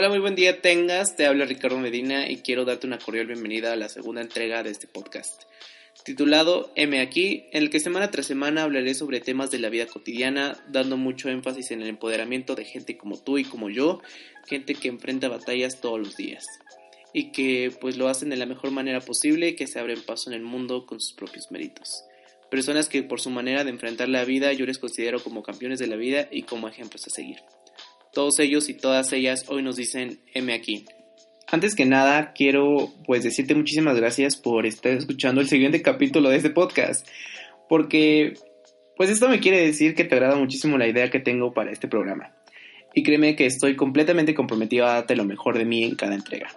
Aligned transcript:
Hola, 0.00 0.08
muy 0.08 0.18
buen 0.20 0.34
día 0.34 0.62
tengas, 0.62 1.14
te 1.14 1.26
habla 1.26 1.44
Ricardo 1.44 1.76
Medina 1.76 2.26
y 2.26 2.38
quiero 2.38 2.64
darte 2.64 2.86
una 2.86 2.98
cordial 2.98 3.26
bienvenida 3.26 3.74
a 3.74 3.76
la 3.76 3.90
segunda 3.90 4.22
entrega 4.22 4.62
de 4.62 4.70
este 4.70 4.86
podcast, 4.86 5.42
titulado 6.04 6.72
M 6.74 6.98
aquí, 7.02 7.44
en 7.52 7.64
el 7.64 7.68
que 7.68 7.80
semana 7.80 8.10
tras 8.10 8.24
semana 8.24 8.62
hablaré 8.62 8.94
sobre 8.94 9.20
temas 9.20 9.50
de 9.50 9.58
la 9.58 9.68
vida 9.68 9.84
cotidiana, 9.84 10.56
dando 10.68 10.96
mucho 10.96 11.28
énfasis 11.28 11.70
en 11.72 11.82
el 11.82 11.88
empoderamiento 11.88 12.54
de 12.54 12.64
gente 12.64 12.96
como 12.96 13.18
tú 13.18 13.36
y 13.36 13.44
como 13.44 13.68
yo, 13.68 14.00
gente 14.46 14.74
que 14.74 14.88
enfrenta 14.88 15.28
batallas 15.28 15.82
todos 15.82 15.98
los 15.98 16.16
días 16.16 16.46
y 17.12 17.30
que 17.30 17.70
pues 17.78 17.98
lo 17.98 18.08
hacen 18.08 18.30
de 18.30 18.38
la 18.38 18.46
mejor 18.46 18.70
manera 18.70 19.02
posible 19.02 19.48
y 19.48 19.54
que 19.54 19.66
se 19.66 19.80
abren 19.80 20.00
paso 20.00 20.30
en 20.30 20.34
el 20.34 20.42
mundo 20.42 20.86
con 20.86 20.98
sus 20.98 21.12
propios 21.12 21.50
méritos. 21.50 22.04
Personas 22.50 22.88
que 22.88 23.02
por 23.02 23.20
su 23.20 23.28
manera 23.28 23.64
de 23.64 23.70
enfrentar 23.70 24.08
la 24.08 24.24
vida 24.24 24.50
yo 24.54 24.64
les 24.64 24.78
considero 24.78 25.22
como 25.22 25.42
campeones 25.42 25.78
de 25.78 25.88
la 25.88 25.96
vida 25.96 26.26
y 26.30 26.44
como 26.44 26.68
ejemplos 26.68 27.06
a 27.06 27.10
seguir. 27.10 27.40
Todos 28.12 28.38
ellos 28.38 28.68
y 28.68 28.74
todas 28.74 29.12
ellas 29.12 29.44
hoy 29.48 29.62
nos 29.62 29.76
dicen 29.76 30.20
M 30.34 30.52
aquí. 30.52 30.84
Antes 31.50 31.74
que 31.74 31.84
nada, 31.84 32.32
quiero 32.32 32.92
pues 33.06 33.24
decirte 33.24 33.54
muchísimas 33.54 33.96
gracias 33.96 34.36
por 34.36 34.66
estar 34.66 34.92
escuchando 34.92 35.40
el 35.40 35.48
siguiente 35.48 35.82
capítulo 35.82 36.30
de 36.30 36.36
este 36.36 36.50
podcast, 36.50 37.06
porque 37.68 38.34
pues 38.96 39.10
esto 39.10 39.28
me 39.28 39.40
quiere 39.40 39.60
decir 39.60 39.94
que 39.94 40.04
te 40.04 40.14
agrada 40.14 40.36
muchísimo 40.36 40.78
la 40.78 40.86
idea 40.86 41.10
que 41.10 41.20
tengo 41.20 41.52
para 41.52 41.72
este 41.72 41.88
programa. 41.88 42.34
Y 42.94 43.02
créeme 43.02 43.36
que 43.36 43.46
estoy 43.46 43.76
completamente 43.76 44.34
comprometido 44.34 44.86
a 44.86 44.94
darte 44.94 45.16
lo 45.16 45.24
mejor 45.24 45.58
de 45.58 45.64
mí 45.64 45.84
en 45.84 45.94
cada 45.94 46.14
entrega 46.14 46.48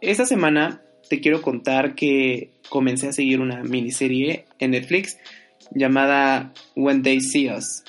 esta 0.00 0.26
semana 0.26 0.82
te 1.08 1.20
quiero 1.20 1.42
contar 1.42 1.94
que 1.94 2.52
comencé 2.68 3.08
a 3.08 3.12
seguir 3.12 3.40
una 3.40 3.62
miniserie 3.62 4.44
en 4.58 4.72
Netflix 4.72 5.18
llamada 5.74 6.52
When 6.76 7.02
They 7.02 7.20
See 7.20 7.50
Us, 7.50 7.84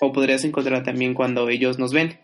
o 0.00 0.12
podrías 0.12 0.44
encontrarla 0.44 0.82
también 0.82 1.14
cuando 1.14 1.48
ellos 1.48 1.78
nos 1.78 1.92
ven, 1.92 2.18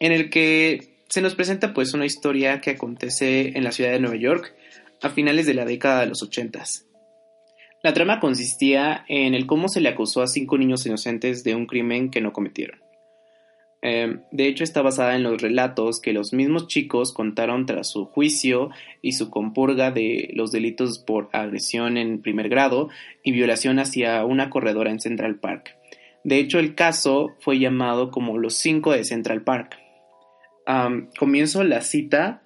en 0.00 0.12
el 0.12 0.30
que 0.30 0.92
se 1.08 1.20
nos 1.20 1.34
presenta 1.34 1.74
pues 1.74 1.94
una 1.94 2.06
historia 2.06 2.60
que 2.60 2.70
acontece 2.70 3.56
en 3.56 3.64
la 3.64 3.72
ciudad 3.72 3.90
de 3.90 4.00
Nueva 4.00 4.16
York 4.16 4.54
a 5.02 5.10
finales 5.10 5.46
de 5.46 5.54
la 5.54 5.64
década 5.64 6.00
de 6.00 6.06
los 6.06 6.22
ochentas. 6.22 6.86
La 7.82 7.92
trama 7.92 8.20
consistía 8.20 9.04
en 9.08 9.34
el 9.34 9.46
cómo 9.46 9.68
se 9.68 9.80
le 9.80 9.88
acusó 9.88 10.22
a 10.22 10.28
cinco 10.28 10.56
niños 10.56 10.86
inocentes 10.86 11.42
de 11.42 11.54
un 11.54 11.66
crimen 11.66 12.10
que 12.10 12.20
no 12.20 12.32
cometieron. 12.32 12.80
Em, 13.84 14.22
de 14.30 14.46
hecho, 14.46 14.62
está 14.62 14.80
basada 14.80 15.16
en 15.16 15.24
los 15.24 15.42
relatos 15.42 16.00
que 16.00 16.12
los 16.12 16.32
mismos 16.32 16.68
chicos 16.68 17.12
contaron 17.12 17.66
tras 17.66 17.90
su 17.90 18.04
juicio 18.06 18.70
y 19.02 19.12
su 19.12 19.28
compurga 19.28 19.90
de 19.90 20.30
los 20.34 20.52
delitos 20.52 21.00
por 21.00 21.28
agresión 21.32 21.96
en 21.96 22.22
primer 22.22 22.48
grado 22.48 22.88
y 23.24 23.32
violación 23.32 23.80
hacia 23.80 24.24
una 24.24 24.50
corredora 24.50 24.92
en 24.92 25.00
Central 25.00 25.40
Park. 25.40 25.76
De 26.24 26.38
hecho, 26.38 26.58
el 26.58 26.74
caso 26.74 27.34
fue 27.40 27.58
llamado 27.58 28.10
como 28.10 28.38
los 28.38 28.54
cinco 28.54 28.92
de 28.92 29.04
Central 29.04 29.42
Park. 29.42 29.78
comienzo 31.18 31.64
la 31.64 31.80
cita. 31.80 32.42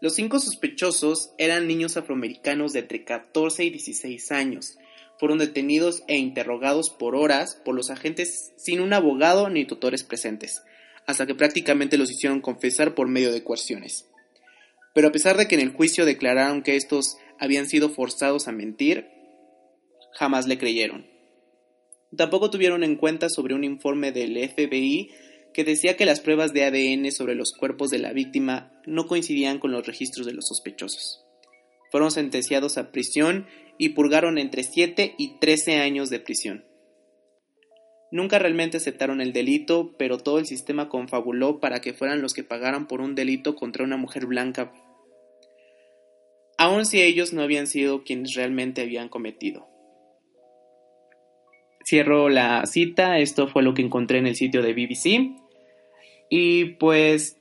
Los 0.00 0.14
cinco 0.14 0.38
sospechosos 0.40 1.32
eran 1.38 1.68
niños 1.68 1.96
afroamericanos 1.96 2.72
de 2.72 2.80
entre 2.80 3.04
14 3.04 3.64
y 3.64 3.70
16 3.70 4.32
años, 4.32 4.78
fueron 5.22 5.38
detenidos 5.38 6.02
e 6.08 6.16
interrogados 6.16 6.90
por 6.90 7.14
horas 7.14 7.54
por 7.64 7.76
los 7.76 7.90
agentes 7.90 8.52
sin 8.56 8.80
un 8.80 8.92
abogado 8.92 9.48
ni 9.50 9.64
tutores 9.64 10.02
presentes, 10.02 10.64
hasta 11.06 11.26
que 11.26 11.36
prácticamente 11.36 11.96
los 11.96 12.10
hicieron 12.10 12.40
confesar 12.40 12.96
por 12.96 13.06
medio 13.06 13.30
de 13.30 13.44
coerciones. 13.44 14.08
Pero 14.94 15.06
a 15.06 15.12
pesar 15.12 15.36
de 15.36 15.46
que 15.46 15.54
en 15.54 15.60
el 15.60 15.72
juicio 15.72 16.04
declararon 16.04 16.62
que 16.62 16.74
estos 16.74 17.18
habían 17.38 17.68
sido 17.68 17.88
forzados 17.88 18.48
a 18.48 18.52
mentir, 18.52 19.06
jamás 20.12 20.48
le 20.48 20.58
creyeron. 20.58 21.11
Tampoco 22.16 22.50
tuvieron 22.50 22.84
en 22.84 22.96
cuenta 22.96 23.28
sobre 23.28 23.54
un 23.54 23.64
informe 23.64 24.12
del 24.12 24.36
FBI 24.36 25.10
que 25.54 25.64
decía 25.64 25.96
que 25.96 26.06
las 26.06 26.20
pruebas 26.20 26.52
de 26.52 26.64
ADN 26.64 27.10
sobre 27.12 27.34
los 27.34 27.52
cuerpos 27.52 27.90
de 27.90 27.98
la 27.98 28.12
víctima 28.12 28.72
no 28.86 29.06
coincidían 29.06 29.58
con 29.58 29.72
los 29.72 29.86
registros 29.86 30.26
de 30.26 30.32
los 30.32 30.46
sospechosos. 30.46 31.24
Fueron 31.90 32.10
sentenciados 32.10 32.78
a 32.78 32.90
prisión 32.90 33.46
y 33.78 33.90
purgaron 33.90 34.38
entre 34.38 34.62
7 34.62 35.14
y 35.18 35.38
13 35.38 35.76
años 35.76 36.10
de 36.10 36.20
prisión. 36.20 36.64
Nunca 38.10 38.38
realmente 38.38 38.76
aceptaron 38.76 39.22
el 39.22 39.32
delito, 39.32 39.94
pero 39.98 40.18
todo 40.18 40.38
el 40.38 40.46
sistema 40.46 40.90
confabuló 40.90 41.60
para 41.60 41.80
que 41.80 41.94
fueran 41.94 42.20
los 42.20 42.34
que 42.34 42.44
pagaran 42.44 42.86
por 42.86 43.00
un 43.00 43.14
delito 43.14 43.56
contra 43.56 43.84
una 43.84 43.96
mujer 43.96 44.26
blanca, 44.26 44.72
aun 46.58 46.84
si 46.84 47.00
ellos 47.00 47.32
no 47.32 47.42
habían 47.42 47.66
sido 47.66 48.04
quienes 48.04 48.34
realmente 48.34 48.82
habían 48.82 49.08
cometido. 49.08 49.71
Cierro 51.84 52.28
la 52.28 52.64
cita, 52.66 53.18
esto 53.18 53.48
fue 53.48 53.62
lo 53.62 53.74
que 53.74 53.82
encontré 53.82 54.18
en 54.18 54.26
el 54.26 54.36
sitio 54.36 54.62
de 54.62 54.72
BBC. 54.72 55.32
Y 56.30 56.64
pues 56.76 57.38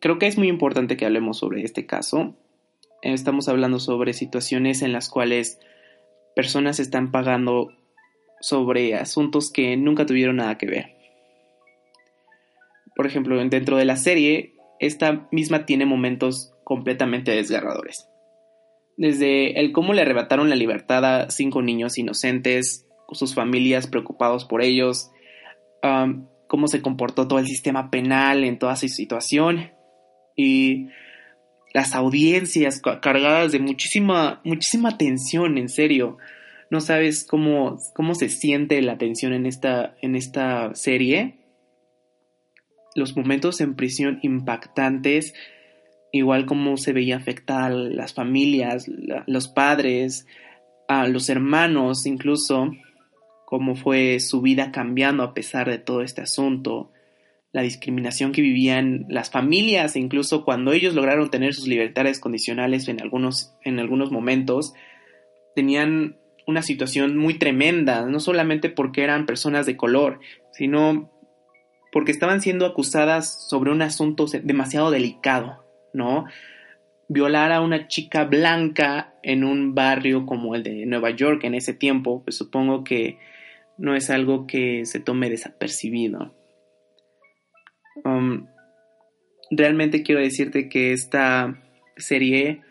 creo 0.00 0.18
que 0.18 0.26
es 0.26 0.38
muy 0.38 0.48
importante 0.48 0.96
que 0.96 1.06
hablemos 1.06 1.38
sobre 1.38 1.62
este 1.62 1.86
caso, 1.86 2.36
estamos 3.02 3.48
hablando 3.48 3.78
sobre 3.78 4.12
situaciones 4.12 4.82
en 4.82 4.92
las 4.92 5.08
cuales 5.08 5.60
personas 6.34 6.80
están 6.80 7.10
pagando 7.10 7.72
sobre 8.40 8.94
asuntos 8.94 9.50
que 9.50 9.76
nunca 9.76 10.06
tuvieron 10.06 10.36
nada 10.36 10.58
que 10.58 10.66
ver. 10.66 10.96
Por 12.94 13.06
ejemplo, 13.06 13.36
dentro 13.48 13.76
de 13.76 13.84
la 13.84 13.96
serie, 13.96 14.54
esta 14.78 15.28
misma 15.30 15.66
tiene 15.66 15.86
momentos 15.86 16.54
completamente 16.64 17.32
desgarradores. 17.32 18.08
Desde 18.96 19.60
el 19.60 19.72
cómo 19.72 19.92
le 19.92 20.02
arrebataron 20.02 20.48
la 20.48 20.56
libertad 20.56 21.04
a 21.04 21.30
cinco 21.30 21.62
niños 21.62 21.98
inocentes, 21.98 22.86
sus 23.12 23.34
familias 23.34 23.86
preocupados 23.86 24.44
por 24.44 24.62
ellos, 24.62 25.10
cómo 26.46 26.68
se 26.68 26.82
comportó 26.82 27.28
todo 27.28 27.38
el 27.38 27.46
sistema 27.46 27.90
penal 27.90 28.44
en 28.44 28.58
toda 28.58 28.74
esa 28.74 28.88
situación 28.88 29.70
y 30.36 30.88
las 31.72 31.94
audiencias 31.94 32.80
cargadas 32.80 33.52
de 33.52 33.58
muchísima, 33.58 34.40
muchísima 34.44 34.96
tensión, 34.96 35.58
en 35.58 35.68
serio. 35.68 36.18
No 36.70 36.80
sabes 36.80 37.26
cómo, 37.28 37.78
cómo 37.94 38.14
se 38.14 38.28
siente 38.28 38.80
la 38.82 38.98
tensión 38.98 39.32
en 39.32 39.46
esta, 39.46 39.94
en 40.00 40.16
esta 40.16 40.74
serie. 40.74 41.38
Los 42.94 43.16
momentos 43.16 43.60
en 43.60 43.76
prisión 43.76 44.20
impactantes, 44.22 45.34
igual 46.16 46.46
como 46.46 46.76
se 46.76 46.92
veía 46.92 47.16
afectada 47.16 47.70
las 47.70 48.14
familias, 48.14 48.86
los 49.26 49.48
padres, 49.48 50.26
a 50.88 51.06
los 51.08 51.28
hermanos, 51.28 52.06
incluso 52.06 52.72
cómo 53.46 53.76
fue 53.76 54.20
su 54.20 54.40
vida 54.42 54.72
cambiando 54.72 55.22
a 55.22 55.34
pesar 55.34 55.68
de 55.68 55.78
todo 55.78 56.02
este 56.02 56.22
asunto 56.22 56.90
la 57.52 57.62
discriminación 57.62 58.32
que 58.32 58.42
vivían 58.42 59.06
las 59.08 59.30
familias, 59.30 59.96
incluso 59.96 60.44
cuando 60.44 60.72
ellos 60.72 60.94
lograron 60.94 61.30
tener 61.30 61.54
sus 61.54 61.66
libertades 61.66 62.20
condicionales 62.20 62.86
en 62.88 63.00
algunos, 63.00 63.54
en 63.64 63.78
algunos 63.78 64.12
momentos, 64.12 64.74
tenían 65.54 66.18
una 66.46 66.60
situación 66.60 67.16
muy 67.16 67.38
tremenda, 67.38 68.04
no 68.04 68.20
solamente 68.20 68.68
porque 68.68 69.02
eran 69.02 69.24
personas 69.24 69.64
de 69.64 69.76
color, 69.76 70.20
sino 70.52 71.10
porque 71.92 72.12
estaban 72.12 72.42
siendo 72.42 72.66
acusadas 72.66 73.48
sobre 73.48 73.70
un 73.70 73.80
asunto 73.80 74.26
demasiado 74.42 74.90
delicado, 74.90 75.64
¿no? 75.96 76.26
Violar 77.08 77.52
a 77.52 77.60
una 77.60 77.88
chica 77.88 78.24
blanca 78.24 79.14
en 79.22 79.44
un 79.44 79.74
barrio 79.74 80.26
como 80.26 80.54
el 80.54 80.62
de 80.62 80.86
Nueva 80.86 81.10
York 81.10 81.44
en 81.44 81.54
ese 81.54 81.72
tiempo, 81.72 82.22
pues 82.24 82.36
supongo 82.36 82.84
que 82.84 83.18
no 83.78 83.94
es 83.94 84.10
algo 84.10 84.46
que 84.46 84.84
se 84.86 85.00
tome 85.00 85.30
desapercibido. 85.30 86.34
Um, 88.04 88.46
realmente 89.50 90.02
quiero 90.02 90.20
decirte 90.20 90.68
que 90.68 90.92
esta 90.92 91.56
serie, 91.96 92.62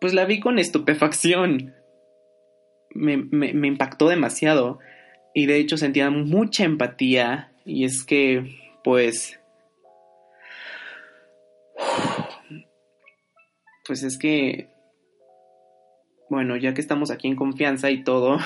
pues 0.00 0.14
la 0.14 0.24
vi 0.24 0.40
con 0.40 0.58
estupefacción. 0.58 1.74
Me, 2.94 3.16
me, 3.16 3.68
impactó 3.68 4.08
demasiado 4.08 4.78
y 5.34 5.46
de 5.46 5.58
hecho 5.58 5.76
sentía 5.76 6.10
mucha 6.10 6.64
empatía 6.64 7.52
y 7.64 7.84
es 7.84 8.02
que, 8.02 8.56
pues, 8.82 9.38
pues 13.88 14.02
es 14.02 14.18
que, 14.18 14.68
bueno, 16.28 16.58
ya 16.58 16.74
que 16.74 16.82
estamos 16.82 17.10
aquí 17.10 17.26
en 17.26 17.36
confianza 17.36 17.90
y 17.90 18.04
todo, 18.04 18.36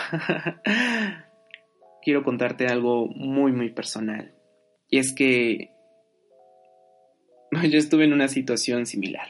quiero 2.03 2.23
contarte 2.23 2.69
algo 2.69 3.09
muy, 3.09 3.50
muy 3.50 3.71
personal. 3.71 4.33
Y 4.89 4.99
es 4.99 5.12
que 5.12 5.73
yo 7.69 7.77
estuve 7.77 8.05
en 8.05 8.12
una 8.12 8.29
situación 8.29 8.87
similar. 8.87 9.27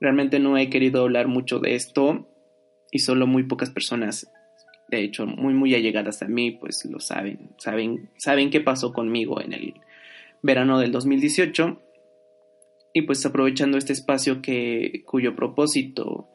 Realmente 0.00 0.38
no 0.38 0.56
he 0.56 0.70
querido 0.70 1.02
hablar 1.02 1.28
mucho 1.28 1.58
de 1.58 1.74
esto 1.74 2.26
y 2.90 3.00
solo 3.00 3.26
muy 3.26 3.42
pocas 3.42 3.68
personas, 3.68 4.32
de 4.88 5.02
hecho 5.02 5.26
muy 5.26 5.52
muy 5.52 5.74
allegadas 5.74 6.22
a 6.22 6.28
mí, 6.28 6.52
pues 6.52 6.86
lo 6.86 7.00
saben, 7.00 7.50
saben, 7.58 8.08
saben 8.16 8.48
qué 8.48 8.62
pasó 8.62 8.94
conmigo 8.94 9.42
en 9.42 9.52
el 9.52 9.74
verano 10.42 10.78
del 10.78 10.92
2018 10.92 11.82
y 12.96 13.02
pues 13.02 13.26
aprovechando 13.26 13.76
este 13.76 13.92
espacio 13.92 14.40
que 14.40 15.02
cuyo 15.04 15.36
propósito 15.36 16.30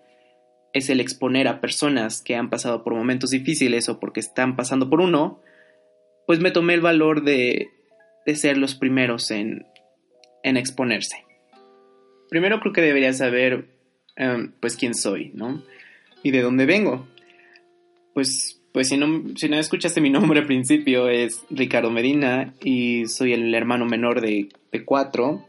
es 0.74 0.92
el 0.92 1.00
exponer 1.00 1.48
a 1.48 1.60
personas 1.60 2.22
que 2.22 2.36
han 2.36 2.52
pasado 2.52 2.84
por 2.84 2.94
momentos 2.94 3.32
difíciles 3.32 3.90
o 3.90 4.00
porque 4.00 4.20
están 4.20 4.56
pasando 4.56 4.88
por 4.88 5.02
uno, 5.02 5.42
pues 6.28 6.40
me 6.40 6.52
tomé 6.52 6.76
el 6.76 6.82
valor 6.82 7.24
de, 7.24 7.72
de 8.28 8.36
ser 8.36 8.60
los 8.60 8.76
primeros 8.76 9.32
en, 9.32 9.66
en 10.44 10.56
exponerse. 10.56 11.26
Primero 12.30 12.60
creo 12.60 12.74
que 12.74 12.82
debería 12.82 13.14
saber 13.14 13.66
em, 14.16 14.54
pues 14.60 14.76
quién 14.76 14.94
soy, 14.94 15.32
¿no? 15.34 15.64
Y 16.22 16.30
de 16.30 16.44
dónde 16.44 16.68
vengo. 16.68 17.08
Pues, 18.14 18.62
pues 18.72 18.88
si, 18.88 18.98
no, 18.98 19.36
si 19.36 19.50
no 19.50 19.58
escuchaste 19.58 20.00
mi 20.00 20.10
nombre 20.12 20.42
al 20.42 20.46
principio 20.46 21.10
es 21.10 21.44
Ricardo 21.50 21.90
Medina 21.90 22.54
y 22.62 23.08
soy 23.08 23.34
el 23.34 23.52
hermano 23.56 23.88
menor 23.88 24.22
de, 24.22 24.50
de 24.72 24.86
cuatro 24.86 25.48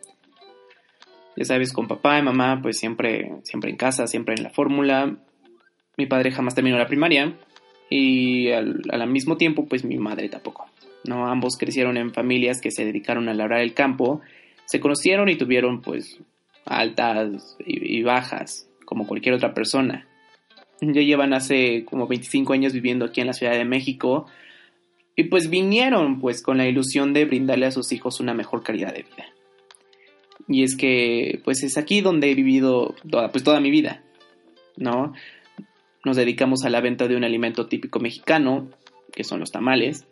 ya 1.36 1.44
sabes, 1.44 1.72
con 1.72 1.88
papá 1.88 2.18
y 2.18 2.22
mamá, 2.22 2.60
pues 2.62 2.78
siempre, 2.78 3.32
siempre 3.42 3.70
en 3.70 3.76
casa, 3.76 4.06
siempre 4.06 4.34
en 4.36 4.42
la 4.42 4.50
fórmula. 4.50 5.16
Mi 5.96 6.06
padre 6.06 6.30
jamás 6.30 6.54
terminó 6.54 6.78
la 6.78 6.86
primaria 6.86 7.36
y 7.88 8.50
al, 8.50 9.08
mismo 9.08 9.36
tiempo, 9.36 9.66
pues 9.66 9.84
mi 9.84 9.96
madre 9.98 10.28
tampoco. 10.28 10.66
¿no? 11.04 11.26
Ambos 11.26 11.56
crecieron 11.56 11.96
en 11.96 12.12
familias 12.12 12.60
que 12.60 12.70
se 12.70 12.84
dedicaron 12.84 13.28
a 13.28 13.34
labrar 13.34 13.60
el 13.60 13.74
campo, 13.74 14.20
se 14.66 14.80
conocieron 14.80 15.28
y 15.28 15.36
tuvieron 15.36 15.80
pues 15.80 16.18
altas 16.64 17.56
y, 17.64 17.98
y 17.98 18.02
bajas, 18.02 18.68
como 18.84 19.06
cualquier 19.06 19.34
otra 19.34 19.54
persona. 19.54 20.06
Ya 20.80 21.00
llevan 21.00 21.32
hace 21.32 21.84
como 21.84 22.06
25 22.06 22.52
años 22.52 22.72
viviendo 22.72 23.04
aquí 23.04 23.20
en 23.20 23.28
la 23.28 23.32
Ciudad 23.32 23.52
de 23.52 23.64
México 23.64 24.26
y 25.14 25.24
pues 25.24 25.50
vinieron 25.50 26.20
pues 26.20 26.42
con 26.42 26.58
la 26.58 26.66
ilusión 26.66 27.12
de 27.12 27.24
brindarle 27.24 27.66
a 27.66 27.70
sus 27.70 27.92
hijos 27.92 28.20
una 28.20 28.34
mejor 28.34 28.62
calidad 28.62 28.94
de 28.94 29.02
vida. 29.02 29.31
Y 30.48 30.62
es 30.64 30.76
que, 30.76 31.40
pues 31.44 31.62
es 31.62 31.78
aquí 31.78 32.00
donde 32.00 32.30
he 32.30 32.34
vivido 32.34 32.94
toda, 33.08 33.30
pues 33.30 33.44
toda 33.44 33.60
mi 33.60 33.70
vida, 33.70 34.02
¿no? 34.76 35.12
Nos 36.04 36.16
dedicamos 36.16 36.64
a 36.64 36.70
la 36.70 36.80
venta 36.80 37.06
de 37.06 37.16
un 37.16 37.24
alimento 37.24 37.66
típico 37.66 38.00
mexicano, 38.00 38.68
que 39.12 39.24
son 39.24 39.40
los 39.40 39.52
tamales. 39.52 40.06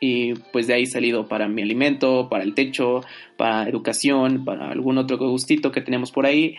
Y 0.00 0.34
pues 0.52 0.66
de 0.66 0.74
ahí 0.74 0.86
salido 0.86 1.26
para 1.28 1.48
mi 1.48 1.62
alimento, 1.62 2.28
para 2.30 2.44
el 2.44 2.54
techo, 2.54 3.02
para 3.36 3.68
educación, 3.68 4.44
para 4.44 4.70
algún 4.70 4.98
otro 4.98 5.16
gustito 5.18 5.72
que 5.72 5.80
tenemos 5.80 6.12
por 6.12 6.26
ahí. 6.26 6.56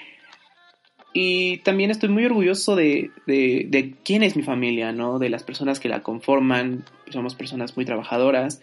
Y 1.14 1.58
también 1.60 1.90
estoy 1.90 2.10
muy 2.10 2.26
orgulloso 2.26 2.76
de, 2.76 3.12
de, 3.26 3.66
de 3.70 3.96
quién 4.04 4.22
es 4.24 4.36
mi 4.36 4.44
familia, 4.44 4.92
¿no? 4.92 5.18
De 5.18 5.30
las 5.30 5.44
personas 5.44 5.80
que 5.80 5.90
la 5.90 6.04
conforman. 6.04 6.86
Somos 7.10 7.36
personas 7.36 7.76
muy 7.76 7.86
trabajadoras. 7.86 8.62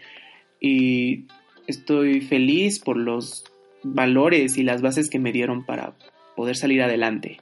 Y 0.60 1.24
estoy 1.66 2.20
feliz 2.20 2.78
por 2.78 2.96
los 2.96 3.44
valores 3.84 4.58
y 4.58 4.62
las 4.62 4.82
bases 4.82 5.08
que 5.08 5.18
me 5.18 5.32
dieron 5.32 5.64
para 5.64 5.94
poder 6.36 6.56
salir 6.56 6.82
adelante. 6.82 7.38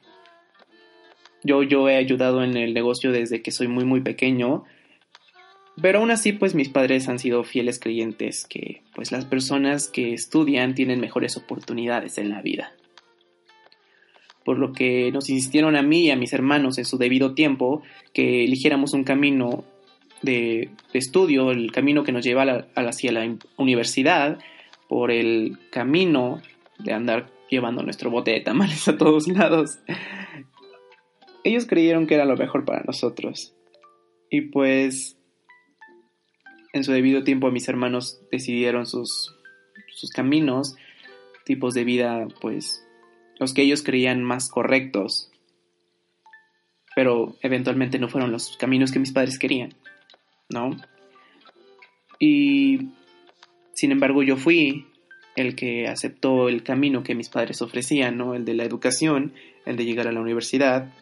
Yo, 1.42 1.62
yo 1.62 1.88
he 1.88 1.96
ayudado 1.96 2.44
en 2.44 2.56
el 2.56 2.74
negocio 2.74 3.10
desde 3.10 3.42
que 3.42 3.50
soy 3.50 3.68
muy 3.68 3.84
muy 3.84 4.00
pequeño, 4.00 4.64
pero 5.80 6.00
aún 6.00 6.10
así 6.10 6.32
pues 6.32 6.54
mis 6.54 6.68
padres 6.68 7.08
han 7.08 7.18
sido 7.18 7.42
fieles 7.44 7.80
creyentes 7.80 8.46
que 8.46 8.82
pues 8.94 9.10
las 9.10 9.24
personas 9.24 9.88
que 9.88 10.12
estudian 10.12 10.74
tienen 10.74 11.00
mejores 11.00 11.36
oportunidades 11.36 12.18
en 12.18 12.28
la 12.28 12.42
vida. 12.42 12.72
Por 14.44 14.58
lo 14.58 14.72
que 14.72 15.10
nos 15.12 15.30
insistieron 15.30 15.76
a 15.76 15.82
mí 15.82 16.06
y 16.06 16.10
a 16.10 16.16
mis 16.16 16.32
hermanos 16.32 16.76
en 16.78 16.84
su 16.84 16.98
debido 16.98 17.34
tiempo 17.34 17.82
que 18.12 18.44
eligiéramos 18.44 18.92
un 18.92 19.04
camino 19.04 19.64
de, 20.22 20.70
estudio, 20.92 21.50
el 21.50 21.72
camino 21.72 22.04
que 22.04 22.12
nos 22.12 22.24
lleva 22.24 22.66
hacia 22.74 23.12
la 23.12 23.36
universidad, 23.56 24.38
por 24.92 25.10
el 25.10 25.58
camino 25.70 26.42
de 26.78 26.92
andar 26.92 27.32
llevando 27.48 27.82
nuestro 27.82 28.10
bote 28.10 28.32
de 28.32 28.40
tamales 28.42 28.86
a 28.88 28.98
todos 28.98 29.26
lados. 29.26 29.78
Ellos 31.44 31.64
creyeron 31.64 32.06
que 32.06 32.14
era 32.14 32.26
lo 32.26 32.36
mejor 32.36 32.66
para 32.66 32.82
nosotros. 32.82 33.54
Y 34.28 34.42
pues 34.42 35.16
en 36.74 36.84
su 36.84 36.92
debido 36.92 37.24
tiempo 37.24 37.50
mis 37.50 37.70
hermanos 37.70 38.20
decidieron 38.30 38.84
sus, 38.84 39.34
sus 39.94 40.10
caminos, 40.10 40.76
tipos 41.46 41.72
de 41.72 41.84
vida, 41.84 42.28
pues 42.42 42.86
los 43.40 43.54
que 43.54 43.62
ellos 43.62 43.82
creían 43.82 44.22
más 44.22 44.50
correctos. 44.50 45.30
Pero 46.94 47.34
eventualmente 47.40 47.98
no 47.98 48.10
fueron 48.10 48.30
los 48.30 48.58
caminos 48.58 48.92
que 48.92 48.98
mis 48.98 49.12
padres 49.12 49.38
querían, 49.38 49.72
¿no? 50.50 50.76
Y 52.18 52.90
sin 53.74 53.92
embargo, 53.92 54.22
yo 54.22 54.36
fui 54.36 54.86
el 55.36 55.54
que 55.54 55.86
aceptó 55.86 56.48
el 56.48 56.62
camino 56.62 57.02
que 57.02 57.14
mis 57.14 57.28
padres 57.28 57.62
ofrecían, 57.62 58.16
¿no? 58.18 58.34
El 58.34 58.44
de 58.44 58.54
la 58.54 58.64
educación, 58.64 59.32
el 59.64 59.76
de 59.76 59.84
llegar 59.84 60.08
a 60.08 60.12
la 60.12 60.20
universidad. 60.20 60.92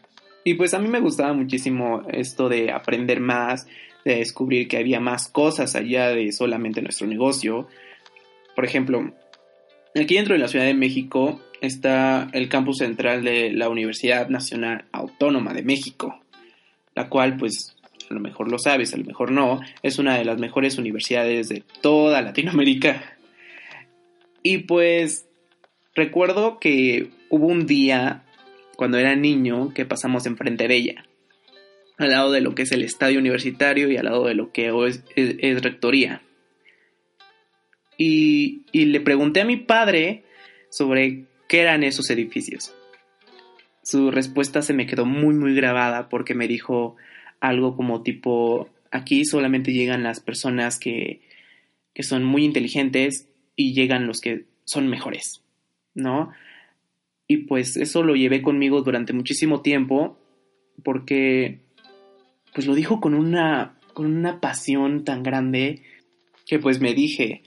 Y 0.45 0.55
pues 0.55 0.73
a 0.75 0.79
mí 0.79 0.89
me 0.89 1.01
gustaba 1.01 1.33
muchísimo 1.33 2.03
esto 2.11 2.49
de 2.49 2.71
aprender 2.71 3.21
más, 3.21 3.67
de 4.05 4.17
descubrir 4.17 4.69
que 4.69 4.79
había 4.79 5.01
más 5.01 5.29
cosas 5.29 5.75
allá 5.75 6.09
de 6.11 6.33
solamente 6.33 6.81
nuestro 6.81 7.07
negocio. 7.07 7.69
Por 8.55 8.65
ejemplo, 8.65 9.13
aquí 9.95 10.15
dentro 10.15 10.35
de 10.35 10.41
la 10.41 10.49
Ciudad 10.49 10.65
de 10.65 10.75
México 10.75 11.41
está 11.61 12.29
el 12.33 12.49
campus 12.49 12.79
central 12.79 13.25
de 13.25 13.53
la 13.53 13.69
Universidad 13.69 14.29
Nacional 14.29 14.85
Autónoma 14.93 15.53
de 15.53 15.63
México, 15.63 16.21
la 16.95 17.09
cual 17.09 17.37
pues 17.37 17.77
a 18.11 18.15
lo 18.15 18.21
mejor 18.21 18.51
lo 18.51 18.59
sabes, 18.59 18.93
a 18.93 18.97
lo 18.97 19.05
mejor 19.05 19.31
no, 19.31 19.61
es 19.83 19.99
una 19.99 20.19
de 20.19 20.25
las 20.25 20.39
mejores 20.39 20.79
universidades 20.79 21.49
de 21.49 21.63
toda 21.81 22.21
Latinoamérica. 22.23 23.17
Y 24.43 24.59
pues 24.59 25.29
recuerdo 25.95 26.59
que 26.59 27.11
hubo 27.29 27.47
un 27.47 27.67
día 27.67 28.25
cuando 28.77 28.99
era 28.99 29.15
niño 29.15 29.73
que 29.75 29.87
pasamos 29.87 30.27
enfrente 30.27 30.67
de 30.67 30.75
ella, 30.75 31.05
al 31.99 32.11
lado 32.11 32.33
de 32.33 32.41
lo 32.41 32.55
que 32.55 32.63
es 32.63 32.73
el 32.73 32.83
estadio 32.83 33.21
universitario 33.21 33.91
y 33.91 33.97
al 33.97 34.07
lado 34.07 34.25
de 34.27 34.35
lo 34.35 34.51
que 34.51 34.73
es, 34.87 35.05
es, 35.15 35.63
rectoría. 35.63 36.23
Y, 37.97 38.63
y 38.73 38.87
le 38.87 39.01
pregunté 39.01 39.43
a 39.43 39.45
mi 39.45 39.57
padre 39.57 40.25
sobre 40.71 41.27
qué 41.49 41.61
eran 41.61 41.85
esos 41.85 42.11
edificios. 42.11 42.75
Su 43.85 44.11
respuesta 44.11 44.63
se 44.63 44.73
me 44.73 44.87
quedó 44.87 45.05
muy 45.05 45.35
muy 45.35 45.55
grabada 45.55 46.09
porque 46.09 46.35
me 46.35 46.49
dijo, 46.49 46.97
algo 47.41 47.77
como 47.77 48.03
tipo, 48.03 48.69
aquí 48.91 49.25
solamente 49.25 49.73
llegan 49.73 50.03
las 50.03 50.21
personas 50.21 50.79
que, 50.79 51.23
que 51.95 52.03
son 52.03 52.25
muy 52.25 52.45
inteligentes 52.45 53.29
y 53.57 53.75
llegan 53.75 54.07
los 54.07 54.21
que 54.21 54.45
son 54.65 54.89
mejores, 54.89 55.43
¿no? 55.95 56.31
Y 57.27 57.39
pues 57.39 57.77
eso 57.77 58.03
lo 58.03 58.15
llevé 58.15 58.43
conmigo 58.43 58.83
durante 58.83 59.13
muchísimo 59.13 59.63
tiempo 59.63 60.19
porque 60.83 61.61
pues 62.55 62.67
lo 62.67 62.75
dijo 62.75 63.01
con 63.01 63.15
una 63.15 63.77
con 63.93 64.07
una 64.07 64.41
pasión 64.41 65.05
tan 65.05 65.23
grande 65.23 65.83
que 66.47 66.59
pues 66.59 66.81
me 66.81 66.95
dije, 66.95 67.43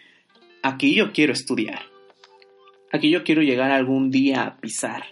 aquí 0.62 0.96
yo 0.96 1.12
quiero 1.12 1.34
estudiar. 1.34 1.82
Aquí 2.92 3.10
yo 3.10 3.24
quiero 3.24 3.42
llegar 3.42 3.72
algún 3.72 4.12
día 4.12 4.44
a 4.44 4.62
pisar. 4.62 5.04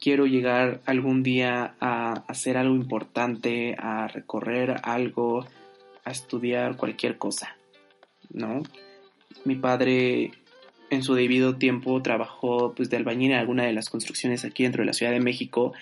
Quiero 0.00 0.26
llegar 0.26 0.80
algún 0.86 1.22
día 1.22 1.74
a 1.80 2.12
hacer 2.28 2.56
algo 2.56 2.76
importante, 2.76 3.74
a 3.78 4.06
recorrer 4.06 4.76
algo, 4.84 5.44
a 6.04 6.10
estudiar 6.10 6.76
cualquier 6.76 7.18
cosa, 7.18 7.56
¿no? 8.30 8.62
Mi 9.44 9.56
padre 9.56 10.30
en 10.90 11.02
su 11.02 11.14
debido 11.14 11.56
tiempo 11.56 12.00
trabajó 12.00 12.74
pues 12.74 12.90
de 12.90 12.96
albañil 12.96 13.32
en 13.32 13.38
alguna 13.38 13.64
de 13.64 13.72
las 13.72 13.90
construcciones 13.90 14.44
aquí 14.44 14.62
dentro 14.62 14.82
de 14.82 14.86
la 14.86 14.92
Ciudad 14.92 15.12
de 15.12 15.20
México 15.20 15.72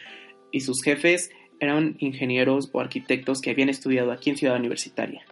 y 0.50 0.60
sus 0.60 0.82
jefes 0.82 1.30
eran 1.60 1.96
ingenieros 1.98 2.70
o 2.72 2.80
arquitectos 2.80 3.40
que 3.40 3.50
habían 3.50 3.68
estudiado 3.68 4.12
aquí 4.12 4.30
en 4.30 4.36
Ciudad 4.36 4.56
Universitaria. 4.56 5.24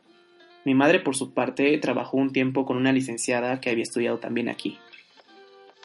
Mi 0.64 0.74
madre 0.74 1.00
por 1.00 1.16
su 1.16 1.32
parte 1.32 1.76
trabajó 1.78 2.16
un 2.16 2.32
tiempo 2.32 2.64
con 2.64 2.76
una 2.76 2.92
licenciada 2.92 3.60
que 3.60 3.70
había 3.70 3.82
estudiado 3.82 4.18
también 4.18 4.48
aquí. 4.48 4.78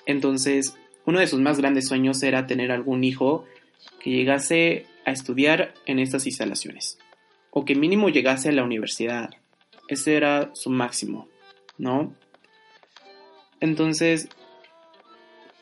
Entonces, 0.05 0.77
uno 1.07 1.21
de 1.21 1.27
sus 1.27 1.39
más 1.39 1.57
grandes 1.57 1.87
sueños 1.87 2.21
era 2.21 2.47
tener 2.47 2.69
algún 2.69 3.05
hijo 3.05 3.45
que 4.01 4.09
llegase 4.09 4.85
a 5.05 5.11
estudiar 5.11 5.73
en 5.85 5.99
estas 5.99 6.25
instalaciones, 6.25 6.99
o 7.49 7.63
que 7.63 7.75
mínimo 7.75 8.09
llegase 8.09 8.49
a 8.49 8.51
la 8.51 8.65
universidad. 8.65 9.29
Ese 9.87 10.17
era 10.17 10.51
su 10.53 10.69
máximo, 10.69 11.29
¿no? 11.77 12.13
Entonces, 13.61 14.27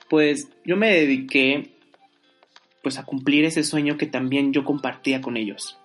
pues 0.10 0.50
yo 0.66 0.78
me 0.78 0.90
dediqué 0.90 1.70
pues 2.82 2.98
a 2.98 3.06
cumplir 3.06 3.46
ese 3.46 3.64
sueño 3.64 3.98
que 3.98 4.08
también 4.08 4.52
yo 4.52 4.66
compartía 4.66 5.22
con 5.22 5.38
ellos. 5.38 5.78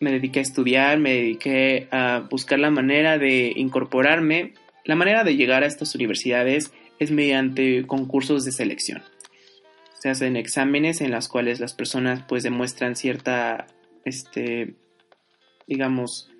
Me 0.00 0.12
dediqué 0.12 0.38
a 0.38 0.42
estudiar, 0.42 0.98
me 0.98 1.12
dediqué 1.12 1.88
a 1.90 2.26
buscar 2.30 2.58
la 2.58 2.70
manera 2.70 3.18
de 3.18 3.52
incorporarme, 3.54 4.54
la 4.84 4.94
manera 4.94 5.24
de 5.24 5.36
llegar 5.36 5.62
a 5.62 5.66
estas 5.66 5.94
universidades 5.94 6.72
es 6.98 7.10
mediante 7.10 7.86
concursos 7.86 8.44
de 8.44 8.52
selección. 8.52 9.02
Se 10.00 10.10
hacen 10.10 10.36
exámenes 10.36 11.00
en 11.00 11.10
los 11.10 11.28
cuales 11.28 11.60
las 11.60 11.74
personas 11.74 12.22
pues 12.28 12.42
demuestran 12.42 12.96
cierta, 12.96 13.66
este, 14.04 14.74
digamos, 15.66 16.30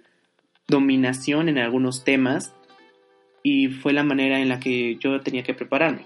dominación 0.68 1.48
en 1.48 1.58
algunos 1.58 2.04
temas 2.04 2.54
y 3.42 3.68
fue 3.68 3.92
la 3.92 4.02
manera 4.02 4.40
en 4.40 4.48
la 4.48 4.60
que 4.60 4.96
yo 4.96 5.20
tenía 5.20 5.42
que 5.42 5.54
prepararme. 5.54 6.04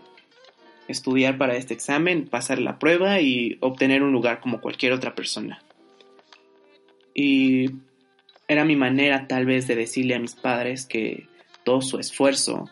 estudiar 0.88 1.38
para 1.38 1.54
este 1.54 1.72
examen, 1.72 2.26
pasar 2.26 2.58
la 2.58 2.80
prueba 2.80 3.20
y 3.20 3.58
obtener 3.60 4.02
un 4.02 4.10
lugar 4.10 4.40
como 4.40 4.60
cualquier 4.60 4.92
otra 4.92 5.14
persona. 5.14 5.62
Y 7.14 7.70
era 8.48 8.64
mi 8.64 8.74
manera 8.74 9.28
tal 9.28 9.46
vez 9.46 9.68
de 9.68 9.76
decirle 9.76 10.16
a 10.16 10.18
mis 10.18 10.34
padres 10.34 10.86
que 10.86 11.28
todo 11.62 11.80
su 11.80 12.00
esfuerzo 12.00 12.68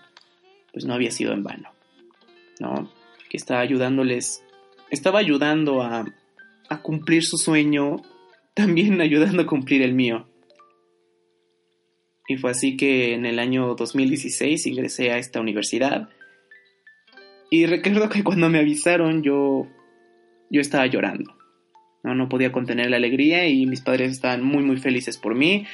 pues 0.79 0.87
no 0.87 0.95
había 0.95 1.11
sido 1.11 1.33
en 1.33 1.43
vano, 1.43 1.71
¿no? 2.61 2.89
Que 3.29 3.37
estaba 3.37 3.59
ayudándoles, 3.63 4.45
estaba 4.91 5.19
ayudando 5.19 5.83
a, 5.83 6.07
cumplir 6.83 7.25
su 7.25 7.37
sueño, 7.37 7.97
también 8.55 9.01
ayudando 9.01 9.43
a 9.43 9.47
cumplir 9.47 9.83
el 9.83 9.93
mío. 9.93 10.29
Y 12.29 12.37
fue 12.37 12.53
así 12.53 12.77
que 12.77 13.13
en 13.15 13.27
el 13.27 13.41
año 13.41 13.75
2016 13.75 14.67
ingresé 14.67 15.11
a 15.11 15.19
esta 15.19 15.41
universidad. 15.41 16.11
Y 17.51 17.67
recuerdo 17.67 18.09
que 18.09 18.23
cuando 18.23 18.49
me 18.49 18.61
avisaron 18.61 19.25
yo, 19.25 19.67
yo 20.49 20.61
estaba 20.61 20.87
llorando. 20.87 21.37
No, 22.05 22.15
no 22.15 22.29
podía 22.29 22.53
contener 22.53 22.89
la 22.89 22.99
alegría 22.99 23.49
y 23.49 23.67
mis 23.67 23.81
padres 23.81 24.13
estaban 24.13 24.45
muy 24.45 24.63
muy 24.63 24.77
felices 24.77 25.19
por 25.19 25.35
mí. 25.35 25.67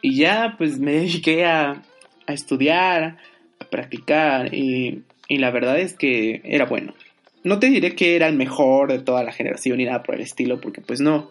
Y 0.00 0.16
ya 0.16 0.54
pues 0.56 0.78
me 0.78 0.92
dediqué 0.92 1.44
a, 1.44 1.82
a 2.28 2.32
estudiar, 2.34 3.18
a 3.58 3.64
practicar 3.64 4.54
y, 4.54 5.02
y 5.26 5.38
la 5.38 5.50
verdad 5.50 5.78
es 5.80 5.94
que 5.94 6.40
era 6.44 6.66
bueno. 6.66 6.94
No 7.42 7.58
te 7.58 7.68
diré 7.68 7.96
que 7.96 8.14
era 8.14 8.28
el 8.28 8.36
mejor 8.36 8.92
de 8.92 9.00
toda 9.00 9.24
la 9.24 9.32
generación 9.32 9.78
ni 9.78 9.84
nada 9.84 10.02
por 10.02 10.14
el 10.14 10.20
estilo, 10.20 10.60
porque 10.60 10.80
pues 10.80 11.00
no. 11.00 11.30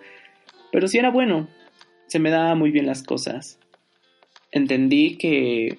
Pero 0.72 0.88
sí 0.88 0.98
era 0.98 1.10
bueno 1.10 1.48
se 2.08 2.20
me 2.20 2.32
daban 2.32 2.58
muy 2.58 2.72
bien 2.72 2.88
las 2.88 3.04
cosas. 3.04 3.60
Entendí 4.52 5.18
que, 5.18 5.78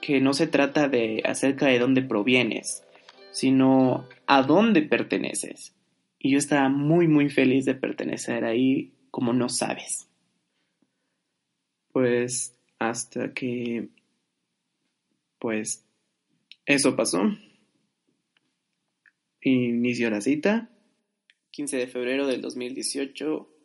que 0.00 0.20
no 0.20 0.32
se 0.32 0.46
trata 0.46 0.88
de 0.88 1.20
acerca 1.24 1.66
de 1.66 1.78
dónde 1.78 2.02
provienes, 2.02 2.84
sino 3.32 4.08
a 4.26 4.42
dónde 4.42 4.82
perteneces. 4.82 5.74
Y 6.18 6.32
yo 6.32 6.38
estaba 6.38 6.68
muy, 6.68 7.06
muy 7.06 7.28
feliz 7.28 7.64
de 7.64 7.74
pertenecer 7.74 8.44
ahí 8.44 8.92
como 9.10 9.32
no 9.32 9.48
sabes. 9.48 10.08
Pues 11.92 12.56
hasta 12.78 13.32
que... 13.34 13.88
Pues 15.38 15.86
eso 16.66 16.96
pasó. 16.96 17.22
Inició 19.40 20.10
la 20.10 20.20
cita. 20.20 20.70
15 21.50 21.76
de 21.76 21.86
febrero 21.86 22.26
del 22.26 22.40
2018 22.42 23.58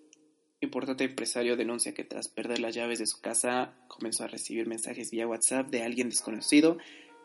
importante 0.64 1.04
empresario 1.04 1.56
denuncia 1.56 1.94
que 1.94 2.04
tras 2.04 2.28
perder 2.30 2.60
las 2.60 2.74
llaves 2.74 3.00
de 3.00 3.06
su 3.06 3.22
casa 3.22 3.74
comenzó 3.88 4.24
a 4.24 4.28
recibir 4.28 4.68
mensajes 4.68 5.12
vía 5.12 5.28
WhatsApp 5.28 5.70
de 5.70 5.84
alguien 5.84 6.10
desconocido 6.10 6.78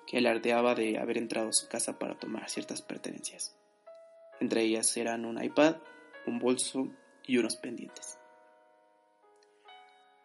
que 0.06 0.18
alardeaba 0.18 0.74
de 0.74 0.98
haber 0.98 1.18
entrado 1.18 1.48
a 1.48 1.52
su 1.52 1.68
casa 1.68 1.98
para 1.98 2.18
tomar 2.18 2.48
ciertas 2.50 2.82
pertenencias. 2.82 3.56
Entre 4.40 4.62
ellas 4.62 4.96
eran 4.96 5.24
un 5.24 5.42
iPad, 5.42 5.76
un 6.26 6.38
bolso 6.38 6.88
y 7.26 7.38
unos 7.38 7.56
pendientes. 7.56 8.18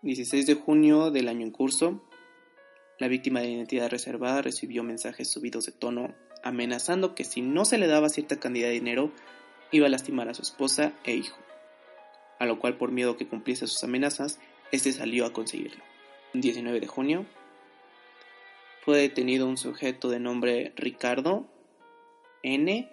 16 0.01 0.46
de 0.46 0.56
junio 0.56 1.12
del 1.12 1.27
año 1.27 1.46
en 1.46 1.51
curso, 1.51 2.03
la 3.00 3.08
víctima 3.08 3.42
de 3.42 3.50
identidad 3.50 3.90
reservada 3.90 4.42
recibió 4.42 4.84
mensajes 4.84 5.32
subidos 5.32 5.66
de 5.66 5.72
tono 5.72 6.14
amenazando 6.44 7.16
que 7.16 7.24
si 7.24 7.42
no 7.42 7.66
se 7.66 7.78
le 7.78 7.88
daba 7.88 8.10
cierta 8.10 8.40
cantidad 8.40 8.68
de 8.68 8.74
dinero 8.74 9.12
iba 9.72 9.88
a 9.88 9.90
lastimar 9.90 10.30
a 10.30 10.34
su 10.34 10.42
esposa 10.42 10.94
e 11.04 11.14
hijo 11.16 11.38
a 12.44 12.46
lo 12.46 12.60
cual 12.60 12.78
por 12.78 12.92
miedo 12.92 13.18
que 13.18 13.28
cumpliese 13.28 13.68
sus 13.68 13.84
amenazas, 13.84 14.40
este 14.72 14.92
salió 14.92 15.26
a 15.26 15.34
conseguirlo. 15.34 15.84
19 16.34 16.80
de 16.80 16.88
junio, 16.88 17.26
fue 18.82 18.98
detenido 18.98 19.48
un 19.48 19.58
sujeto 19.58 20.10
de 20.10 20.20
nombre 20.20 20.74
Ricardo 20.76 21.48
N. 22.42 22.90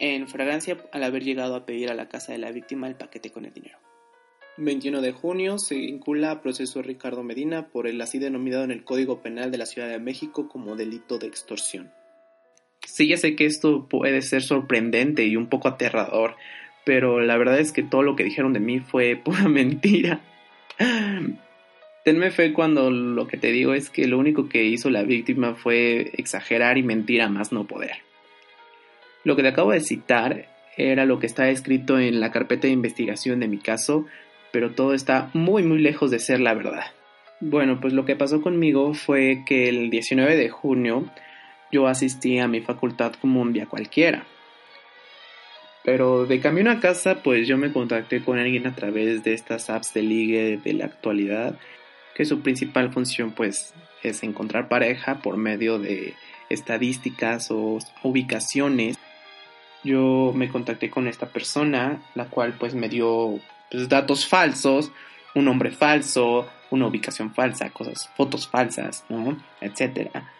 en 0.00 0.28
fragancia 0.28 0.84
al 0.92 1.04
haber 1.04 1.22
llegado 1.22 1.54
a 1.54 1.66
pedir 1.66 1.90
a 1.90 1.94
la 1.94 2.08
casa 2.08 2.32
de 2.32 2.38
la 2.38 2.50
víctima 2.50 2.88
el 2.88 2.96
paquete 2.96 3.30
con 3.30 3.44
el 3.44 3.52
dinero. 3.52 3.78
21 4.56 5.00
de 5.00 5.12
junio 5.12 5.58
se 5.58 5.74
vincula 5.74 6.30
a 6.30 6.40
proceso 6.40 6.80
Ricardo 6.80 7.22
Medina 7.22 7.68
por 7.68 7.86
el 7.86 8.00
así 8.00 8.18
denominado 8.18 8.64
en 8.64 8.70
el 8.70 8.84
Código 8.84 9.20
Penal 9.20 9.50
de 9.50 9.58
la 9.58 9.66
Ciudad 9.66 9.88
de 9.88 9.98
México 9.98 10.48
como 10.48 10.76
delito 10.76 11.18
de 11.18 11.26
extorsión. 11.26 11.90
Sí, 12.86 13.08
ya 13.08 13.16
sé 13.16 13.34
que 13.34 13.46
esto 13.46 13.88
puede 13.88 14.22
ser 14.22 14.42
sorprendente 14.42 15.24
y 15.24 15.36
un 15.36 15.48
poco 15.48 15.68
aterrador, 15.68 16.36
pero 16.84 17.20
la 17.20 17.36
verdad 17.36 17.58
es 17.58 17.72
que 17.72 17.82
todo 17.82 18.02
lo 18.02 18.14
que 18.14 18.24
dijeron 18.24 18.52
de 18.52 18.60
mí 18.60 18.80
fue 18.80 19.16
pura 19.24 19.48
mentira. 19.48 20.20
Tenme 22.04 22.30
fe 22.30 22.52
cuando 22.52 22.90
lo 22.90 23.26
que 23.26 23.38
te 23.38 23.50
digo 23.50 23.74
es 23.74 23.90
que 23.90 24.06
lo 24.06 24.18
único 24.18 24.48
que 24.48 24.64
hizo 24.64 24.90
la 24.90 25.02
víctima 25.02 25.54
fue 25.54 26.12
exagerar 26.14 26.78
y 26.78 26.82
mentir 26.82 27.22
a 27.22 27.28
más 27.28 27.50
no 27.50 27.66
poder. 27.66 27.96
Lo 29.24 29.36
que 29.36 29.42
te 29.42 29.48
acabo 29.48 29.72
de 29.72 29.80
citar 29.80 30.48
era 30.76 31.06
lo 31.06 31.18
que 31.18 31.26
está 31.26 31.48
escrito 31.48 31.98
en 31.98 32.20
la 32.20 32.30
carpeta 32.30 32.66
de 32.66 32.72
investigación 32.72 33.40
de 33.40 33.48
mi 33.48 33.58
caso, 33.58 34.06
pero 34.54 34.70
todo 34.70 34.94
está 34.94 35.30
muy 35.32 35.64
muy 35.64 35.80
lejos 35.80 36.12
de 36.12 36.20
ser 36.20 36.38
la 36.38 36.54
verdad. 36.54 36.84
Bueno, 37.40 37.80
pues 37.80 37.92
lo 37.92 38.04
que 38.04 38.14
pasó 38.14 38.40
conmigo 38.40 38.94
fue 38.94 39.42
que 39.44 39.68
el 39.68 39.90
19 39.90 40.36
de 40.36 40.48
junio 40.48 41.10
yo 41.72 41.88
asistí 41.88 42.38
a 42.38 42.46
mi 42.46 42.60
facultad 42.60 43.14
como 43.20 43.42
un 43.42 43.52
día 43.52 43.66
cualquiera. 43.66 44.24
Pero 45.82 46.26
de 46.26 46.38
camino 46.38 46.70
a 46.70 46.78
casa, 46.78 47.20
pues 47.24 47.48
yo 47.48 47.58
me 47.58 47.72
contacté 47.72 48.22
con 48.22 48.38
alguien 48.38 48.68
a 48.68 48.76
través 48.76 49.24
de 49.24 49.34
estas 49.34 49.70
apps 49.70 49.92
de 49.92 50.02
ligue 50.02 50.60
de 50.62 50.72
la 50.72 50.84
actualidad, 50.84 51.58
que 52.14 52.24
su 52.24 52.40
principal 52.40 52.92
función 52.92 53.32
pues 53.32 53.74
es 54.04 54.22
encontrar 54.22 54.68
pareja 54.68 55.18
por 55.20 55.36
medio 55.36 55.80
de 55.80 56.14
estadísticas 56.48 57.50
o 57.50 57.80
ubicaciones. 58.04 59.00
Yo 59.82 60.32
me 60.32 60.48
contacté 60.48 60.90
con 60.90 61.08
esta 61.08 61.26
persona, 61.26 62.00
la 62.14 62.26
cual 62.26 62.54
pues 62.56 62.76
me 62.76 62.88
dio 62.88 63.40
pues, 63.70 63.88
datos 63.88 64.26
falsos, 64.26 64.92
un 65.34 65.46
nombre 65.46 65.70
falso, 65.70 66.48
una 66.70 66.86
ubicación 66.86 67.34
falsa, 67.34 67.70
cosas, 67.70 68.10
fotos 68.16 68.48
falsas, 68.48 69.04
¿no? 69.08 69.36
Etcétera. 69.60 70.32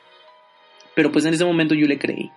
Pero 0.94 1.10
pues 1.10 1.24
en 1.24 1.34
ese 1.34 1.44
momento 1.44 1.74
yo 1.74 1.86
le 1.86 1.98
creí. 1.98 2.30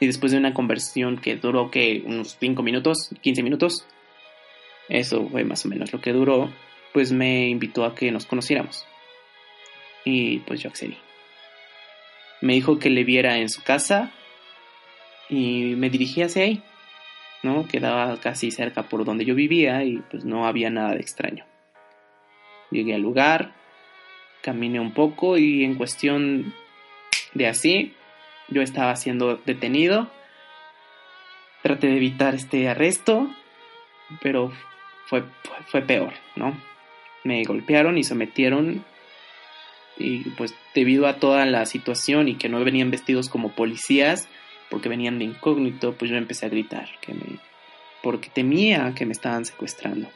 Y 0.00 0.06
después 0.06 0.32
de 0.32 0.38
una 0.38 0.54
conversión 0.54 1.18
que 1.18 1.36
duró 1.36 1.70
que 1.70 2.02
unos 2.04 2.36
5 2.38 2.62
minutos, 2.62 3.10
15 3.20 3.42
minutos, 3.42 3.86
eso 4.88 5.28
fue 5.28 5.44
más 5.44 5.64
o 5.64 5.68
menos 5.68 5.92
lo 5.92 6.00
que 6.00 6.12
duró, 6.12 6.52
pues 6.92 7.12
me 7.12 7.48
invitó 7.48 7.84
a 7.84 7.94
que 7.94 8.10
nos 8.10 8.26
conociéramos. 8.26 8.86
Y 10.04 10.40
pues 10.40 10.60
yo 10.60 10.68
accedí. 10.68 10.98
Me 12.40 12.52
dijo 12.54 12.78
que 12.78 12.90
le 12.90 13.04
viera 13.04 13.38
en 13.38 13.48
su 13.48 13.62
casa 13.62 14.12
y 15.28 15.74
me 15.76 15.90
dirigí 15.90 16.22
hacia 16.22 16.44
ahí, 16.44 16.62
¿no? 17.44 17.68
Quedaba 17.68 18.18
casi 18.20 18.50
cerca 18.50 18.84
por 18.84 19.04
donde 19.04 19.24
yo 19.24 19.34
vivía 19.34 19.84
y 19.84 19.98
pues 20.10 20.24
no 20.24 20.46
había 20.46 20.70
nada 20.70 20.94
de 20.94 21.00
extraño. 21.00 21.44
Llegué 22.70 22.94
al 22.94 23.02
lugar, 23.02 23.52
caminé 24.42 24.80
un 24.80 24.92
poco 24.92 25.38
y 25.38 25.62
en 25.62 25.76
cuestión 25.76 26.54
de 27.34 27.46
así 27.46 27.94
yo 28.48 28.62
estaba 28.62 28.96
siendo 28.96 29.36
detenido. 29.36 30.10
Traté 31.62 31.88
de 31.88 31.96
evitar 31.96 32.34
este 32.34 32.68
arresto, 32.68 33.30
pero 34.22 34.52
fue, 35.06 35.24
fue 35.66 35.82
peor, 35.82 36.12
¿no? 36.36 36.56
Me 37.24 37.44
golpearon 37.44 37.96
y 37.96 38.04
sometieron 38.04 38.84
y 39.96 40.30
pues 40.30 40.54
debido 40.74 41.06
a 41.06 41.16
toda 41.16 41.46
la 41.46 41.66
situación 41.66 42.28
y 42.28 42.34
que 42.34 42.48
no 42.48 42.62
venían 42.64 42.90
vestidos 42.90 43.28
como 43.28 43.52
policías 43.52 44.28
porque 44.74 44.88
venían 44.88 45.20
de 45.20 45.26
incógnito, 45.26 45.92
pues 45.92 46.10
yo 46.10 46.16
empecé 46.16 46.46
a 46.46 46.48
gritar 46.48 46.88
que 47.00 47.14
me 47.14 47.38
porque 48.02 48.28
temía 48.28 48.92
que 48.92 49.06
me 49.06 49.12
estaban 49.12 49.44
secuestrando. 49.44 50.08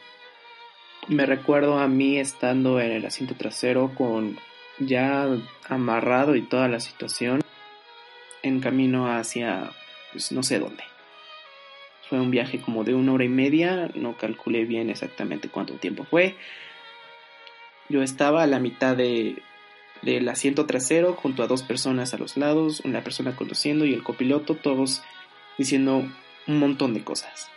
Me 1.06 1.26
recuerdo 1.26 1.78
a 1.78 1.86
mí 1.86 2.18
estando 2.18 2.80
en 2.80 2.90
el 2.90 3.06
asiento 3.06 3.36
trasero 3.36 3.92
con 3.94 4.36
ya 4.80 5.28
amarrado 5.68 6.34
y 6.34 6.42
toda 6.42 6.66
la 6.66 6.80
situación 6.80 7.40
en 8.42 8.58
camino 8.58 9.06
hacia, 9.06 9.70
pues 10.10 10.32
no 10.32 10.42
sé 10.42 10.58
dónde. 10.58 10.82
Fue 12.08 12.18
un 12.18 12.32
viaje 12.32 12.60
como 12.60 12.82
de 12.82 12.96
una 12.96 13.12
hora 13.12 13.24
y 13.24 13.28
media, 13.28 13.92
no 13.94 14.16
calculé 14.16 14.64
bien 14.64 14.90
exactamente 14.90 15.48
cuánto 15.48 15.74
tiempo 15.74 16.02
fue. 16.02 16.34
Yo 17.88 18.02
estaba 18.02 18.42
a 18.42 18.48
la 18.48 18.58
mitad 18.58 18.96
de, 18.96 19.40
del 20.02 20.28
asiento 20.28 20.66
trasero 20.66 21.14
junto 21.14 21.42
a 21.42 21.46
dos 21.46 21.62
personas 21.62 22.14
a 22.14 22.18
los 22.18 22.36
lados, 22.36 22.80
una 22.84 23.02
persona 23.02 23.36
conduciendo 23.36 23.84
y 23.84 23.94
el 23.94 24.02
copiloto, 24.02 24.54
todos 24.54 25.02
diciendo 25.56 26.04
un 26.46 26.58
montón 26.58 26.94
de 26.94 27.04
cosas. 27.04 27.48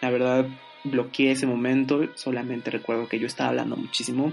La 0.00 0.10
verdad, 0.10 0.46
bloqueé 0.84 1.32
ese 1.32 1.46
momento, 1.46 2.06
solamente 2.14 2.70
recuerdo 2.70 3.08
que 3.08 3.18
yo 3.18 3.26
estaba 3.26 3.50
hablando 3.50 3.76
muchísimo. 3.76 4.32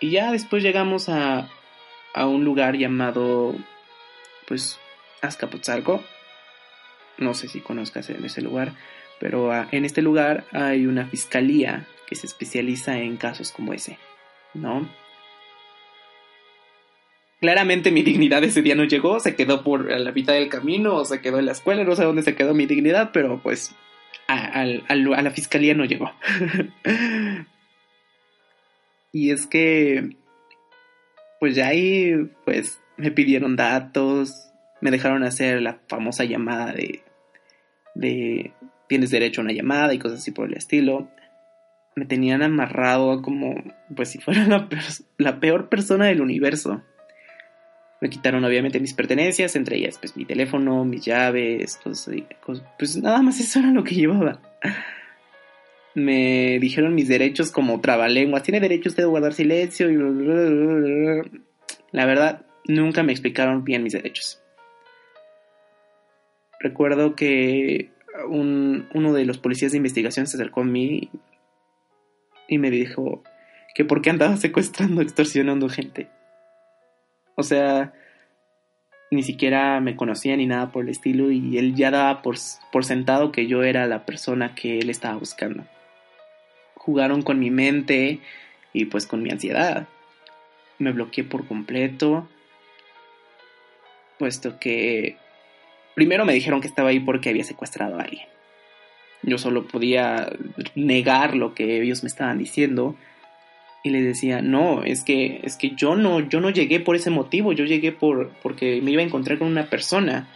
Y 0.00 0.10
ya 0.10 0.32
después 0.32 0.62
llegamos 0.62 1.08
a, 1.08 1.48
a 2.14 2.26
un 2.26 2.44
lugar 2.44 2.76
llamado, 2.76 3.54
pues, 4.46 4.78
Azcapotzalco. 5.22 6.02
No 7.18 7.34
sé 7.34 7.48
si 7.48 7.60
conozcas 7.60 8.10
en 8.10 8.24
ese 8.24 8.42
lugar, 8.42 8.72
pero 9.20 9.52
ah, 9.52 9.68
en 9.70 9.84
este 9.84 10.02
lugar 10.02 10.44
hay 10.52 10.86
una 10.86 11.06
fiscalía 11.06 11.86
que 12.06 12.16
se 12.16 12.26
especializa 12.26 12.98
en 12.98 13.16
casos 13.16 13.52
como 13.52 13.72
ese, 13.72 13.98
¿no? 14.54 14.88
Claramente 17.40 17.90
mi 17.90 18.02
dignidad 18.02 18.42
ese 18.44 18.62
día 18.62 18.74
no 18.74 18.84
llegó, 18.84 19.20
se 19.20 19.36
quedó 19.36 19.62
por 19.62 19.90
la 19.90 20.12
mitad 20.12 20.32
del 20.32 20.48
camino 20.48 20.94
o 20.96 21.04
se 21.04 21.20
quedó 21.20 21.38
en 21.38 21.46
la 21.46 21.52
escuela, 21.52 21.84
no 21.84 21.94
sé 21.94 22.04
dónde 22.04 22.22
se 22.22 22.34
quedó 22.34 22.54
mi 22.54 22.66
dignidad, 22.66 23.10
pero 23.12 23.42
pues 23.42 23.74
a, 24.26 24.64
la 24.64 25.30
fiscalía 25.30 25.74
no 25.74 25.84
llegó. 25.84 26.10
y 29.12 29.30
es 29.30 29.46
que, 29.46 30.16
pues 31.38 31.54
ya 31.54 31.68
ahí, 31.68 32.14
pues 32.44 32.80
me 32.96 33.10
pidieron 33.10 33.56
datos, 33.56 34.50
me 34.80 34.90
dejaron 34.90 35.22
hacer 35.22 35.60
la 35.60 35.80
famosa 35.88 36.24
llamada 36.24 36.72
de, 36.72 37.02
de 37.94 38.52
tienes 38.88 39.10
derecho 39.10 39.40
a 39.40 39.44
una 39.44 39.52
llamada 39.52 39.92
y 39.94 39.98
cosas 39.98 40.20
así 40.20 40.30
por 40.30 40.48
el 40.48 40.56
estilo. 40.56 41.10
Me 41.96 42.04
tenían 42.04 42.42
amarrado 42.42 43.22
como, 43.22 43.54
pues 43.94 44.10
si 44.10 44.18
fuera 44.18 44.44
la, 44.46 44.68
la 45.18 45.40
peor 45.40 45.68
persona 45.68 46.06
del 46.06 46.20
universo. 46.20 46.82
Me 48.00 48.10
quitaron 48.10 48.44
obviamente 48.44 48.78
mis 48.78 48.92
pertenencias, 48.92 49.56
entre 49.56 49.78
ellas 49.78 49.96
pues 49.98 50.16
mi 50.16 50.26
teléfono, 50.26 50.84
mis 50.84 51.04
llaves, 51.04 51.80
pues 52.76 52.96
nada 52.98 53.22
más 53.22 53.40
eso 53.40 53.58
era 53.58 53.70
lo 53.70 53.84
que 53.84 53.94
llevaba. 53.96 54.40
Me 55.94 56.58
dijeron 56.60 56.94
mis 56.94 57.08
derechos 57.08 57.50
como 57.50 57.80
trabalenguas, 57.80 58.42
tiene 58.42 58.60
derecho 58.60 58.90
usted 58.90 59.04
a 59.04 59.06
guardar 59.06 59.32
silencio 59.32 59.90
y 59.90 59.96
La 61.90 62.04
verdad, 62.04 62.44
nunca 62.66 63.02
me 63.02 63.12
explicaron 63.12 63.64
bien 63.64 63.82
mis 63.82 63.94
derechos. 63.94 64.42
Recuerdo 66.60 67.14
que 67.16 67.90
uno 68.28 69.14
de 69.14 69.24
los 69.24 69.38
policías 69.38 69.72
de 69.72 69.78
investigación 69.78 70.26
se 70.26 70.36
acercó 70.36 70.60
a 70.60 70.64
mí 70.64 71.10
y 72.48 72.58
me 72.58 72.70
dijo 72.70 73.22
que 73.74 73.84
por 73.84 74.02
qué 74.02 74.10
andaba 74.10 74.36
secuestrando, 74.36 75.02
extorsionando 75.02 75.68
gente. 75.68 76.08
O 77.34 77.42
sea, 77.42 77.92
ni 79.10 79.22
siquiera 79.22 79.80
me 79.80 79.96
conocía 79.96 80.36
ni 80.36 80.46
nada 80.46 80.72
por 80.72 80.84
el 80.84 80.90
estilo 80.90 81.30
y 81.30 81.58
él 81.58 81.74
ya 81.74 81.90
daba 81.90 82.22
por, 82.22 82.36
por 82.72 82.84
sentado 82.84 83.30
que 83.32 83.46
yo 83.46 83.62
era 83.62 83.86
la 83.86 84.04
persona 84.04 84.54
que 84.54 84.78
él 84.78 84.90
estaba 84.90 85.16
buscando. 85.16 85.64
Jugaron 86.74 87.22
con 87.22 87.38
mi 87.38 87.50
mente 87.50 88.20
y 88.72 88.86
pues 88.86 89.06
con 89.06 89.22
mi 89.22 89.30
ansiedad. 89.30 89.86
Me 90.78 90.92
bloqueé 90.92 91.24
por 91.24 91.46
completo, 91.46 92.28
puesto 94.18 94.58
que 94.58 95.16
primero 95.94 96.24
me 96.24 96.34
dijeron 96.34 96.60
que 96.60 96.68
estaba 96.68 96.90
ahí 96.90 97.00
porque 97.00 97.30
había 97.30 97.44
secuestrado 97.44 97.98
a 97.98 98.02
alguien. 98.02 98.26
Yo 99.26 99.36
solo 99.36 99.66
podía 99.66 100.32
negar 100.74 101.36
lo 101.36 101.54
que 101.54 101.82
ellos 101.82 102.02
me 102.02 102.08
estaban 102.08 102.38
diciendo 102.38 102.96
y 103.86 103.90
les 103.90 104.04
decía, 104.04 104.42
no, 104.42 104.82
es 104.82 105.04
que, 105.04 105.40
es 105.44 105.56
que 105.56 105.70
yo 105.76 105.94
no, 105.94 106.20
yo 106.20 106.40
no 106.40 106.50
llegué 106.50 106.80
por 106.80 106.96
ese 106.96 107.10
motivo, 107.10 107.52
yo 107.52 107.64
llegué 107.64 107.92
por, 107.92 108.30
porque 108.42 108.80
me 108.82 108.90
iba 108.90 109.02
a 109.02 109.04
encontrar 109.04 109.38
con 109.38 109.48
una 109.48 109.66
persona. 109.66 110.26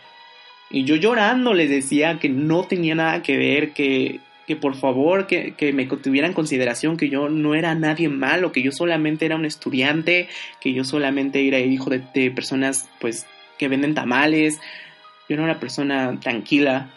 Y 0.71 0.85
yo 0.85 0.95
llorando 0.95 1.53
les 1.53 1.69
decía 1.69 2.19
que 2.21 2.29
no 2.29 2.65
tenía 2.65 2.95
nada 2.95 3.23
que 3.23 3.37
ver, 3.37 3.73
que, 3.73 4.21
que 4.47 4.55
por 4.55 4.77
favor, 4.77 5.27
que, 5.27 5.55
que 5.55 5.73
me 5.73 5.87
tuvieran 5.87 6.33
consideración, 6.33 6.97
que 6.97 7.09
yo 7.09 7.29
no 7.29 7.57
era 7.57 7.75
nadie 7.75 8.09
malo, 8.09 8.53
que 8.53 8.63
yo 8.63 8.71
solamente 8.71 9.27
era 9.27 9.35
un 9.35 9.45
estudiante, 9.45 10.29
que 10.61 10.73
yo 10.73 10.85
solamente 10.85 11.47
era 11.47 11.59
hijo 11.59 11.91
de, 11.91 12.31
personas, 12.31 12.89
pues, 13.01 13.27
que 13.59 13.67
venden 13.67 13.95
tamales. 13.95 14.61
Yo 15.29 15.35
era 15.35 15.43
una 15.43 15.59
persona 15.59 16.19
tranquila. 16.21 16.89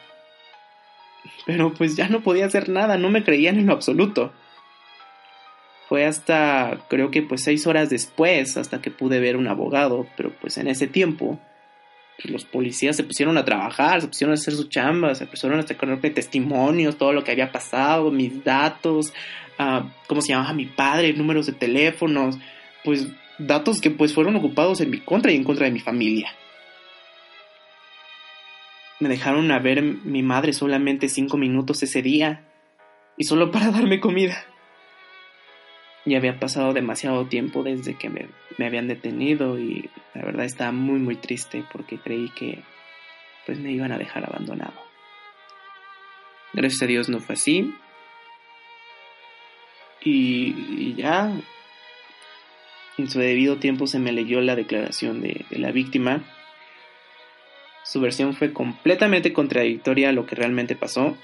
Pero 1.46 1.74
pues 1.74 1.96
ya 1.96 2.08
no 2.08 2.22
podía 2.22 2.46
hacer 2.46 2.70
nada, 2.70 2.98
no 2.98 3.10
me 3.10 3.24
creían 3.24 3.58
en 3.60 3.68
lo 3.68 3.74
absoluto. 3.74 4.32
Fue 5.90 6.06
hasta, 6.06 6.80
creo 6.90 7.12
que 7.12 7.22
pues 7.22 7.44
seis 7.44 7.68
horas 7.68 7.90
después, 7.90 8.58
hasta 8.58 8.82
que 8.82 8.92
pude 8.92 9.20
ver 9.20 9.36
un 9.36 9.48
abogado, 9.48 10.08
pero 10.16 10.32
pues 10.40 10.58
en 10.58 10.68
ese 10.68 10.88
tiempo, 10.88 11.40
pues, 12.18 12.32
los 12.32 12.46
policías 12.46 12.96
se 12.96 13.04
pusieron 13.04 13.38
a 13.38 13.46
trabajar, 13.46 14.02
se 14.02 14.08
pusieron 14.08 14.32
a 14.32 14.36
hacer 14.36 14.54
su 14.54 14.70
chamba, 14.70 15.16
se 15.16 15.28
pusieron 15.28 15.60
a 15.60 15.68
sacarme 15.68 16.10
testimonios, 16.10 16.98
todo 16.98 17.14
lo 17.14 17.24
que 17.24 17.32
había 17.32 17.52
pasado, 17.52 18.12
mis 18.12 18.44
datos, 18.44 19.14
uh, 19.60 19.86
cómo 20.08 20.22
se 20.22 20.30
llamaba 20.30 20.54
mi 20.54 20.66
padre, 20.66 21.14
números 21.14 21.48
de 21.48 21.54
teléfonos, 21.54 22.38
pues 22.84 23.08
datos 23.38 23.82
que 23.82 23.92
pues 23.92 24.14
fueron 24.14 24.36
ocupados 24.36 24.82
en 24.82 24.90
mi 24.90 25.00
contra 25.00 25.32
y 25.32 25.36
en 25.36 25.44
contra 25.44 25.66
de 25.66 25.72
mi 25.72 25.80
familia. 25.80 26.34
Me 29.00 29.10
dejaron 29.10 29.52
a 29.52 29.60
ver 29.60 29.82
mi 29.82 30.24
madre 30.24 30.54
solamente 30.54 31.10
cinco 31.10 31.38
minutos 31.38 31.84
ese 31.84 32.02
día 32.02 32.46
y 33.18 33.26
solo 33.26 33.52
para 33.52 33.72
darme 33.72 34.00
comida. 34.00 34.46
Ya 36.06 36.18
había 36.18 36.40
pasado 36.40 36.74
demasiado 36.74 37.28
tiempo 37.28 37.64
desde 37.64 37.96
que 37.96 38.10
me, 38.10 38.28
habían 38.66 38.88
detenido 38.88 39.58
y 39.58 39.90
la 40.14 40.26
verdad 40.26 40.46
estaba 40.46 40.72
muy 40.72 41.00
muy 41.00 41.16
triste 41.16 41.64
porque 41.72 41.98
creí 41.98 42.30
que 42.30 42.62
pues 43.46 43.60
me 43.60 43.72
iban 43.72 43.92
a 43.92 43.98
dejar 43.98 44.26
abandonado. 44.26 44.74
Gracias 46.54 46.82
a 46.84 46.86
Dios 46.86 47.10
no 47.10 47.20
fue 47.20 47.34
así. 47.34 47.74
Y, 50.06 50.94
ya 50.96 51.32
en 52.98 53.10
su 53.10 53.20
debido 53.20 53.58
tiempo 53.58 53.88
se 53.88 54.00
me 54.00 54.12
leyó 54.12 54.42
la 54.42 54.56
declaración 54.56 55.22
de, 55.22 55.46
de 55.50 55.60
la 55.60 55.72
víctima. 55.72 56.22
Su 57.84 58.00
versión 58.02 58.34
fue 58.34 58.54
completamente 58.54 59.34
contradictoria 59.34 60.10
a 60.10 60.14
lo 60.14 60.26
que 60.26 60.36
realmente 60.36 60.76
pasó. 60.76 61.18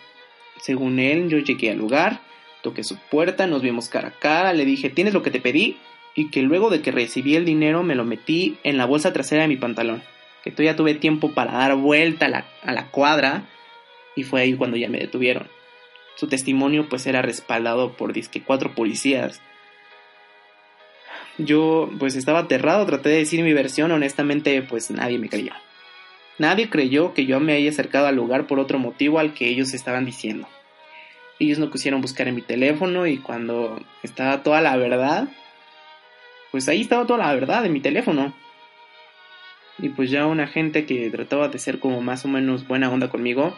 Según 0.62 1.00
él, 1.00 1.30
yo 1.30 1.38
llegué 1.39 1.72
al 1.72 1.78
lugar, 1.78 2.22
Toqué 2.62 2.84
su 2.84 2.98
puerta, 2.98 3.48
nos 3.48 3.62
vimos 3.62 3.88
cara 3.88 4.10
a 4.10 4.19
cara, 4.19 4.54
le 4.54 4.65
dije, 4.65 4.89
¿tienes 4.89 5.13
lo 5.13 5.24
que 5.24 5.32
te 5.32 5.39
pedí? 5.39 5.78
Y 6.13 6.30
que 6.30 6.41
luego 6.41 6.69
de 6.69 6.82
que 6.82 6.91
recibí 6.91 7.36
el 7.36 7.45
dinero 7.45 7.84
me 7.84 7.95
lo 7.95 8.04
metí 8.04 8.58
en 8.63 8.78
la 8.78 8.86
bolsa 8.86 9.13
trasera 9.13 9.43
de 9.43 9.48
mi 9.48 9.56
pantalón. 9.56 10.04
Que 10.43 10.52
todavía 10.52 10.76
tuve 10.76 10.95
tiempo 10.95 11.34
para 11.34 11.54
dar 11.54 11.76
vuelta 11.76 12.26
a 12.26 12.30
la, 12.30 12.45
a 12.63 12.74
la 12.74 12.88
cuadra 12.88 13.45
y 14.15 14.24
fue 14.24 14.41
ahí 14.41 14.56
cuando 14.56 14.76
ya 14.76 14.89
me 14.89 15.00
detuvieron. 15.00 15.48
Su 16.15 16.28
testimonio 16.28 16.89
pues 16.89 17.08
era 17.08 17.22
respaldado 17.22 17.93
por 17.93 18.12
disque 18.12 18.43
cuatro 18.43 18.76
policías. 18.76 19.41
Yo 21.38 21.89
pues 21.98 22.17
estaba 22.17 22.39
aterrado, 22.39 22.86
traté 22.86 23.08
de 23.08 23.19
decir 23.19 23.41
mi 23.41 23.54
versión, 23.54 23.91
honestamente 23.91 24.62
pues 24.62 24.91
nadie 24.91 25.17
me 25.17 25.30
creyó. 25.30 25.54
Nadie 26.39 26.69
creyó 26.69 27.13
que 27.13 27.25
yo 27.25 27.39
me 27.39 27.54
haya 27.54 27.69
acercado 27.69 28.08
al 28.08 28.15
lugar 28.15 28.47
por 28.47 28.60
otro 28.60 28.80
motivo 28.80 29.19
al 29.19 29.34
que 29.34 29.47
ellos 29.47 29.73
estaban 29.73 30.06
diciendo 30.06 30.47
ellos 31.39 31.58
no 31.58 31.71
quisieron 31.71 32.02
buscar 32.02 32.28
en 32.28 32.36
mi 32.36 32.41
teléfono 32.41 33.08
y 33.08 33.17
cuando 33.17 33.82
estaba 34.04 34.43
toda 34.43 34.62
la 34.62 34.75
verdad, 34.75 35.30
pues 36.52 36.67
ahí 36.67 36.82
estaba 36.82 37.08
toda 37.08 37.19
la 37.19 37.34
verdad 37.34 37.65
en 37.65 37.73
mi 37.73 37.80
teléfono. 37.80 38.34
Y 39.78 39.89
pues 39.89 40.12
ya 40.12 40.25
una 40.25 40.47
gente 40.47 40.86
que 40.86 41.10
trataba 41.10 41.47
de 41.47 41.58
ser 41.58 41.80
como 41.80 42.02
más 42.02 42.25
o 42.25 42.28
menos 42.28 42.67
buena 42.67 42.91
onda 42.91 43.10
conmigo, 43.10 43.56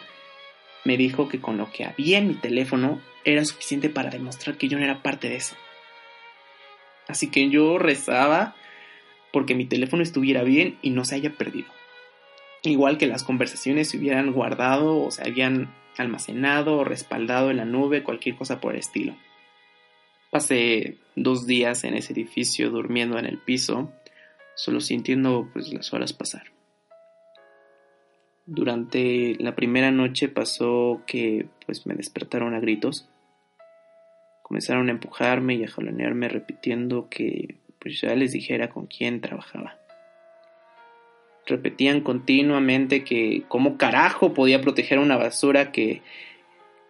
me 0.84 0.96
dijo 0.96 1.28
que 1.28 1.40
con 1.40 1.58
lo 1.58 1.70
que 1.72 1.84
había 1.84 2.18
en 2.18 2.28
mi 2.28 2.34
teléfono 2.34 3.00
era 3.24 3.44
suficiente 3.44 3.88
para 3.88 4.10
demostrar 4.10 4.56
que 4.56 4.68
yo 4.68 4.78
no 4.78 4.84
era 4.84 5.02
parte 5.02 5.28
de 5.28 5.36
eso. 5.36 5.56
Así 7.08 7.30
que 7.30 7.50
yo 7.50 7.78
rezaba 7.78 8.54
porque 9.32 9.56
mi 9.56 9.64
teléfono 9.64 10.04
estuviera 10.04 10.44
bien 10.44 10.78
y 10.82 10.90
no 10.90 11.04
se 11.04 11.16
haya 11.16 11.30
perdido. 11.30 11.68
Igual 12.64 12.96
que 12.96 13.08
las 13.08 13.24
conversaciones 13.24 13.90
se 13.90 13.98
hubieran 13.98 14.32
guardado 14.32 15.02
o 15.02 15.10
se 15.10 15.26
habían 15.26 15.74
almacenado 15.98 16.78
o 16.78 16.84
respaldado 16.84 17.50
en 17.50 17.56
la 17.56 17.64
nube, 17.64 18.04
cualquier 18.04 18.36
cosa 18.36 18.60
por 18.60 18.74
el 18.74 18.78
estilo. 18.78 19.16
Pasé 20.30 20.98
dos 21.16 21.46
días 21.46 21.82
en 21.84 21.94
ese 21.94 22.12
edificio 22.12 22.70
durmiendo 22.70 23.18
en 23.18 23.26
el 23.26 23.38
piso, 23.38 23.92
solo 24.54 24.80
sintiendo 24.80 25.50
pues 25.52 25.72
las 25.72 25.92
horas 25.92 26.12
pasar. 26.12 26.52
Durante 28.46 29.34
la 29.40 29.54
primera 29.56 29.90
noche 29.90 30.28
pasó 30.28 31.02
que 31.06 31.48
pues 31.66 31.84
me 31.86 31.94
despertaron 31.94 32.54
a 32.54 32.60
gritos. 32.60 33.08
Comenzaron 34.42 34.88
a 34.88 34.92
empujarme 34.92 35.54
y 35.56 35.64
a 35.64 35.68
jalonearme 35.68 36.28
repitiendo 36.28 37.08
que 37.08 37.56
pues 37.80 38.00
ya 38.00 38.14
les 38.14 38.32
dijera 38.32 38.70
con 38.70 38.86
quién 38.86 39.20
trabajaba 39.20 39.81
repetían 41.46 42.00
continuamente 42.00 43.04
que 43.04 43.44
cómo 43.48 43.76
carajo 43.76 44.32
podía 44.32 44.60
proteger 44.60 44.98
una 44.98 45.16
basura 45.16 45.72
que, 45.72 46.02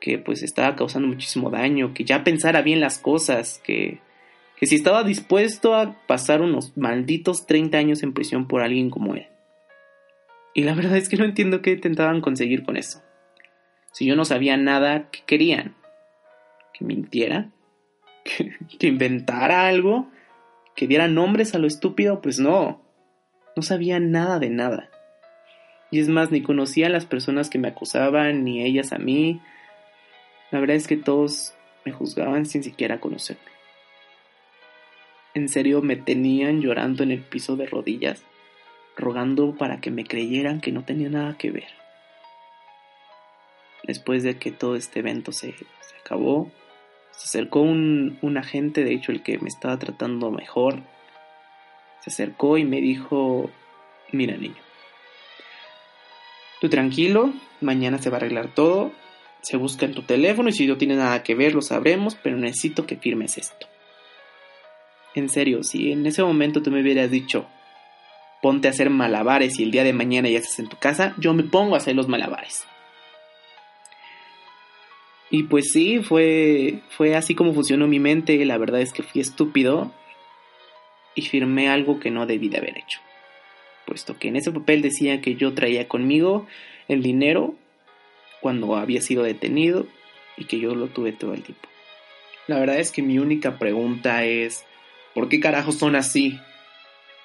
que 0.01 0.19
pues 0.19 0.43
estaba 0.43 0.77
causando 0.77 1.09
muchísimo 1.09 1.51
daño, 1.51 1.95
que 1.95 2.05
ya 2.05 2.25
pensara 2.25 2.63
bien 2.63 2.81
las 2.81 2.99
cosas, 2.99 3.61
que, 3.65 4.01
que 4.57 4.67
si 4.67 4.75
estaba 4.75 5.05
dispuesto 5.05 5.75
a 5.75 5.97
pasar 6.07 6.43
unos 6.43 6.77
malditos 6.77 7.47
30 7.47 7.79
años 7.79 8.03
en 8.03 8.13
prisión 8.13 8.47
por 8.47 8.63
alguien 8.63 8.91
como 8.91 9.15
él. 9.15 9.27
Y 10.55 10.65
la 10.65 10.75
verdad 10.75 10.97
es 10.97 11.09
que 11.09 11.17
no 11.17 11.25
entiendo 11.25 11.63
qué 11.63 11.71
intentaban 11.71 12.21
conseguir 12.21 12.63
con 12.63 12.77
eso. 12.77 13.03
Si 13.93 14.05
yo 14.05 14.17
no 14.17 14.25
sabía 14.25 14.57
nada, 14.57 15.09
¿qué 15.11 15.21
querían? 15.27 15.75
¿Que 16.75 16.85
mintiera? 16.85 17.51
¿Que, 18.25 18.53
que 18.79 18.87
inventara 18.87 19.67
algo? 19.67 20.11
¿Que 20.75 20.87
diera 20.87 21.09
nombres 21.09 21.55
a 21.55 21.59
lo 21.59 21.67
estúpido? 21.67 22.21
Pues 22.21 22.39
no. 22.39 22.82
No 23.57 23.63
sabía 23.63 24.01
nada 24.01 24.39
de 24.39 24.51
nada. 24.51 24.89
Y 25.91 26.01
es 26.01 26.09
más, 26.09 26.31
ni 26.31 26.43
conocía 26.43 26.87
a 26.87 26.91
las 26.91 27.05
personas 27.05 27.51
que 27.51 27.59
me 27.59 27.69
acusaban, 27.69 28.45
ni 28.45 28.63
ellas 28.65 28.93
a 28.93 28.99
mí. 28.99 29.41
La 30.51 30.59
verdad 30.59 30.77
es 30.77 30.87
que 30.87 30.97
todos 30.97 31.55
me 31.85 31.93
juzgaban 31.93 32.47
sin 32.47 32.63
siquiera 32.63 33.01
conocerme. 33.01 33.43
En 35.35 35.49
serio, 35.49 35.83
me 35.83 35.97
tenían 35.97 36.61
llorando 36.61 37.03
en 37.03 37.11
el 37.11 37.21
piso 37.21 37.57
de 37.57 37.67
rodillas. 37.67 38.25
rogando 38.95 39.55
para 39.55 39.81
que 39.81 39.91
me 39.91 40.05
creyeran 40.05 40.61
que 40.61 40.71
no 40.71 40.85
tenía 40.85 41.09
nada 41.09 41.39
que 41.39 41.51
ver. 41.51 41.69
Después 43.85 44.23
de 44.23 44.37
que 44.37 44.53
todo 44.53 44.77
este 44.77 45.01
evento 45.01 45.33
se, 45.33 45.55
acabó, 46.05 46.51
se 47.13 47.25
acercó 47.25 47.63
un, 47.63 48.19
un 48.21 48.37
agente, 48.37 48.85
de 48.85 48.93
hecho 48.93 49.11
el 49.11 49.23
que 49.23 49.39
me 49.39 49.49
estaba 49.49 49.79
tratando 49.79 50.31
mejor, 50.31 50.83
se 52.03 52.11
acercó 52.11 52.59
y 52.59 52.65
me 52.65 52.81
dijo, 52.81 53.49
mira 54.11 54.37
niño, 54.37 54.61
tú 56.61 56.69
tranquilo, 56.69 57.33
mañana 57.61 57.99
se 57.99 58.11
va 58.11 58.17
a 58.17 58.19
arreglar 58.19 58.53
todo, 58.53 58.91
se 59.41 59.57
busca 59.57 59.87
en 59.87 59.95
tu 59.95 60.03
teléfono 60.03 60.49
y 60.49 60.53
si 60.53 60.67
no 60.67 60.77
tiene 60.77 60.97
nada 60.97 61.23
que 61.23 61.37
ver 61.37 61.55
lo 61.55 61.63
sabremos, 61.63 62.17
pero 62.17 62.37
necesito 62.37 62.87
que 62.87 62.97
firmes 62.97 63.39
esto. 63.39 63.69
En 65.15 65.29
serio, 65.29 65.63
si 65.63 65.93
en 65.93 66.05
ese 66.07 66.25
momento 66.25 66.61
tú 66.63 66.73
me 66.73 66.81
hubieras 66.81 67.11
dicho, 67.11 67.47
ponte 68.41 68.67
a 68.67 68.73
hacer 68.73 68.91
malabares 68.91 69.61
y 69.61 69.63
el 69.63 69.71
día 69.71 69.85
de 69.85 69.93
mañana 69.93 70.29
ya 70.29 70.39
estás 70.39 70.59
en 70.59 70.69
tu 70.69 70.79
casa, 70.79 71.15
yo 71.19 71.35
me 71.35 71.45
pongo 71.45 71.75
a 71.75 71.79
hacer 71.79 71.95
los 71.95 72.09
malabares. 72.09 72.67
Y 75.31 75.45
pues 75.45 75.71
sí, 75.73 76.01
fue, 76.01 76.81
fue 76.91 77.15
así 77.15 77.35
como 77.35 77.55
funcionó 77.55 77.87
mi 77.87 78.01
mente, 78.01 78.45
la 78.45 78.59
verdad 78.59 78.81
es 78.81 78.93
que 78.93 79.05
fui 79.05 79.21
estúpido 79.21 79.93
y 81.15 81.23
firmé 81.23 81.69
algo 81.69 82.01
que 82.01 82.11
no 82.11 82.27
debí 82.27 82.49
de 82.49 82.59
haber 82.59 82.79
hecho, 82.79 83.01
puesto 83.87 84.19
que 84.19 84.29
en 84.29 84.37
ese 84.37 84.53
papel 84.53 84.83
decía 84.83 85.21
que 85.21 85.35
yo 85.35 85.55
traía 85.55 85.89
conmigo 85.89 86.47
el 86.89 87.03
dinero 87.03 87.55
cuando 88.41 88.77
había 88.77 89.01
sido 89.01 89.23
detenido 89.23 89.87
y 90.37 90.45
que 90.47 90.59
yo 90.59 90.75
lo 90.75 90.89
tuve 90.89 91.13
todo 91.13 91.35
el 91.35 91.43
tiempo. 91.43 91.69
La 92.49 92.59
verdad 92.59 92.79
es 92.81 92.91
que 92.91 93.03
mi 93.03 93.19
única 93.19 93.59
pregunta 93.59 94.25
es, 94.25 94.65
¿por 95.15 95.29
qué 95.29 95.39
carajos 95.39 95.77
son 95.77 95.95
así? 95.95 96.39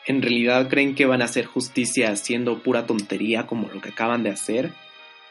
¿En 0.06 0.22
realidad 0.22 0.70
creen 0.70 0.96
que 0.96 1.06
van 1.06 1.22
a 1.22 1.26
hacer 1.26 1.46
justicia 1.46 2.12
haciendo 2.12 2.62
pura 2.62 2.86
tontería 2.86 3.48
como 3.48 3.68
lo 3.68 3.82
que 3.82 3.90
acaban 3.90 4.24
de 4.24 4.30
hacer? 4.30 4.72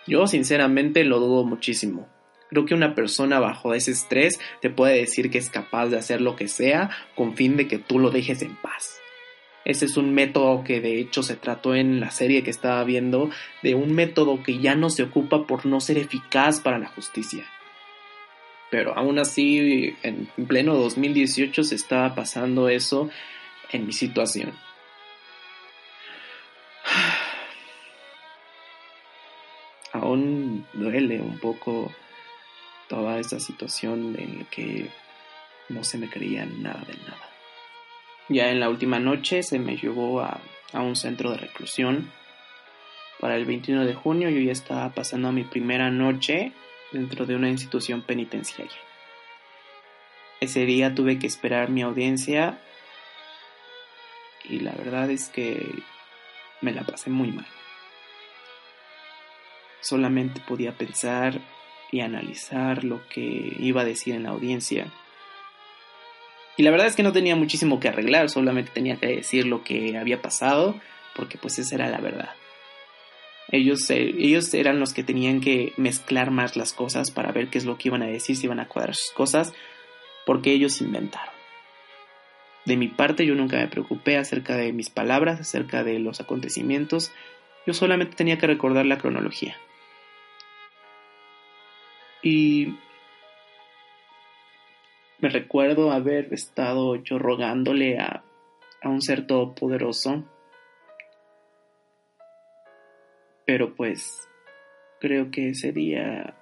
Yo 0.07 0.27
sinceramente 0.27 1.05
lo 1.05 1.19
dudo 1.19 1.45
muchísimo. 1.45 2.09
Creo 2.49 2.65
que 2.65 2.75
una 2.75 2.95
persona 2.95 3.41
bajo 3.41 3.75
ese 3.75 3.91
estrés 3.91 4.39
te 4.61 4.71
puede 4.71 4.99
decir 4.99 5.31
que 5.31 5.39
es 5.39 5.51
capaz 5.51 5.89
de 5.89 5.99
hacer 5.99 6.21
lo 6.21 6.37
que 6.37 6.47
sea 6.49 6.91
con 7.15 7.35
fin 7.35 7.57
de 7.57 7.67
que 7.67 7.79
tú 7.79 7.99
lo 7.99 8.11
dejes 8.11 8.43
en 8.43 8.55
paz. 8.57 9.01
Ese 9.65 9.87
es 9.87 9.97
un 9.97 10.15
método 10.15 10.63
que 10.63 10.81
de 10.81 11.01
hecho 11.01 11.25
se 11.25 11.35
trató 11.35 11.75
en 11.75 11.99
la 11.99 12.13
serie 12.13 12.45
que 12.45 12.51
estaba 12.51 12.85
viendo, 12.85 13.31
de 13.65 13.75
un 13.75 13.97
método 13.97 14.45
que 14.45 14.61
ya 14.61 14.77
no 14.77 14.91
se 14.91 15.03
ocupa 15.03 15.45
por 15.45 15.67
no 15.67 15.81
ser 15.81 15.99
eficaz 15.99 16.61
para 16.61 16.79
la 16.79 16.87
justicia. 16.87 17.45
Pero 18.71 18.97
aún 18.97 19.19
así, 19.19 19.97
en 20.05 20.29
pleno 20.47 20.77
2018 20.77 21.65
se 21.65 21.75
estaba 21.75 22.15
pasando 22.15 22.69
eso 22.69 23.11
en 23.73 23.87
mi 23.87 23.93
situación. 23.93 24.53
Aún 29.93 30.67
duele 30.75 31.21
un 31.21 31.39
poco 31.39 31.91
toda 32.89 33.19
esa 33.19 33.41
situación 33.41 34.17
en 34.19 34.39
la 34.39 34.45
que 34.45 34.91
no 35.69 35.85
se 35.85 35.99
me 35.99 36.09
creía 36.09 36.47
nada 36.47 36.83
de 36.87 36.95
nada. 36.99 37.31
Ya 38.29 38.51
en 38.51 38.61
la 38.61 38.69
última 38.69 38.99
noche 38.99 39.43
se 39.43 39.59
me 39.59 39.77
llevó 39.77 40.21
a, 40.21 40.41
un 40.73 40.97
centro 40.97 41.31
de 41.31 41.39
reclusión. 41.39 42.13
Para 43.21 43.37
el 43.37 43.47
21 43.47 43.87
de 43.87 43.95
junio 43.95 44.29
yo 44.29 44.41
ya 44.41 44.53
estaba 44.53 44.91
pasando 44.91 45.33
mi 45.33 45.45
primera 45.45 45.91
noche 45.91 46.53
dentro 46.93 47.25
de 47.25 47.37
una 47.37 47.49
institución 47.49 48.03
penitenciaria. 48.03 48.77
Ese 50.41 50.67
día 50.67 50.95
tuve 50.95 51.19
que 51.19 51.27
esperar 51.27 51.71
mi 51.71 51.83
audiencia 51.83 52.59
y 54.45 54.61
la 54.61 54.73
verdad 54.73 55.11
es 55.11 55.29
que 55.29 55.83
me 56.61 56.73
la 56.73 56.83
pasé 56.83 57.11
muy 57.11 57.33
mal. 57.33 57.47
Solamente 59.81 60.41
podía 60.47 60.73
pensar 60.73 61.41
y 61.93 62.01
analizar 62.01 62.85
lo 62.85 63.07
que 63.09 63.57
iba 63.59 63.83
a 63.83 63.85
decir 63.85 64.15
en 64.15 64.25
la 64.25 64.31
audiencia 64.31 64.93
y 66.57 66.63
la 66.63 66.71
verdad 66.71 66.87
es 66.87 66.97
que 66.97 67.03
no 67.03 67.13
tenía 67.13 67.37
muchísimo 67.37 67.81
que 67.81 67.89
arreglar, 67.89 68.31
solamente 68.31 68.71
tenía 68.73 68.97
que 68.97 69.09
decir 69.09 69.47
lo 69.47 69.63
que 69.63 69.97
había 69.99 70.23
pasado, 70.23 70.75
porque 71.15 71.37
pues 71.37 71.59
esa 71.59 71.75
era 71.75 71.91
la 71.91 72.01
verdad. 72.01 72.31
Ellos, 73.53 73.89
eh, 73.91 74.15
ellos 74.19 74.53
eran 74.55 74.81
los 74.81 74.95
que 74.95 75.05
tenían 75.05 75.41
que 75.41 75.73
mezclar 75.77 76.31
más 76.31 76.57
las 76.57 76.73
cosas 76.73 77.11
para 77.11 77.31
ver 77.31 77.49
qué 77.49 77.59
es 77.59 77.67
lo 77.67 77.77
que 77.77 77.89
iban 77.89 78.03
a 78.03 78.07
decir, 78.07 78.37
si 78.37 78.47
iban 78.47 78.59
a 78.59 78.69
cuadrar 78.69 78.95
sus 78.97 79.13
cosas, 79.13 79.53
porque 80.25 80.53
ellos 80.53 80.81
inventaron. 80.81 81.35
De 82.65 82.77
mi 82.77 82.89
parte 82.89 83.27
yo 83.27 83.35
nunca 83.35 83.59
me 83.59 83.69
preocupé 83.69 84.17
acerca 84.17 84.57
de 84.57 84.73
mis 84.73 84.91
palabras, 84.91 85.39
acerca 85.39 85.85
de 85.85 85.99
los 85.99 86.21
acontecimientos, 86.21 87.13
yo 87.67 87.75
solamente 87.75 88.17
tenía 88.17 88.39
que 88.39 88.47
recordar 88.47 88.87
la 88.87 88.99
cronología. 88.99 89.57
Y 92.23 92.77
me 95.19 95.29
recuerdo 95.29 95.93
haber 95.93 96.33
estado 96.33 96.97
yo 96.97 97.19
rogándole 97.19 97.99
a, 97.99 98.23
un 98.85 99.03
ser 99.03 99.27
todopoderoso. 99.27 100.25
Pero 103.45 103.75
pues 103.75 104.29
creo 105.01 105.31
que 105.31 105.51
ese 105.51 105.73
día 105.73 106.37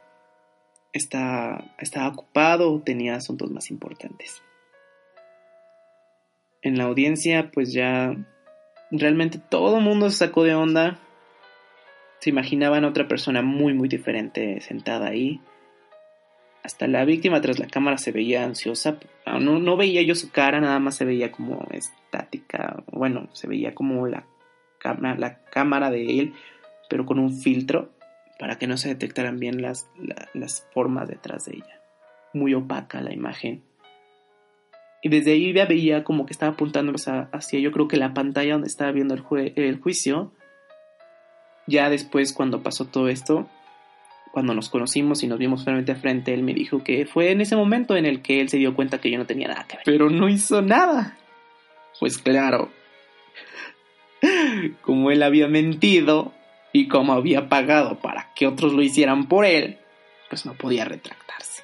estaba, 0.92 1.74
estaba 1.78 2.08
ocupado, 2.08 2.82
tenía 2.82 3.14
asuntos 3.14 3.50
más 3.50 3.70
importantes. 3.70 4.42
En 6.60 6.76
la 6.76 6.84
audiencia 6.84 7.50
pues 7.50 7.72
ya 7.72 8.14
realmente 8.90 9.38
todo 9.38 9.78
el 9.78 9.84
mundo 9.84 10.10
se 10.10 10.18
sacó 10.18 10.44
de 10.44 10.54
onda. 10.54 10.98
Se 12.20 12.30
imaginaban 12.30 12.84
a 12.84 12.88
otra 12.88 13.06
persona 13.08 13.42
muy 13.42 13.72
muy 13.72 13.88
diferente 13.88 14.60
sentada 14.60 15.08
ahí. 15.08 15.40
Hasta 16.64 16.88
la 16.88 17.04
víctima 17.04 17.42
tras 17.42 17.58
la 17.58 17.66
cámara 17.66 17.98
se 17.98 18.10
veía 18.10 18.42
ansiosa. 18.42 18.98
Ah, 19.26 19.38
no, 19.38 19.76
veía 19.76 20.00
yo 20.00 20.14
su 20.14 20.30
cara, 20.30 20.62
nada 20.62 20.78
más 20.78 20.96
se 20.96 21.04
veía 21.04 21.30
como 21.30 21.68
estática. 21.70 22.82
Bueno, 22.90 23.28
se 23.34 23.46
veía 23.46 23.74
como 23.74 24.06
la, 24.06 24.26
la 24.82 25.44
cámara 25.50 25.90
de 25.90 26.20
él, 26.20 26.34
pero 26.88 27.04
con 27.04 27.18
un 27.18 27.36
filtro 27.36 27.90
para 28.38 28.56
que 28.56 28.66
no 28.66 28.78
se 28.78 28.88
detectaran 28.88 29.38
bien 29.38 29.60
las, 29.60 29.90
las 30.32 30.66
formas 30.72 31.06
detrás 31.06 31.44
de 31.44 31.56
ella. 31.56 31.82
Muy 32.32 32.54
opaca 32.54 33.02
la 33.02 33.12
imagen. 33.12 33.62
Y 35.02 35.10
desde 35.10 35.32
ahí 35.32 35.52
ya 35.52 35.66
veía 35.66 36.02
como 36.02 36.24
que 36.24 36.32
estaba 36.32 36.52
apuntando 36.52 36.94
hacia 37.30 37.60
yo 37.60 37.72
creo 37.72 37.88
que 37.88 37.98
la 37.98 38.14
pantalla 38.14 38.54
donde 38.54 38.68
estaba 38.68 38.90
viendo 38.90 39.14
el 39.14 39.80
juicio. 39.80 40.32
Ya 41.66 41.90
después 41.90 42.32
cuando 42.32 42.62
pasó 42.62 42.86
todo 42.86 43.08
esto, 43.08 43.50
cuando 44.34 44.52
nos 44.52 44.68
conocimos 44.68 45.22
y 45.22 45.28
nos 45.28 45.38
vimos 45.38 45.62
frente 45.62 45.94
frente, 45.94 46.34
él 46.34 46.42
me 46.42 46.54
dijo 46.54 46.82
que 46.82 47.06
fue 47.06 47.30
en 47.30 47.40
ese 47.40 47.54
momento 47.54 47.96
en 47.96 48.04
el 48.04 48.20
que 48.20 48.40
él 48.40 48.48
se 48.48 48.56
dio 48.56 48.74
cuenta 48.74 49.00
que 49.00 49.08
yo 49.08 49.16
no 49.16 49.26
tenía 49.26 49.46
nada 49.46 49.64
que 49.68 49.76
ver. 49.76 49.84
Pero 49.84 50.10
no 50.10 50.28
hizo 50.28 50.60
nada. 50.60 51.16
Pues 52.00 52.18
claro, 52.18 52.72
como 54.82 55.12
él 55.12 55.22
había 55.22 55.46
mentido 55.46 56.32
y 56.72 56.88
como 56.88 57.12
había 57.12 57.48
pagado 57.48 58.00
para 58.00 58.32
que 58.34 58.48
otros 58.48 58.72
lo 58.72 58.82
hicieran 58.82 59.28
por 59.28 59.44
él, 59.44 59.78
pues 60.28 60.44
no 60.44 60.54
podía 60.54 60.84
retractarse. 60.84 61.62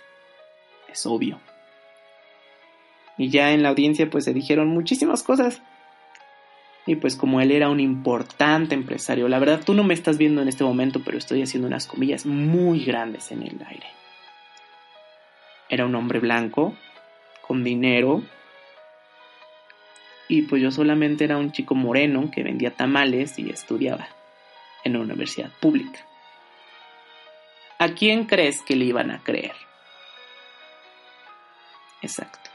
Es 0.88 1.04
obvio. 1.06 1.40
Y 3.18 3.30
ya 3.30 3.50
en 3.50 3.64
la 3.64 3.70
audiencia 3.70 4.08
pues 4.08 4.26
se 4.26 4.32
dijeron 4.32 4.68
muchísimas 4.68 5.24
cosas 5.24 5.60
y 6.86 6.96
pues 6.96 7.16
como 7.16 7.40
él 7.40 7.52
era 7.52 7.68
un 7.68 7.80
importante 7.80 8.74
empresario, 8.74 9.28
la 9.28 9.38
verdad 9.38 9.62
tú 9.64 9.74
no 9.74 9.84
me 9.84 9.94
estás 9.94 10.18
viendo 10.18 10.42
en 10.42 10.48
este 10.48 10.64
momento, 10.64 11.02
pero 11.04 11.18
estoy 11.18 11.42
haciendo 11.42 11.68
unas 11.68 11.86
comillas 11.86 12.26
muy 12.26 12.84
grandes 12.84 13.30
en 13.30 13.42
el 13.42 13.56
aire. 13.66 13.86
Era 15.68 15.86
un 15.86 15.94
hombre 15.94 16.18
blanco, 16.18 16.74
con 17.46 17.62
dinero, 17.62 18.22
y 20.28 20.42
pues 20.42 20.62
yo 20.62 20.70
solamente 20.70 21.24
era 21.24 21.36
un 21.36 21.50
chico 21.50 21.74
moreno 21.74 22.30
que 22.30 22.42
vendía 22.42 22.70
tamales 22.70 23.38
y 23.38 23.50
estudiaba 23.50 24.08
en 24.84 24.96
una 24.96 25.06
universidad 25.06 25.50
pública. 25.60 26.06
¿A 27.78 27.88
quién 27.88 28.26
crees 28.26 28.62
que 28.62 28.76
le 28.76 28.84
iban 28.84 29.10
a 29.10 29.22
creer? 29.22 29.54
Exacto. 32.02 32.49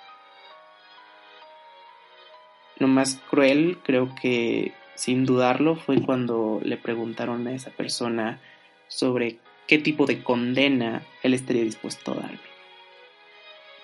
Lo 2.78 2.88
más 2.88 3.22
cruel, 3.30 3.78
creo 3.84 4.14
que 4.22 4.74
sin 4.96 5.26
dudarlo, 5.26 5.76
fue 5.76 6.02
cuando 6.02 6.60
le 6.64 6.78
preguntaron 6.78 7.46
a 7.48 7.54
esa 7.54 7.70
persona 7.70 8.40
sobre 8.88 9.38
qué 9.68 9.78
tipo 9.78 10.06
de 10.06 10.24
condena 10.24 11.04
él 11.22 11.34
estaría 11.34 11.64
dispuesto 11.64 12.14
a 12.14 12.16
darme. 12.16 12.40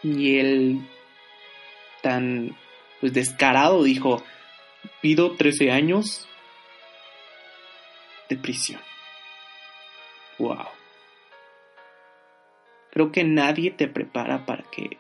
Y 0.04 0.40
él, 0.40 0.82
tan 2.02 2.56
pues 3.00 3.14
descarado, 3.14 3.84
dijo, 3.84 4.24
pido 5.02 5.36
13 5.36 5.72
años 5.72 6.28
de 8.30 8.38
prisión. 8.38 8.82
Wow. 10.38 10.68
Creo 12.92 13.12
que 13.12 13.24
nadie 13.24 13.72
te 13.72 13.88
prepara 13.88 14.46
para 14.46 14.64
que 14.64 14.98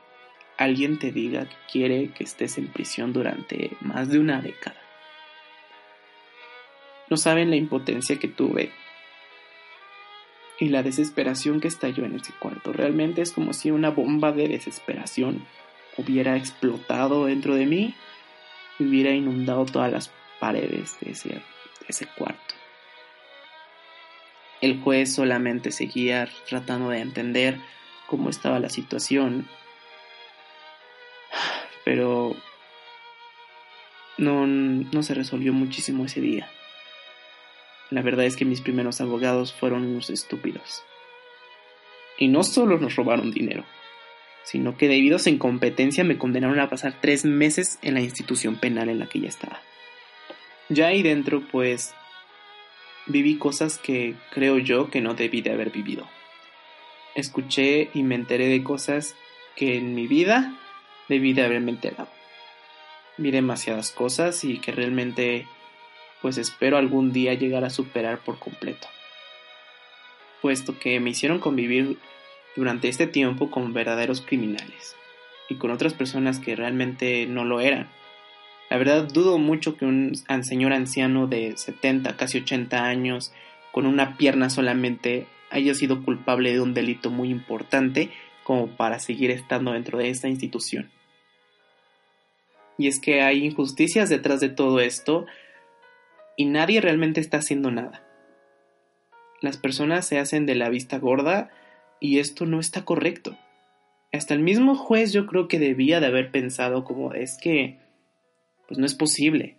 alguien 0.64 1.00
te 1.00 1.12
diga 1.12 1.46
que 1.46 1.56
quiere 1.72 2.10
que 2.10 2.24
estés 2.24 2.58
en 2.58 2.68
prisión 2.68 3.14
durante 3.14 3.72
más 3.82 4.10
de 4.10 4.20
una 4.20 4.42
década. 4.42 4.80
No 7.10 7.18
saben 7.18 7.50
la 7.50 7.56
impotencia 7.56 8.18
que 8.20 8.28
tuve 8.28 8.72
y 10.60 10.70
la 10.70 10.84
desesperación 10.84 11.60
que 11.60 11.68
estalló 11.68 12.06
en 12.06 12.16
ese 12.16 12.34
cuarto. 12.40 12.72
Realmente 12.72 13.22
es 13.22 13.32
como 13.32 13.54
si 13.54 13.72
una 13.72 13.90
bomba 13.90 14.32
de 14.32 14.48
desesperación 14.48 15.46
hubiera 15.98 16.38
explotado 16.38 17.26
dentro 17.26 17.56
de 17.56 17.66
mí 17.66 17.96
y 18.80 18.86
hubiera 18.86 19.12
inundado 19.12 19.66
todas 19.66 19.92
las 19.92 20.12
paredes 20.40 20.98
de 21.02 21.12
ese, 21.12 21.30
de 21.30 21.42
ese 21.88 22.06
cuarto. 22.06 22.56
El 24.62 24.80
juez 24.80 25.14
solamente 25.14 25.72
seguía 25.72 26.30
tratando 26.48 26.90
de 26.90 27.00
entender 27.00 27.58
cómo 28.08 28.30
estaba 28.30 28.60
la 28.60 28.70
situación, 28.70 29.48
pero 31.84 32.36
no, 34.18 34.46
no 34.48 35.04
se 35.04 35.14
resolvió 35.14 35.54
muchísimo 35.54 36.06
ese 36.06 36.22
día. 36.22 36.50
La 37.90 38.02
verdad 38.02 38.26
es 38.26 38.38
que 38.38 38.46
mis 38.46 38.62
primeros 38.62 39.02
abogados 39.02 39.54
fueron 39.54 39.86
unos 39.86 40.10
estúpidos. 40.10 40.84
Y 42.18 42.28
no 42.28 42.44
solo 42.44 42.78
nos 42.78 42.96
robaron 42.96 43.32
dinero, 43.32 43.66
sino 44.44 44.78
que 44.78 44.88
debido 44.88 45.18
a 45.18 45.20
su 45.20 45.30
incompetencia 45.30 46.04
me 46.04 46.18
condenaron 46.18 46.60
a 46.60 46.70
pasar 46.70 46.96
tres 47.02 47.26
meses 47.26 47.80
en 47.82 47.96
la 47.96 48.02
institución 48.02 48.58
penal 48.58 48.90
en 48.90 49.00
la 49.00 49.08
que 49.08 49.20
ya 49.20 49.30
estaba. 49.30 49.62
Ya 50.70 50.88
ahí 50.88 51.04
dentro, 51.04 51.42
pues, 51.52 51.94
viví 53.08 53.38
cosas 53.38 53.78
que 53.78 54.16
creo 54.32 54.58
yo 54.58 54.90
que 54.90 55.02
no 55.02 55.16
debí 55.16 55.42
de 55.42 55.52
haber 55.52 55.72
vivido. 55.72 56.08
Escuché 57.16 57.90
y 57.94 58.04
me 58.04 58.16
enteré 58.16 58.48
de 58.48 58.64
cosas 58.64 59.16
que 59.56 59.76
en 59.76 59.96
mi 59.96 60.08
vida 60.08 60.58
debí 61.08 61.34
de 61.34 61.44
haberme 61.44 61.72
enterado. 61.72 62.10
Vi 63.18 63.32
demasiadas 63.32 63.92
cosas 63.92 64.44
y 64.44 64.60
que 64.60 64.72
realmente 64.72 65.48
pues 66.22 66.38
espero 66.38 66.78
algún 66.78 67.12
día 67.12 67.34
llegar 67.34 67.64
a 67.64 67.70
superar 67.70 68.20
por 68.20 68.40
completo. 68.40 68.88
Puesto 70.42 70.78
que 70.80 71.00
me 71.00 71.10
hicieron 71.10 71.40
convivir 71.40 71.98
durante 72.56 72.90
este 72.90 73.08
tiempo 73.08 73.50
con 73.50 73.74
verdaderos 73.74 74.22
criminales 74.22 74.96
y 75.50 75.56
con 75.56 75.72
otras 75.72 75.94
personas 75.94 76.40
que 76.40 76.56
realmente 76.56 77.26
no 77.26 77.44
lo 77.44 77.60
eran. 77.60 77.90
La 78.70 78.78
verdad 78.78 79.04
dudo 79.04 79.38
mucho 79.38 79.76
que 79.76 79.86
un 79.86 80.16
señor 80.44 80.72
anciano 80.72 81.28
de 81.28 81.58
70, 81.58 82.16
casi 82.16 82.38
80 82.38 82.86
años, 82.86 83.34
con 83.72 83.86
una 83.86 84.16
pierna 84.16 84.50
solamente, 84.50 85.28
haya 85.50 85.74
sido 85.74 86.04
culpable 86.04 86.54
de 86.54 86.62
un 86.62 86.74
delito 86.74 87.10
muy 87.10 87.30
importante 87.30 88.10
como 88.44 88.76
para 88.76 89.00
seguir 89.00 89.32
estando 89.32 89.74
dentro 89.74 89.98
de 89.98 90.10
esta 90.10 90.28
institución. 90.28 90.92
Y 92.78 92.88
es 92.88 93.00
que 93.00 93.22
hay 93.22 93.46
injusticias 93.46 94.10
detrás 94.10 94.40
de 94.40 94.50
todo 94.50 94.80
esto 94.80 95.26
y 96.36 96.46
nadie 96.46 96.82
realmente 96.82 97.22
está 97.22 97.38
haciendo 97.38 97.72
nada. 97.72 98.04
Las 99.42 99.58
personas 99.58 100.06
se 100.06 100.20
hacen 100.20 100.46
de 100.46 100.56
la 100.56 100.70
vista 100.70 100.98
gorda 100.98 101.50
y 102.00 102.20
esto 102.20 102.46
no 102.46 102.60
está 102.60 102.86
correcto. 102.86 103.38
Hasta 104.12 104.34
el 104.34 104.40
mismo 104.42 104.76
juez 104.76 105.14
yo 105.14 105.26
creo 105.26 105.48
que 105.48 105.60
debía 105.60 106.00
de 106.00 106.08
haber 106.08 106.32
pensado 106.32 106.84
como 106.84 107.14
es 107.14 107.38
que 107.42 107.80
pues 108.68 108.80
no 108.80 108.86
es 108.86 108.96
posible. 108.96 109.58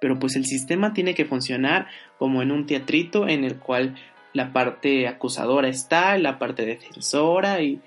Pero 0.00 0.18
pues 0.18 0.36
el 0.36 0.46
sistema 0.46 0.92
tiene 0.92 1.14
que 1.14 1.24
funcionar 1.24 1.88
como 2.18 2.40
en 2.42 2.52
un 2.52 2.66
teatrito 2.66 3.28
en 3.28 3.44
el 3.44 3.58
cual 3.58 3.96
la 4.32 4.52
parte 4.52 5.08
acusadora 5.08 5.68
está, 5.68 6.16
la 6.18 6.38
parte 6.38 6.64
defensora 6.64 7.60
y 7.62 7.80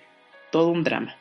todo 0.51 0.69
un 0.69 0.83
drama. 0.83 1.15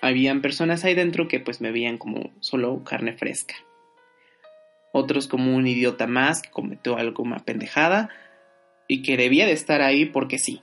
Habían 0.00 0.42
personas 0.42 0.84
ahí 0.84 0.94
dentro 0.94 1.28
que 1.28 1.40
pues 1.40 1.60
me 1.60 1.72
veían 1.72 1.98
como 1.98 2.32
solo 2.40 2.84
carne 2.84 3.12
fresca 3.12 3.54
otros 4.96 5.28
como 5.28 5.54
un 5.54 5.66
idiota 5.66 6.06
más 6.06 6.42
que 6.42 6.50
cometió 6.50 6.96
alguna 6.96 7.38
pendejada 7.40 8.08
y 8.88 9.02
que 9.02 9.16
debía 9.16 9.46
de 9.46 9.52
estar 9.52 9.82
ahí 9.82 10.06
porque 10.06 10.38
sí. 10.38 10.62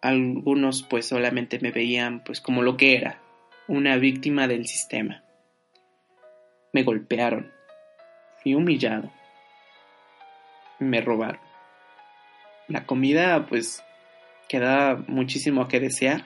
Algunos 0.00 0.84
pues 0.84 1.06
solamente 1.06 1.58
me 1.58 1.72
veían 1.72 2.22
pues 2.22 2.40
como 2.40 2.62
lo 2.62 2.76
que 2.76 2.96
era, 2.96 3.20
una 3.66 3.96
víctima 3.96 4.46
del 4.46 4.66
sistema. 4.66 5.24
Me 6.72 6.84
golpearon, 6.84 7.50
fui 8.42 8.54
humillado, 8.54 9.10
me 10.78 11.00
robaron. 11.00 11.40
La 12.68 12.86
comida 12.86 13.46
pues 13.46 13.82
queda 14.48 14.96
muchísimo 15.06 15.62
a 15.62 15.68
que 15.68 15.80
desear 15.80 16.24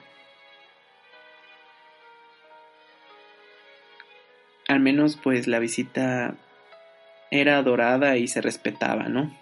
al 4.73 4.79
menos 4.79 5.17
pues 5.21 5.47
la 5.47 5.59
visita 5.59 6.35
era 7.31 7.57
adorada 7.57 8.17
y 8.17 8.27
se 8.27 8.41
respetaba, 8.41 9.03
¿no? 9.03 9.35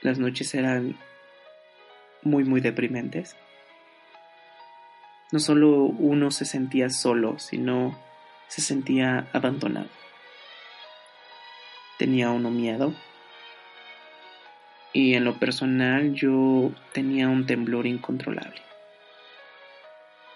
Las 0.00 0.18
noches 0.18 0.54
eran 0.54 0.98
muy 2.22 2.44
muy 2.44 2.60
deprimentes. 2.60 3.36
No 5.30 5.38
solo 5.38 5.84
uno 5.84 6.30
se 6.30 6.44
sentía 6.44 6.90
solo, 6.90 7.38
sino 7.38 7.98
se 8.48 8.60
sentía 8.60 9.28
abandonado. 9.32 9.88
Tenía 11.98 12.30
uno 12.30 12.50
miedo. 12.50 12.94
Y 14.92 15.14
en 15.14 15.24
lo 15.24 15.38
personal 15.38 16.14
yo 16.14 16.70
tenía 16.92 17.28
un 17.28 17.46
temblor 17.46 17.86
incontrolable. 17.86 18.60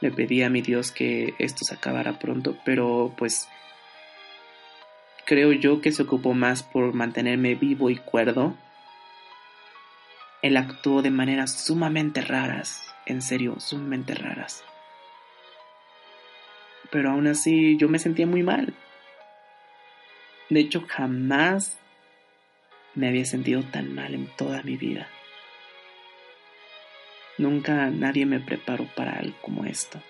Le 0.01 0.11
pedí 0.11 0.43
a 0.43 0.51
mi 0.51 0.63
Dios 0.63 0.93
que 0.93 1.35
esto 1.39 1.65
se 1.65 1.75
acabara 1.75 2.19
pronto, 2.19 2.57
pero 2.65 3.15
pues 3.17 3.49
creo 5.27 5.53
yo 5.53 5.81
que 5.81 5.93
se 5.93 6.03
ocupó 6.03 6.33
más 6.35 6.63
por 6.63 6.95
mantenerme 6.95 7.55
vivo 7.55 7.91
y 7.91 7.97
cuerdo. 7.97 8.55
Él 10.43 10.57
actuó 10.57 11.03
de 11.03 11.11
maneras 11.11 11.53
sumamente 11.53 12.21
raras, 12.21 12.83
en 13.05 13.21
serio, 13.21 13.59
sumamente 13.59 14.15
raras. 14.15 14.65
Pero 16.91 17.11
aún 17.11 17.27
así 17.27 17.77
yo 17.79 17.89
me 17.89 17.99
sentía 17.99 18.27
muy 18.27 18.43
mal. 18.43 18.75
De 20.49 20.61
hecho, 20.61 20.85
jamás 20.87 21.79
me 22.97 23.09
había 23.09 23.25
sentido 23.25 23.63
tan 23.63 23.95
mal 23.95 24.15
en 24.15 24.27
toda 24.37 24.63
mi 24.63 24.77
vida. 24.77 25.09
Nunca 27.39 27.91
nadie 27.91 28.27
me 28.27 28.41
preparó 28.41 28.89
para 28.97 29.13
algo 29.13 29.37
como 29.43 29.65
esto. 29.65 30.03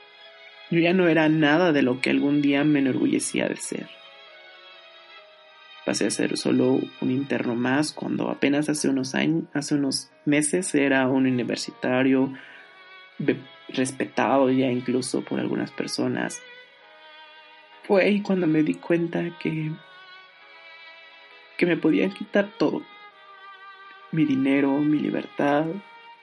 Yo 0.70 0.81
ya 0.81 0.92
no 0.92 1.09
era 1.09 1.29
nada 1.29 1.72
de 1.72 1.83
lo 1.83 2.01
que 2.01 2.11
algún 2.11 2.40
día 2.40 2.64
me 2.64 2.79
enorgullecía 2.79 3.49
de 3.49 3.57
ser. 3.57 3.88
Pasé 5.85 6.07
a 6.07 6.11
ser 6.11 6.37
solo 6.37 6.81
un 7.01 7.11
interno 7.11 7.55
más 7.55 7.92
cuando 7.92 8.31
apenas 8.31 8.68
hace 8.68 8.88
unos 8.88 9.14
años, 9.14 9.44
hace 9.55 9.75
unos 9.75 10.11
meses 10.25 10.75
era 10.75 11.07
un 11.07 11.27
universitario 11.27 12.33
respetado 13.68 14.51
ya 14.51 14.66
incluso 14.66 15.22
por 15.25 15.38
algunas 15.38 15.70
personas. 15.70 16.40
Fue 17.85 18.20
cuando 18.25 18.49
me 18.49 18.64
di 18.64 18.75
cuenta 18.75 19.38
que 19.38 19.70
que 21.56 21.66
me 21.66 21.76
podían 21.76 22.12
quitar 22.12 22.50
todo. 22.58 22.82
Mi 24.12 24.24
dinero, 24.24 24.70
mi 24.78 24.98
libertad, 24.98 25.66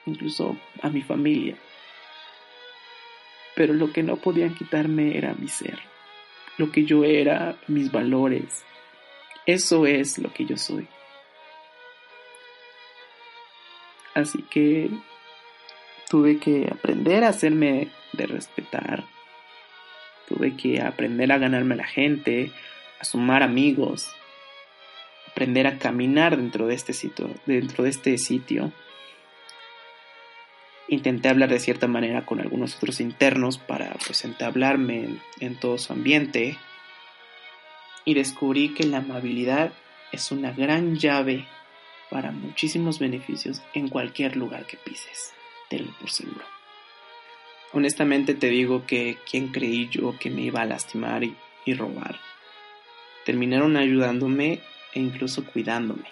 incluso 0.06 0.56
a 0.82 0.88
mi 0.88 1.02
familia. 1.02 1.56
Pero 3.54 3.72
lo 3.74 3.92
que 3.92 4.02
no 4.02 4.16
podían 4.16 4.54
quitarme 4.54 5.16
era 5.16 5.34
mi 5.34 5.48
ser, 5.48 5.78
lo 6.58 6.72
que 6.72 6.84
yo 6.84 7.04
era, 7.04 7.56
mis 7.68 7.92
valores. 7.92 8.64
Eso 9.46 9.86
es 9.86 10.18
lo 10.18 10.32
que 10.32 10.44
yo 10.44 10.56
soy. 10.56 10.88
Así 14.14 14.42
que 14.42 14.90
tuve 16.08 16.38
que 16.38 16.68
aprender 16.70 17.24
a 17.24 17.28
hacerme 17.28 17.88
de 18.12 18.26
respetar. 18.26 19.04
Tuve 20.28 20.56
que 20.56 20.80
aprender 20.80 21.30
a 21.32 21.38
ganarme 21.38 21.74
a 21.74 21.78
la 21.78 21.86
gente, 21.86 22.52
a 23.00 23.04
sumar 23.04 23.42
amigos, 23.42 24.08
aprender 25.34 25.66
a 25.66 25.78
caminar 25.78 26.36
dentro 26.36 26.68
de 26.68 26.76
este 26.76 26.92
sitio, 26.92 27.28
dentro 27.44 27.82
de 27.82 27.90
este 27.90 28.18
sitio. 28.18 28.72
Intenté 30.86 31.28
hablar 31.28 31.48
de 31.48 31.58
cierta 31.58 31.88
manera 31.88 32.24
con 32.24 32.40
algunos 32.40 32.76
otros 32.76 33.00
internos 33.00 33.58
para 33.58 33.96
pues 34.06 34.24
entablarme 34.24 35.18
en, 35.40 35.56
todo 35.56 35.76
su 35.76 35.92
ambiente. 35.92 36.56
Y 38.04 38.14
descubrí 38.14 38.74
que 38.74 38.84
la 38.84 38.98
amabilidad 38.98 39.72
es 40.12 40.30
una 40.30 40.52
gran 40.52 40.94
llave 40.94 41.48
para 42.10 42.30
muchísimos 42.30 43.00
beneficios 43.00 43.60
en 43.72 43.88
cualquier 43.88 44.36
lugar 44.36 44.66
que 44.66 44.76
pises, 44.76 45.32
tenlo 45.68 45.92
por 45.98 46.10
seguro. 46.10 46.44
Honestamente 47.72 48.34
te 48.34 48.50
digo 48.50 48.86
que 48.86 49.18
quien 49.28 49.48
creí 49.48 49.88
yo 49.88 50.16
que 50.16 50.30
me 50.30 50.42
iba 50.42 50.60
a 50.60 50.66
lastimar 50.66 51.24
y, 51.24 51.34
y 51.64 51.74
robar, 51.74 52.20
terminaron 53.24 53.76
ayudándome 53.76 54.60
e 54.94 55.00
incluso 55.00 55.44
cuidándome. 55.44 56.08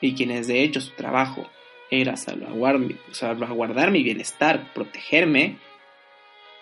Y 0.00 0.14
quienes 0.14 0.46
de 0.46 0.62
hecho 0.62 0.80
su 0.80 0.92
trabajo 0.92 1.50
era 1.90 2.16
salvaguardar, 2.16 3.90
mi 3.90 4.02
bienestar, 4.02 4.72
protegerme, 4.72 5.58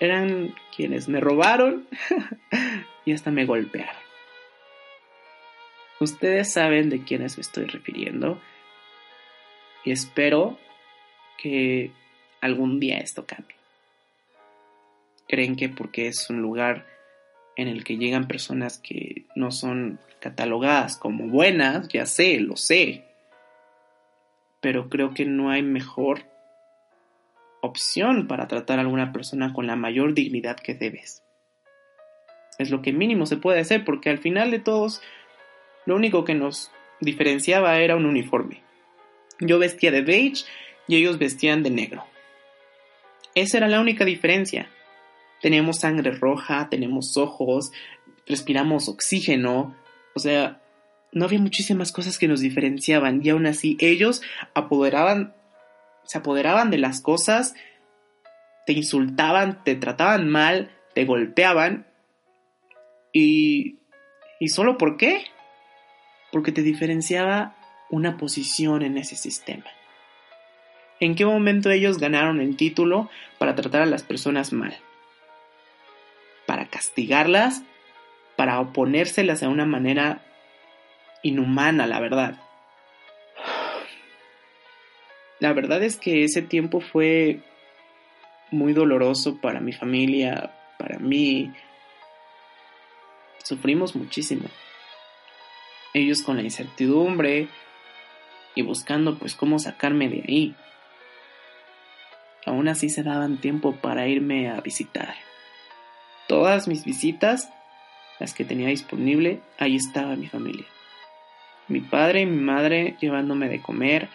eran 0.00 0.54
quienes 0.74 1.08
me 1.08 1.20
robaron 1.20 1.86
y 3.04 3.12
hasta 3.12 3.30
me 3.30 3.44
golpearon. 3.44 4.06
Ustedes 5.98 6.52
saben 6.52 6.90
de 6.90 7.02
quiénes 7.02 7.38
me 7.38 7.42
estoy 7.42 7.64
refiriendo 7.64 8.40
y 9.84 9.92
espero 9.92 10.58
que 11.38 11.90
algún 12.40 12.78
día 12.78 12.98
esto 12.98 13.26
cambie. 13.26 13.56
Creen 15.28 15.56
que 15.56 15.68
porque 15.68 16.08
es 16.08 16.28
un 16.28 16.42
lugar 16.42 16.86
en 17.56 17.68
el 17.68 17.84
que 17.84 17.96
llegan 17.96 18.28
personas 18.28 18.78
que 18.78 19.26
no 19.34 19.50
son 19.50 19.98
catalogadas 20.20 20.96
como 20.96 21.28
buenas, 21.28 21.88
ya 21.88 22.06
sé, 22.06 22.38
lo 22.40 22.56
sé, 22.56 23.04
pero 24.60 24.88
creo 24.88 25.14
que 25.14 25.24
no 25.24 25.50
hay 25.50 25.62
mejor 25.62 26.24
opción 27.62 28.26
para 28.26 28.46
tratar 28.46 28.78
a 28.78 28.82
alguna 28.82 29.12
persona 29.12 29.52
con 29.52 29.66
la 29.66 29.76
mayor 29.76 30.14
dignidad 30.14 30.56
que 30.56 30.74
debes. 30.74 31.22
Es 32.58 32.70
lo 32.70 32.82
que 32.82 32.92
mínimo 32.92 33.26
se 33.26 33.36
puede 33.36 33.60
hacer 33.60 33.84
porque 33.84 34.10
al 34.10 34.18
final 34.18 34.50
de 34.50 34.58
todos 34.58 35.02
lo 35.84 35.94
único 35.94 36.24
que 36.24 36.34
nos 36.34 36.70
diferenciaba 37.00 37.78
era 37.78 37.96
un 37.96 38.06
uniforme. 38.06 38.62
Yo 39.40 39.58
vestía 39.58 39.90
de 39.90 40.00
beige 40.00 40.44
y 40.88 40.96
ellos 40.96 41.18
vestían 41.18 41.62
de 41.62 41.70
negro. 41.70 42.04
Esa 43.34 43.58
era 43.58 43.68
la 43.68 43.80
única 43.80 44.04
diferencia. 44.04 44.70
Teníamos 45.40 45.80
sangre 45.80 46.12
roja, 46.12 46.68
tenemos 46.70 47.16
ojos, 47.16 47.72
respiramos 48.26 48.88
oxígeno, 48.88 49.76
o 50.14 50.18
sea, 50.18 50.60
no 51.12 51.24
había 51.24 51.38
muchísimas 51.38 51.92
cosas 51.92 52.18
que 52.18 52.28
nos 52.28 52.40
diferenciaban 52.40 53.20
y 53.24 53.30
aún 53.30 53.46
así 53.46 53.76
ellos 53.80 54.22
apoderaban, 54.54 55.34
se 56.04 56.18
apoderaban 56.18 56.70
de 56.70 56.78
las 56.78 57.00
cosas, 57.00 57.54
te 58.66 58.72
insultaban, 58.72 59.62
te 59.64 59.76
trataban 59.76 60.28
mal, 60.28 60.70
te 60.94 61.04
golpeaban 61.04 61.86
y... 63.12 63.78
¿Y 64.38 64.48
solo 64.48 64.76
por 64.76 64.98
qué? 64.98 65.24
Porque 66.30 66.52
te 66.52 66.60
diferenciaba 66.60 67.56
una 67.88 68.18
posición 68.18 68.82
en 68.82 68.98
ese 68.98 69.16
sistema. 69.16 69.64
¿En 71.00 71.14
qué 71.14 71.24
momento 71.24 71.70
ellos 71.70 71.98
ganaron 71.98 72.40
el 72.40 72.56
título 72.56 73.08
para 73.38 73.54
tratar 73.54 73.80
a 73.80 73.86
las 73.86 74.02
personas 74.02 74.52
mal? 74.52 74.76
Castigarlas, 76.76 77.62
para 78.36 78.60
oponérselas 78.60 79.40
de 79.40 79.46
una 79.46 79.64
manera 79.64 80.20
inhumana, 81.22 81.86
la 81.86 82.00
verdad. 82.00 82.38
La 85.40 85.54
verdad 85.54 85.82
es 85.82 85.96
que 85.96 86.22
ese 86.22 86.42
tiempo 86.42 86.82
fue 86.82 87.40
muy 88.50 88.74
doloroso 88.74 89.40
para 89.40 89.58
mi 89.58 89.72
familia, 89.72 90.52
para 90.78 90.98
mí. 90.98 91.50
Sufrimos 93.42 93.96
muchísimo. 93.96 94.44
Ellos 95.94 96.20
con 96.20 96.36
la 96.36 96.42
incertidumbre 96.42 97.48
y 98.54 98.60
buscando 98.60 99.18
pues 99.18 99.34
cómo 99.34 99.58
sacarme 99.58 100.10
de 100.10 100.24
ahí. 100.28 100.54
Aún 102.44 102.68
así 102.68 102.90
se 102.90 103.02
daban 103.02 103.38
tiempo 103.38 103.76
para 103.76 104.08
irme 104.08 104.50
a 104.50 104.60
visitar. 104.60 105.14
Todas 106.28 106.68
mis 106.68 106.84
visitas, 106.84 107.50
las 108.18 108.34
que 108.34 108.44
tenía 108.44 108.68
disponible, 108.68 109.40
ahí 109.58 109.76
estaba 109.76 110.16
mi 110.16 110.26
familia 110.26 110.66
mi 111.68 111.80
padre 111.80 112.22
y 112.22 112.26
mi 112.26 112.40
madre 112.40 112.96
llevándome 113.00 113.48
de 113.48 113.60
comer, 113.60 114.08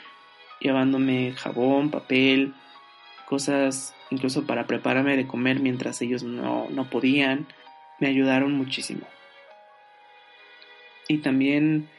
llevándome 0.59 1.33
jabón, 1.33 1.91
papel, 1.91 2.53
cosas 3.27 3.93
incluso 4.09 4.45
para 4.45 4.67
prepararme 4.67 5.15
de 5.17 5.27
comer 5.27 5.59
mientras 5.59 6.01
ellos 6.01 6.23
no, 6.23 6.87
podían, 6.89 7.47
me 7.99 8.07
ayudaron 8.07 8.53
muchísimo. 8.53 9.07
Y 11.07 11.17
también 11.17 11.89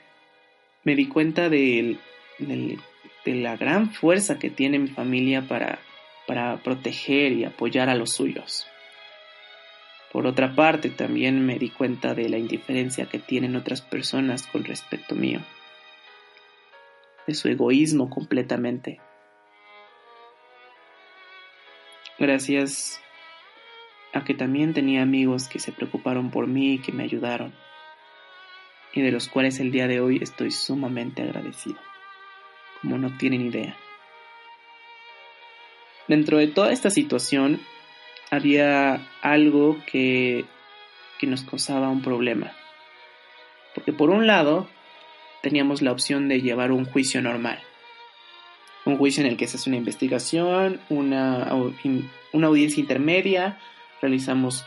me 0.85 0.95
di 0.95 1.07
cuenta 1.07 1.49
de, 1.49 1.99
de 2.39 3.35
la 3.35 3.57
gran 3.57 3.93
fuerza 3.93 4.39
que 4.39 4.51
tiene 4.51 4.79
mi 4.79 4.89
familia 4.89 5.43
para, 5.43 5.79
para 6.27 6.57
proteger 6.59 7.33
y 7.33 7.45
apoyar 7.45 7.89
a 7.89 7.95
los 7.95 8.13
suyos. 8.13 8.67
Por 10.13 10.27
otra 10.27 10.55
parte, 10.55 10.91
también 10.91 11.47
me 11.47 11.59
di 11.59 11.71
cuenta 11.71 12.15
de 12.15 12.29
la 12.29 12.37
indiferencia 12.37 13.07
que 13.07 13.19
tienen 13.19 13.57
otras 13.57 13.81
personas 13.81 14.47
con 14.47 14.63
respecto 14.63 15.15
mío, 15.15 15.41
de 17.27 17.35
su 17.35 17.49
egoísmo 17.49 18.11
completamente. 18.11 19.01
Gracias 22.19 23.01
a 24.13 24.23
que 24.23 24.35
también 24.35 24.75
tenía 24.75 25.01
amigos 25.01 25.49
que 25.49 25.59
se 25.59 25.73
preocuparon 25.73 26.31
por 26.31 26.47
mí 26.47 26.75
y 26.75 26.79
que 26.79 26.93
me 26.93 27.05
ayudaron, 27.05 27.55
y 28.93 29.01
de 29.01 29.13
los 29.13 29.29
cuales 29.29 29.61
el 29.61 29.73
día 29.73 29.89
de 29.89 30.01
hoy 30.01 30.19
estoy 30.21 30.51
sumamente 30.51 31.23
agradecido, 31.23 31.79
como 32.83 32.99
no 32.99 33.17
tienen 33.17 33.47
idea. 33.47 33.75
Dentro 36.07 36.37
de 36.37 36.49
toda 36.49 36.71
esta 36.71 36.91
situación, 36.91 37.61
había 38.33 39.07
algo 39.21 39.77
que, 39.85 40.47
que 41.21 41.27
nos 41.27 41.43
causaba 41.43 41.91
un 41.91 42.01
problema. 42.01 42.51
Porque 43.75 43.93
por 43.93 44.09
un 44.09 44.27
lado 44.27 44.67
teníamos 45.43 45.83
la 45.83 45.93
opción 45.93 46.29
de 46.29 46.41
llevar 46.41 46.73
un 46.73 46.87
juicio 46.87 47.21
normal. 47.21 47.59
Un 48.87 48.97
juicio 48.97 49.23
en 49.23 49.29
el 49.29 49.37
que 49.37 49.47
se 49.47 49.59
hace 49.59 49.69
una 49.69 49.77
investigación, 49.77 50.81
una, 50.89 51.53
una 52.33 52.47
audiencia 52.47 52.81
intermedia, 52.81 53.59
realizamos 54.01 54.65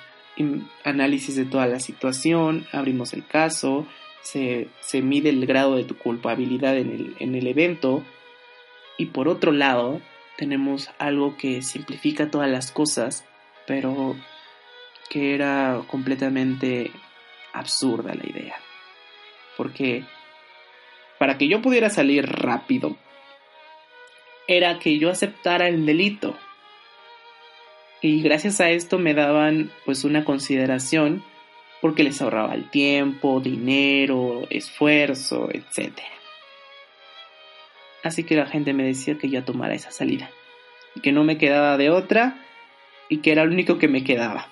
análisis 0.83 1.35
de 1.35 1.45
toda 1.45 1.65
la 1.65 1.79
situación, 1.79 2.67
abrimos 2.71 3.13
el 3.13 3.25
caso, 3.25 3.87
se, 4.21 4.67
se 4.79 5.01
mide 5.01 5.29
el 5.29 5.47
grado 5.47 5.75
de 5.75 5.85
tu 5.85 5.97
culpabilidad 5.97 6.77
en 6.77 6.91
el, 6.91 7.15
en 7.17 7.33
el 7.33 7.47
evento 7.47 8.03
y 8.99 9.07
por 9.07 9.27
otro 9.27 9.51
lado 9.51 10.01
tenemos 10.37 10.91
algo 10.99 11.35
que 11.35 11.63
simplifica 11.63 12.29
todas 12.29 12.49
las 12.49 12.71
cosas 12.71 13.25
pero 13.67 14.15
que 15.09 15.33
era 15.33 15.81
completamente 15.87 16.91
absurda 17.53 18.13
la 18.15 18.29
idea. 18.29 18.55
Porque 19.57 20.03
para 21.17 21.37
que 21.37 21.47
yo 21.47 21.61
pudiera 21.61 21.89
salir 21.89 22.25
rápido, 22.25 22.97
era 24.47 24.79
que 24.79 24.99
yo 24.99 25.09
aceptara 25.09 25.67
el 25.67 25.85
delito. 25.85 26.37
Y 28.01 28.21
gracias 28.21 28.61
a 28.61 28.69
esto 28.69 28.99
me 28.99 29.13
daban 29.13 29.71
pues 29.85 30.03
una 30.03 30.25
consideración 30.25 31.23
porque 31.81 32.03
les 32.03 32.21
ahorraba 32.21 32.53
el 32.53 32.69
tiempo, 32.69 33.39
dinero, 33.39 34.45
esfuerzo, 34.49 35.49
etc. 35.51 35.99
Así 38.03 38.23
que 38.23 38.35
la 38.35 38.45
gente 38.45 38.73
me 38.73 38.83
decía 38.83 39.17
que 39.17 39.29
ya 39.29 39.45
tomara 39.45 39.73
esa 39.73 39.91
salida 39.91 40.29
y 40.95 40.99
que 41.01 41.11
no 41.11 41.23
me 41.23 41.37
quedaba 41.37 41.77
de 41.77 41.89
otra 41.89 42.44
y 43.09 43.17
que 43.17 43.31
era 43.31 43.45
lo 43.45 43.51
único 43.51 43.77
que 43.77 43.87
me 43.87 44.03
quedaba. 44.03 44.49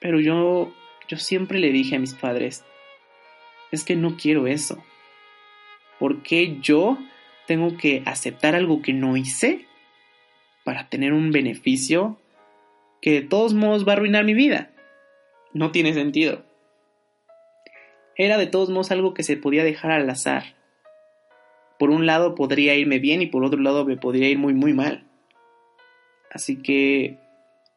Pero 0.00 0.20
yo, 0.20 0.72
yo 1.08 1.16
siempre 1.16 1.58
le 1.58 1.70
dije 1.70 1.96
a 1.96 1.98
mis 1.98 2.14
padres, 2.14 2.64
es 3.70 3.84
que 3.84 3.96
no 3.96 4.16
quiero 4.16 4.46
eso. 4.46 4.82
¿Por 5.98 6.22
qué 6.22 6.58
yo 6.60 6.98
tengo 7.46 7.76
que 7.76 8.02
aceptar 8.06 8.54
algo 8.54 8.80
que 8.80 8.92
no 8.92 9.16
hice 9.16 9.66
para 10.64 10.88
tener 10.88 11.12
un 11.12 11.30
beneficio 11.30 12.18
que 13.02 13.12
de 13.12 13.22
todos 13.22 13.54
modos 13.54 13.86
va 13.86 13.92
a 13.92 13.96
arruinar 13.96 14.24
mi 14.24 14.34
vida? 14.34 14.70
No 15.52 15.72
tiene 15.72 15.92
sentido. 15.92 16.44
Era 18.16 18.38
de 18.38 18.46
todos 18.46 18.70
modos 18.70 18.90
algo 18.90 19.14
que 19.14 19.22
se 19.22 19.36
podía 19.36 19.64
dejar 19.64 19.90
al 19.92 20.08
azar. 20.08 20.54
Por 21.78 21.90
un 21.90 22.06
lado 22.06 22.34
podría 22.34 22.74
irme 22.74 22.98
bien 22.98 23.22
y 23.22 23.26
por 23.26 23.44
otro 23.44 23.60
lado 23.60 23.84
me 23.84 23.96
podría 23.96 24.28
ir 24.28 24.38
muy 24.38 24.54
muy 24.54 24.74
mal. 24.74 25.09
Así 26.30 26.56
que 26.62 27.18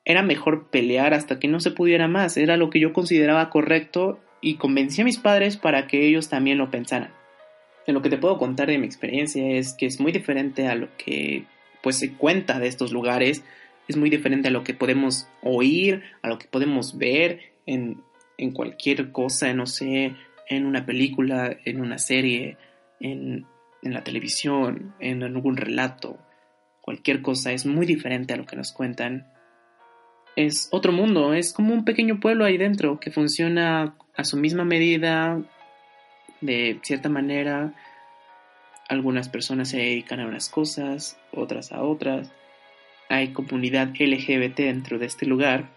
era 0.05 0.21
mejor 0.21 0.69
pelear 0.69 1.13
hasta 1.13 1.39
que 1.39 1.47
no 1.47 1.59
se 1.59 1.71
pudiera 1.71 2.07
más. 2.07 2.37
Era 2.37 2.57
lo 2.57 2.69
que 2.69 2.79
yo 2.79 2.93
consideraba 2.93 3.49
correcto 3.49 4.19
y 4.41 4.55
convencí 4.55 5.01
a 5.01 5.05
mis 5.05 5.17
padres 5.17 5.57
para 5.57 5.87
que 5.87 6.05
ellos 6.05 6.29
también 6.29 6.57
lo 6.57 6.69
pensaran. 6.69 7.11
En 7.87 7.93
lo 7.93 8.01
que 8.01 8.09
te 8.09 8.17
puedo 8.17 8.37
contar 8.37 8.67
de 8.67 8.77
mi 8.77 8.85
experiencia 8.85 9.45
es 9.51 9.73
que 9.73 9.85
es 9.85 9.99
muy 9.99 10.11
diferente 10.11 10.67
a 10.67 10.75
lo 10.75 10.89
que 10.97 11.45
pues 11.81 11.97
se 11.97 12.13
cuenta 12.13 12.59
de 12.59 12.67
estos 12.67 12.93
lugares, 12.93 13.43
es 13.89 13.97
muy 13.97 14.09
diferente 14.09 14.47
a 14.47 14.51
lo 14.51 14.63
que 14.63 14.73
podemos 14.73 15.27
oír, 15.41 16.03
a 16.21 16.29
lo 16.29 16.39
que 16.39 16.47
podemos 16.47 16.97
ver 16.97 17.41
en, 17.65 18.01
en 18.37 18.51
cualquier 18.51 19.11
cosa, 19.11 19.53
no 19.53 19.65
sé, 19.65 20.13
en 20.47 20.65
una 20.65 20.85
película, 20.85 21.57
en 21.65 21.81
una 21.81 21.97
serie, 21.97 22.57
en, 23.01 23.45
en 23.81 23.93
la 23.93 24.05
televisión, 24.05 24.95
en 25.01 25.23
algún 25.23 25.57
relato 25.57 26.17
cualquier 26.83 27.21
cosa 27.21 27.53
es 27.53 27.65
muy 27.65 27.85
diferente 27.85 28.33
a 28.33 28.37
lo 28.37 28.45
que 28.45 28.57
nos 28.57 28.73
cuentan. 28.73 29.25
Es 30.35 30.67
otro 30.71 30.91
mundo, 30.91 31.33
es 31.33 31.53
como 31.53 31.73
un 31.73 31.85
pequeño 31.85 32.19
pueblo 32.19 32.43
ahí 32.43 32.57
dentro 32.57 32.99
que 32.99 33.09
funciona 33.09 33.95
a 34.15 34.23
su 34.25 34.35
misma 34.35 34.65
medida, 34.65 35.41
de 36.41 36.79
cierta 36.83 37.07
manera. 37.07 37.73
Algunas 38.89 39.29
personas 39.29 39.69
se 39.69 39.77
dedican 39.77 40.19
a 40.19 40.27
unas 40.27 40.49
cosas, 40.49 41.17
otras 41.31 41.71
a 41.71 41.81
otras. 41.83 42.33
Hay 43.07 43.31
comunidad 43.31 43.93
LGBT 43.97 44.57
dentro 44.57 44.99
de 44.99 45.05
este 45.05 45.25
lugar. 45.25 45.69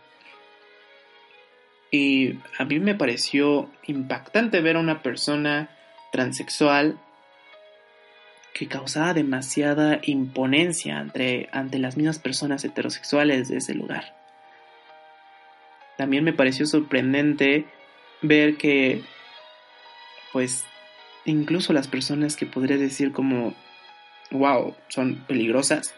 Y 1.93 2.41
a 2.59 2.65
mí 2.65 2.81
me 2.81 2.97
pareció 2.97 3.71
impactante 3.87 4.61
ver 4.61 4.77
a 4.77 4.81
una 4.81 5.03
persona 5.03 5.71
transexual 6.11 6.99
que 8.57 8.69
causaba 8.69 9.13
demasiada 9.13 10.01
imponencia 10.03 10.99
ante, 10.99 11.51
ante 11.53 11.79
las 11.79 11.99
mismas 11.99 12.19
personas 12.19 12.65
heterosexuales 12.65 13.49
de 13.49 13.59
ese 13.59 13.75
lugar. 13.75 14.17
También 15.99 16.25
me 16.25 16.33
pareció 16.33 16.65
sorprendente 16.65 17.67
ver 18.23 18.57
que, 18.57 19.03
pues, 20.33 20.65
incluso 21.27 21.75
las 21.75 21.87
personas 21.87 22.35
que 22.35 22.47
podría 22.47 22.79
decir 22.79 23.13
como, 23.13 23.53
wow, 24.31 24.75
son 24.89 25.17
peligrosas, 25.27 25.95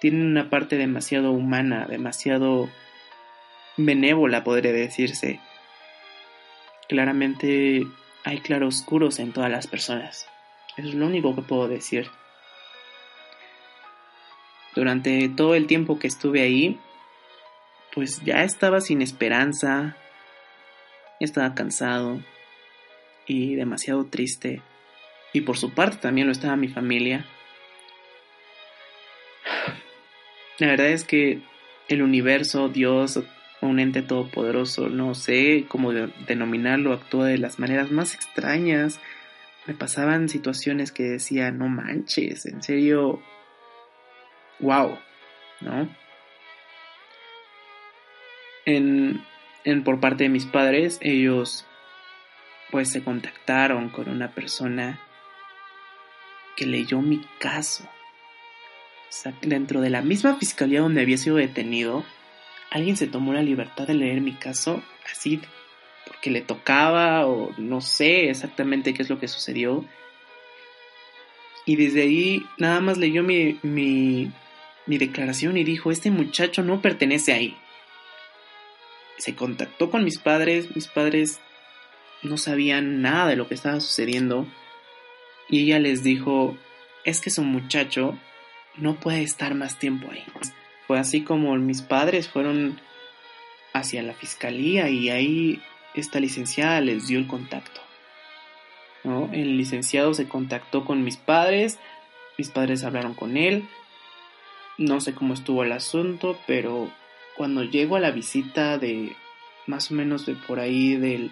tienen 0.00 0.24
una 0.24 0.48
parte 0.48 0.78
demasiado 0.78 1.32
humana, 1.32 1.86
demasiado 1.86 2.70
benévola, 3.76 4.42
podría 4.42 4.72
decirse. 4.72 5.38
Claramente 6.88 7.82
hay 8.24 8.38
claroscuros 8.38 9.18
en 9.18 9.34
todas 9.34 9.50
las 9.50 9.66
personas. 9.66 10.31
Es 10.76 10.94
lo 10.94 11.06
único 11.06 11.34
que 11.34 11.42
puedo 11.42 11.68
decir. 11.68 12.08
Durante 14.74 15.28
todo 15.28 15.54
el 15.54 15.66
tiempo 15.66 15.98
que 15.98 16.06
estuve 16.06 16.40
ahí, 16.40 16.80
pues 17.94 18.22
ya 18.24 18.42
estaba 18.42 18.80
sin 18.80 19.02
esperanza, 19.02 19.96
estaba 21.20 21.54
cansado 21.54 22.20
y 23.26 23.54
demasiado 23.54 24.06
triste. 24.06 24.62
Y 25.34 25.42
por 25.42 25.58
su 25.58 25.74
parte 25.74 25.98
también 25.98 26.26
lo 26.26 26.32
estaba 26.32 26.56
mi 26.56 26.68
familia. 26.68 27.26
La 30.58 30.68
verdad 30.68 30.88
es 30.88 31.04
que 31.04 31.40
el 31.88 32.02
universo, 32.02 32.68
Dios, 32.68 33.20
un 33.60 33.78
ente 33.78 34.02
todopoderoso, 34.02 34.88
no 34.88 35.14
sé 35.14 35.66
cómo 35.68 35.92
denominarlo, 35.92 36.92
actúa 36.92 37.26
de 37.26 37.38
las 37.38 37.58
maneras 37.58 37.90
más 37.90 38.14
extrañas. 38.14 39.00
Me 39.66 39.74
pasaban 39.74 40.28
situaciones 40.28 40.90
que 40.90 41.04
decía, 41.04 41.50
no 41.52 41.68
manches, 41.68 42.46
en 42.46 42.62
serio, 42.62 43.22
wow, 44.58 44.98
¿no? 45.60 45.88
En, 48.64 49.24
en, 49.64 49.84
por 49.84 50.00
parte 50.00 50.24
de 50.24 50.30
mis 50.30 50.46
padres, 50.46 50.98
ellos 51.00 51.66
pues 52.70 52.90
se 52.90 53.04
contactaron 53.04 53.90
con 53.90 54.08
una 54.08 54.34
persona 54.34 54.98
que 56.56 56.66
leyó 56.66 57.00
mi 57.02 57.24
caso 57.38 57.88
dentro 59.42 59.80
de 59.80 59.90
la 59.90 60.02
misma 60.02 60.36
fiscalía 60.36 60.80
donde 60.80 61.02
había 61.02 61.18
sido 61.18 61.36
detenido, 61.36 62.04
alguien 62.70 62.96
se 62.96 63.06
tomó 63.06 63.32
la 63.32 63.42
libertad 63.42 63.86
de 63.86 63.94
leer 63.94 64.20
mi 64.20 64.32
caso 64.32 64.82
así 65.10 65.40
porque 66.22 66.30
le 66.30 66.42
tocaba 66.42 67.26
o 67.26 67.52
no 67.58 67.80
sé 67.80 68.30
exactamente 68.30 68.94
qué 68.94 69.02
es 69.02 69.10
lo 69.10 69.18
que 69.18 69.26
sucedió. 69.26 69.84
Y 71.66 71.74
desde 71.74 72.02
ahí 72.02 72.46
nada 72.58 72.80
más 72.80 72.96
leyó 72.96 73.24
mi, 73.24 73.58
mi, 73.62 74.30
mi 74.86 74.98
declaración 74.98 75.56
y 75.56 75.64
dijo, 75.64 75.90
este 75.90 76.12
muchacho 76.12 76.62
no 76.62 76.80
pertenece 76.80 77.32
ahí. 77.32 77.56
Se 79.18 79.34
contactó 79.34 79.90
con 79.90 80.04
mis 80.04 80.18
padres, 80.18 80.76
mis 80.76 80.86
padres 80.86 81.40
no 82.22 82.36
sabían 82.36 83.02
nada 83.02 83.26
de 83.26 83.34
lo 83.34 83.48
que 83.48 83.54
estaba 83.54 83.80
sucediendo 83.80 84.46
y 85.48 85.64
ella 85.64 85.80
les 85.80 86.04
dijo, 86.04 86.56
es 87.04 87.20
que 87.20 87.30
su 87.30 87.42
muchacho 87.42 88.16
no 88.76 88.94
puede 88.94 89.22
estar 89.22 89.56
más 89.56 89.76
tiempo 89.80 90.08
ahí. 90.12 90.22
Fue 90.86 91.00
así 91.00 91.22
como 91.22 91.56
mis 91.56 91.82
padres 91.82 92.28
fueron 92.28 92.80
hacia 93.72 94.04
la 94.04 94.14
fiscalía 94.14 94.88
y 94.88 95.10
ahí 95.10 95.60
esta 95.94 96.20
licenciada 96.20 96.80
les 96.80 97.06
dio 97.06 97.18
el 97.18 97.26
contacto. 97.26 97.80
¿no? 99.04 99.30
El 99.32 99.56
licenciado 99.56 100.14
se 100.14 100.28
contactó 100.28 100.84
con 100.84 101.04
mis 101.04 101.16
padres, 101.16 101.78
mis 102.38 102.50
padres 102.50 102.84
hablaron 102.84 103.14
con 103.14 103.36
él, 103.36 103.68
no 104.78 105.00
sé 105.00 105.14
cómo 105.14 105.34
estuvo 105.34 105.64
el 105.64 105.72
asunto, 105.72 106.38
pero 106.46 106.90
cuando 107.36 107.62
llego 107.62 107.96
a 107.96 108.00
la 108.00 108.10
visita 108.10 108.78
de 108.78 109.14
más 109.66 109.90
o 109.90 109.94
menos 109.94 110.26
de 110.26 110.34
por 110.34 110.60
ahí 110.60 110.96
del, 110.96 111.30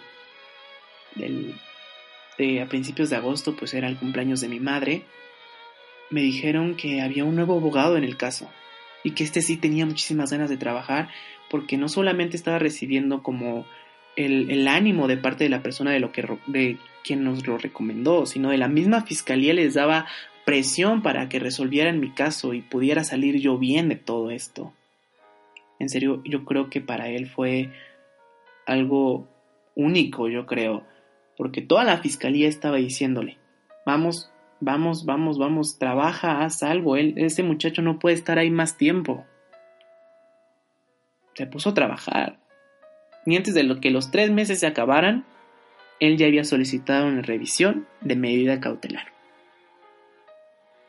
del 1.14 1.54
de 2.38 2.60
a 2.62 2.68
principios 2.68 3.10
de 3.10 3.16
agosto, 3.16 3.54
pues 3.56 3.74
era 3.74 3.88
el 3.88 3.98
cumpleaños 3.98 4.40
de 4.40 4.48
mi 4.48 4.60
madre, 4.60 5.04
me 6.10 6.22
dijeron 6.22 6.74
que 6.74 7.00
había 7.00 7.24
un 7.24 7.36
nuevo 7.36 7.56
abogado 7.56 7.96
en 7.96 8.04
el 8.04 8.16
caso 8.16 8.50
y 9.04 9.12
que 9.12 9.24
este 9.24 9.42
sí 9.42 9.56
tenía 9.56 9.86
muchísimas 9.86 10.30
ganas 10.30 10.50
de 10.50 10.56
trabajar 10.56 11.08
porque 11.48 11.76
no 11.76 11.88
solamente 11.88 12.36
estaba 12.36 12.58
recibiendo 12.58 13.22
como 13.22 13.66
el, 14.16 14.68
ánimo 14.68 15.08
de 15.08 15.16
parte 15.16 15.44
de 15.44 15.50
la 15.50 15.62
persona 15.62 15.90
de 15.90 16.00
lo 16.00 16.12
que 16.12 16.26
de 16.46 16.78
quien 17.04 17.24
nos 17.24 17.46
lo 17.46 17.58
recomendó, 17.58 18.26
sino 18.26 18.50
de 18.50 18.58
la 18.58 18.68
misma 18.68 19.02
fiscalía 19.02 19.54
les 19.54 19.74
daba 19.74 20.06
presión 20.44 21.02
para 21.02 21.28
que 21.28 21.38
resolvieran 21.38 22.00
mi 22.00 22.10
caso 22.10 22.54
y 22.54 22.60
pudiera 22.60 23.04
salir 23.04 23.40
yo 23.40 23.58
bien 23.58 23.88
de 23.88 23.96
todo 23.96 24.30
esto. 24.30 24.72
En 25.78 25.88
serio, 25.88 26.22
yo 26.24 26.44
creo 26.44 26.68
que 26.68 26.80
para 26.80 27.08
él 27.08 27.26
fue 27.26 27.70
algo 28.66 29.28
único, 29.74 30.28
yo 30.28 30.46
creo, 30.46 30.84
porque 31.36 31.62
toda 31.62 31.84
la 31.84 31.98
fiscalía 31.98 32.48
estaba 32.48 32.76
diciéndole, 32.76 33.38
vamos, 33.86 34.30
Vamos, 34.62 35.06
vamos, 35.06 35.38
vamos, 35.38 35.78
trabaja, 35.78 36.42
haz 36.42 36.62
algo. 36.62 36.96
Él, 36.96 37.14
ese 37.16 37.42
muchacho 37.42 37.80
no 37.80 37.98
puede 37.98 38.14
estar 38.14 38.38
ahí 38.38 38.50
más 38.50 38.76
tiempo. 38.76 39.24
Se 41.34 41.46
puso 41.46 41.70
a 41.70 41.74
trabajar. 41.74 42.38
Y 43.26 43.36
antes 43.36 43.54
de 43.54 43.62
lo 43.62 43.80
que 43.80 43.90
los 43.90 44.10
tres 44.10 44.30
meses 44.30 44.60
se 44.60 44.66
acabaran, 44.66 45.24
él 46.00 46.16
ya 46.16 46.26
había 46.26 46.44
solicitado 46.44 47.06
una 47.06 47.22
revisión 47.22 47.86
de 48.00 48.16
medida 48.16 48.60
cautelar. 48.60 49.12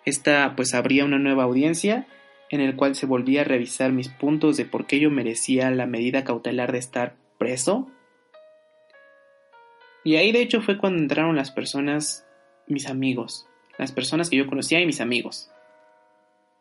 Esta 0.05 0.55
pues 0.55 0.73
habría 0.73 1.05
una 1.05 1.19
nueva 1.19 1.43
audiencia 1.43 2.07
en 2.49 2.61
el 2.61 2.75
cual 2.75 2.95
se 2.95 3.05
volvía 3.05 3.41
a 3.41 3.45
revisar 3.45 3.91
mis 3.91 4.09
puntos 4.09 4.57
de 4.57 4.65
por 4.65 4.87
qué 4.87 4.99
yo 4.99 5.09
merecía 5.09 5.69
la 5.71 5.85
medida 5.85 6.23
cautelar 6.23 6.71
de 6.71 6.79
estar 6.79 7.15
preso. 7.37 7.89
Y 10.03 10.15
ahí 10.15 10.31
de 10.31 10.41
hecho 10.41 10.61
fue 10.61 10.77
cuando 10.77 11.01
entraron 11.01 11.35
las 11.35 11.51
personas, 11.51 12.25
mis 12.67 12.87
amigos, 12.87 13.47
las 13.77 13.91
personas 13.91 14.29
que 14.29 14.37
yo 14.37 14.47
conocía 14.47 14.81
y 14.81 14.85
mis 14.85 15.01
amigos. 15.01 15.51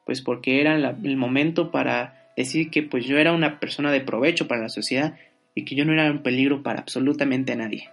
Pues 0.04 0.22
porque 0.22 0.60
era 0.60 0.76
el 0.76 1.16
momento 1.16 1.70
para 1.70 2.32
decir 2.36 2.70
que 2.70 2.82
pues 2.82 3.04
yo 3.04 3.18
era 3.18 3.32
una 3.32 3.58
persona 3.58 3.90
de 3.90 4.00
provecho 4.00 4.46
para 4.46 4.62
la 4.62 4.68
sociedad 4.68 5.16
y 5.55 5.64
que 5.64 5.74
yo 5.74 5.84
no 5.84 5.92
era 5.92 6.11
un 6.11 6.22
peligro 6.22 6.62
para 6.62 6.80
absolutamente 6.80 7.55
nadie. 7.57 7.90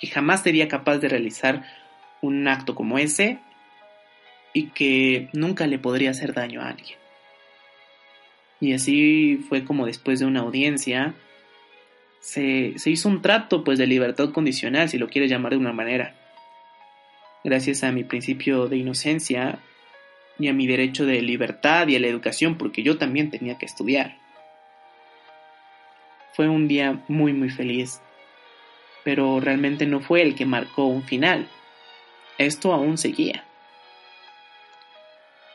Que 0.00 0.06
jamás 0.06 0.42
sería 0.42 0.68
capaz 0.68 0.98
de 0.98 1.08
realizar 1.08 1.64
un 2.22 2.46
acto 2.48 2.74
como 2.74 2.98
ese 2.98 3.38
y 4.52 4.68
que 4.70 5.28
nunca 5.32 5.66
le 5.66 5.78
podría 5.78 6.10
hacer 6.10 6.34
daño 6.34 6.60
a 6.60 6.68
alguien. 6.68 6.98
Y 8.60 8.74
así 8.74 9.44
fue 9.48 9.64
como 9.64 9.86
después 9.86 10.20
de 10.20 10.26
una 10.26 10.40
audiencia 10.40 11.14
se, 12.20 12.74
hizo 12.84 13.08
un 13.08 13.22
trato 13.22 13.64
pues 13.64 13.78
de 13.78 13.86
libertad 13.86 14.30
condicional, 14.32 14.88
si 14.88 14.98
lo 14.98 15.08
quieres 15.08 15.30
llamar 15.30 15.52
de 15.52 15.58
una 15.58 15.72
manera 15.72 16.14
gracias 17.44 17.84
a 17.84 17.92
mi 17.92 18.04
principio 18.04 18.68
de 18.68 18.76
inocencia 18.76 19.60
y 20.38 20.48
a 20.48 20.52
mi 20.52 20.66
derecho 20.66 21.06
de 21.06 21.22
libertad 21.22 21.88
y 21.88 21.96
a 21.96 22.00
la 22.00 22.06
educación, 22.06 22.56
porque 22.56 22.82
yo 22.82 22.98
también 22.98 23.30
tenía 23.30 23.58
que 23.58 23.66
estudiar. 23.66 24.18
Fue 26.34 26.48
un 26.48 26.68
día 26.68 27.02
muy 27.08 27.32
muy 27.32 27.50
feliz, 27.50 28.00
pero 29.04 29.40
realmente 29.40 29.86
no 29.86 30.00
fue 30.00 30.22
el 30.22 30.34
que 30.34 30.46
marcó 30.46 30.86
un 30.86 31.02
final. 31.02 31.48
Esto 32.38 32.72
aún 32.72 32.98
seguía. 32.98 33.44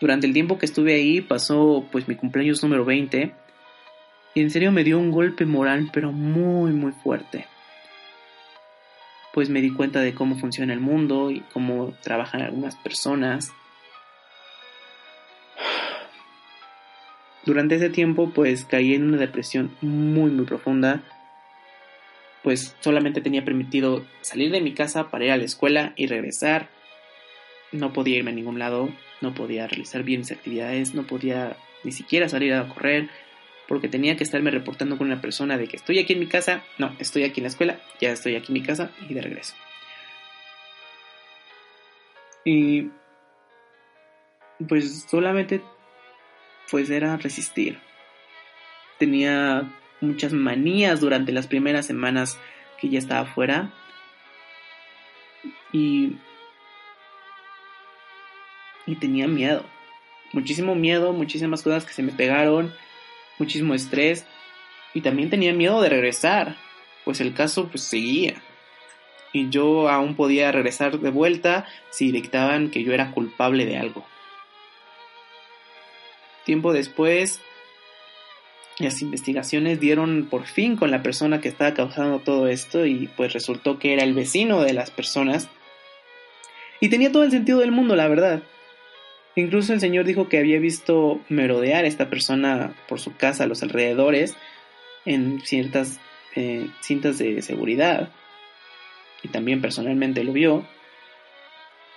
Durante 0.02 0.28
el 0.28 0.34
tiempo 0.34 0.58
que 0.58 0.66
estuve 0.66 0.94
ahí 0.94 1.22
pasó 1.22 1.86
pues 1.92 2.08
mi 2.08 2.16
cumpleaños 2.16 2.62
número 2.62 2.86
20 2.86 3.34
y 4.34 4.42
en 4.42 4.52
serio 4.52 4.72
me 4.72 4.84
dio 4.84 5.00
un 5.00 5.12
golpe 5.12 5.46
moral 5.46 5.90
pero 5.94 6.12
muy 6.12 6.72
muy 6.72 6.92
fuerte 6.92 7.48
pues 9.36 9.50
me 9.50 9.62
di 9.62 9.70
cuenta 9.70 10.00
de 10.00 10.16
cómo 10.16 10.38
funciona 10.38 10.72
el 10.72 10.80
mundo 10.80 11.30
y 11.30 11.42
cómo 11.52 11.94
trabajan 12.02 12.42
algunas 12.42 12.78
personas. 12.78 13.52
Durante 17.46 17.76
ese 17.76 17.90
tiempo 17.90 18.32
pues 18.34 18.66
caí 18.66 18.94
en 18.96 19.04
una 19.04 19.18
depresión 19.18 19.72
muy 19.82 20.32
muy 20.32 20.46
profunda, 20.46 21.04
pues 22.44 22.76
solamente 22.80 23.22
tenía 23.22 23.46
permitido 23.46 24.06
salir 24.22 24.52
de 24.52 24.62
mi 24.62 24.74
casa 24.74 25.10
para 25.10 25.26
ir 25.26 25.32
a 25.32 25.38
la 25.38 25.46
escuela 25.46 25.94
y 25.96 26.08
regresar. 26.08 26.70
No 27.72 27.94
podía 27.94 28.18
irme 28.18 28.32
a 28.32 28.36
ningún 28.36 28.60
lado, 28.60 28.90
no 29.22 29.34
podía 29.34 29.68
realizar 29.68 30.04
bien 30.04 30.22
mis 30.22 30.32
actividades, 30.32 30.94
no 30.94 31.08
podía 31.08 31.58
ni 31.84 31.92
siquiera 31.92 32.30
salir 32.30 32.54
a 32.54 32.68
correr, 32.68 33.10
porque 33.68 33.88
tenía 33.88 34.16
que 34.16 34.24
estarme 34.24 34.52
reportando 34.52 34.98
con 34.98 35.08
una 35.08 35.22
persona 35.22 35.58
de 35.58 35.68
que 35.68 35.78
estoy 35.78 36.00
aquí 36.00 36.14
en 36.14 36.20
mi 36.20 36.28
casa, 36.28 36.64
no, 36.78 36.96
estoy 37.00 37.24
aquí 37.24 37.40
en 37.40 37.46
la 37.46 37.50
escuela, 37.50 37.80
ya 38.00 38.12
estoy 38.12 38.36
aquí 38.36 38.48
en 38.50 38.54
mi 38.54 38.64
casa 38.64 38.92
y 39.10 39.14
de 39.14 39.22
regreso. 39.22 39.56
Y 42.44 42.90
pues 44.68 45.08
solamente 45.10 45.62
pues 46.70 46.90
era 46.90 47.18
resistir. 47.18 47.80
Tenía 48.98 49.72
muchas 50.02 50.34
manías 50.34 51.00
durante 51.00 51.32
las 51.32 51.48
primeras 51.48 51.86
semanas 51.86 52.38
que 52.80 52.90
ya 52.90 53.00
estaba 53.00 53.26
fuera. 53.26 53.72
Y, 55.72 56.14
y 58.86 58.96
tenía 58.96 59.28
miedo, 59.28 59.66
muchísimo 60.32 60.76
miedo, 60.76 61.12
muchísimas 61.12 61.62
cosas 61.62 61.86
que 61.86 61.94
se 61.94 62.04
me 62.04 62.14
pegaron, 62.14 62.74
muchísimo 63.38 63.74
estrés 63.74 64.26
y 64.94 65.02
también 65.02 65.30
tenía 65.30 65.54
miedo 65.54 65.82
de 65.82 65.90
regresar, 65.90 66.56
pues 67.04 67.20
el 67.20 67.34
caso 67.34 67.68
pues 67.68 67.84
seguía. 67.84 68.42
Y 69.34 69.50
yo 69.50 69.90
aún 69.90 70.16
podía 70.16 70.52
regresar 70.54 70.98
de 71.00 71.10
vuelta 71.10 71.66
si 71.90 72.12
dictaban 72.14 72.72
que 72.72 72.84
yo 72.84 72.94
era 72.94 73.12
culpable 73.12 73.66
de 73.66 73.78
algo. 73.78 74.06
Tiempo 76.46 76.74
después, 76.74 77.42
las 78.78 79.02
investigaciones 79.02 79.80
dieron 79.80 80.28
por 80.30 80.46
fin 80.46 80.76
con 80.76 80.92
la 80.92 81.02
persona 81.02 81.42
que 81.42 81.48
estaba 81.48 81.74
causando 81.74 82.20
todo 82.20 82.48
esto 82.48 82.86
y 82.86 83.08
pues 83.16 83.34
resultó 83.34 83.80
que 83.80 83.94
era 83.94 84.04
el 84.04 84.14
vecino 84.14 84.62
de 84.62 84.74
las 84.74 84.92
personas. 84.92 85.50
Y 86.80 86.90
tenía 86.90 87.12
todo 87.12 87.24
el 87.24 87.32
sentido 87.32 87.60
del 87.60 87.72
mundo, 87.72 87.96
la 87.96 88.08
verdad. 88.08 88.44
Incluso 89.36 89.74
el 89.74 89.80
señor 89.80 90.06
dijo 90.06 90.30
que 90.30 90.38
había 90.38 90.60
visto 90.60 91.20
merodear 91.30 91.84
a 91.84 91.88
esta 91.88 92.10
persona 92.10 92.76
por 92.88 93.00
su 93.00 93.16
casa 93.16 93.46
a 93.46 93.48
los 93.48 93.64
alrededores 93.64 94.36
en 95.06 95.42
ciertas 95.42 96.00
eh, 96.36 96.70
cintas 96.82 97.18
de 97.18 97.42
seguridad. 97.42 98.10
Y 99.24 99.30
también 99.30 99.62
personalmente 99.62 100.24
lo 100.24 100.34
vio. 100.34 100.68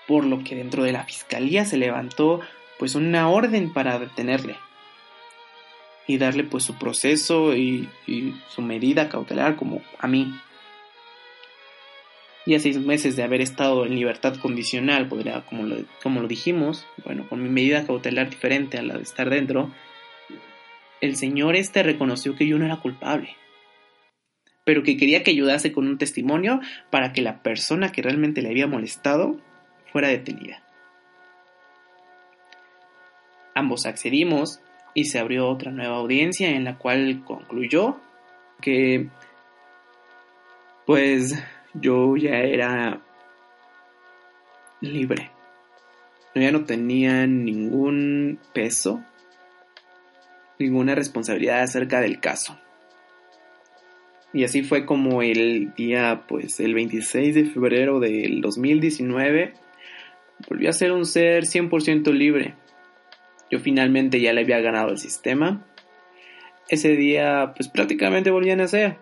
Por 0.07 0.25
lo 0.25 0.43
que 0.43 0.57
dentro 0.57 0.85
de 0.85 0.93
la 0.93 1.05
fiscalía 1.05 1.65
se 1.65 1.77
levantó 1.77 2.41
pues 2.79 2.95
una 2.95 3.29
orden 3.29 3.73
para 3.73 3.99
detenerle. 3.99 4.57
Y 6.07 6.17
darle 6.17 6.45
pues 6.45 6.65
su 6.65 6.79
proceso 6.79 7.55
y, 7.55 7.89
su 8.49 8.63
medida 8.63 9.09
cautelar 9.09 9.57
como 9.57 9.83
a 9.99 10.07
mí 10.07 10.35
y 12.47 12.55
a 12.55 12.61
seis 12.61 12.79
meses 12.79 13.15
de 13.15 13.23
haber 13.23 13.43
estado 13.43 13.85
en 13.85 13.95
libertad 13.95 14.37
condicional, 14.37 15.07
podría, 15.07 15.43
como 15.43 15.65
lo, 15.65 15.77
como 16.03 16.23
lo 16.23 16.29
dijimos, 16.29 16.87
bueno, 17.05 17.29
con 17.29 17.43
mi 17.43 17.51
medida 17.51 17.87
cautelar 17.87 18.31
diferente 18.31 18.79
a 18.79 18.83
la 18.83 18.97
de 18.97 19.03
estar 19.03 19.29
dentro, 19.29 19.71
el 21.03 21.17
señor 21.17 21.57
este 21.57 21.83
reconoció 21.83 22.37
que 22.37 22.47
yo 22.47 22.59
no 22.59 22.65
era 22.65 22.81
culpable, 22.81 23.37
pero 24.65 24.83
que 24.83 24.97
quería 24.97 25.23
que 25.23 25.31
ayudase 25.31 25.73
con 25.73 25.87
un 25.87 25.99
testimonio 25.99 26.61
para 26.91 27.13
que 27.13 27.21
la 27.21 27.43
persona 27.43 27.93
que 27.93 28.01
realmente 28.01 28.41
le 28.41 28.49
había 28.49 28.67
molestado 28.67 29.39
fuera 29.93 30.09
detenida. 30.09 30.63
Ambos 33.59 33.87
accedimos 33.87 34.61
y 34.95 35.07
se 35.07 35.19
abrió 35.19 35.49
otra 35.49 35.73
nueva 35.73 35.97
audiencia 35.97 36.51
en 36.51 36.63
la 36.63 36.79
cual 36.79 37.25
concluyó 37.25 37.97
que 38.61 39.09
pues 40.87 41.35
yo 41.75 42.17
ya 42.17 42.39
era 42.39 43.03
libre. 44.81 45.33
Yo 46.37 46.43
ya 46.43 46.53
no 46.53 46.67
tenía 46.67 47.27
ningún 47.27 48.39
peso, 48.55 49.03
ninguna 50.61 50.95
responsabilidad 50.95 51.63
acerca 51.63 52.01
del 52.01 52.21
caso. 52.21 52.57
Y 54.33 54.45
así 54.45 54.63
fue 54.63 54.87
como 54.87 55.21
el 55.21 55.75
día, 55.75 56.27
pues 56.29 56.61
el 56.61 56.75
26 56.75 57.35
de 57.35 57.45
febrero 57.47 57.99
del 57.99 58.41
2019, 58.41 59.53
volví 60.49 60.69
a 60.69 60.73
ser 60.73 60.93
un 60.93 61.07
ser 61.07 61.43
100% 61.43 62.13
libre. 62.13 62.55
Yo 63.51 63.61
finalmente 63.61 64.21
ya 64.21 64.33
le 64.33 64.43
había 64.43 64.61
ganado 64.61 64.91
el 64.91 64.99
sistema. 64.99 65.65
Ese 66.69 66.97
día, 66.97 67.53
pues 67.57 67.69
prácticamente 67.69 68.31
volví 68.31 68.51
a 68.51 68.57
nacer. 68.57 68.99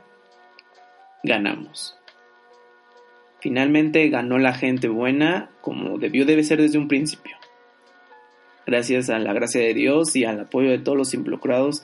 Ganamos. 1.22 1.99
Finalmente 3.40 4.09
ganó 4.09 4.38
la 4.38 4.55
gente 4.55 4.88
buena 4.88 5.51
como 5.61 5.99
debió 5.99 6.24
debe 6.24 6.42
ser 6.44 6.61
desde 6.61 6.78
un 6.78 6.88
principio. 6.88 7.36
Gracias 8.66 9.11
a 9.11 9.18
la 9.18 9.32
gracia 9.32 9.61
de 9.61 9.74
Dios 9.74 10.16
y 10.16 10.24
al 10.24 10.40
apoyo 10.40 10.70
de 10.70 10.78
todos 10.78 10.99
los 10.99 11.14
involucrados, 11.14 11.82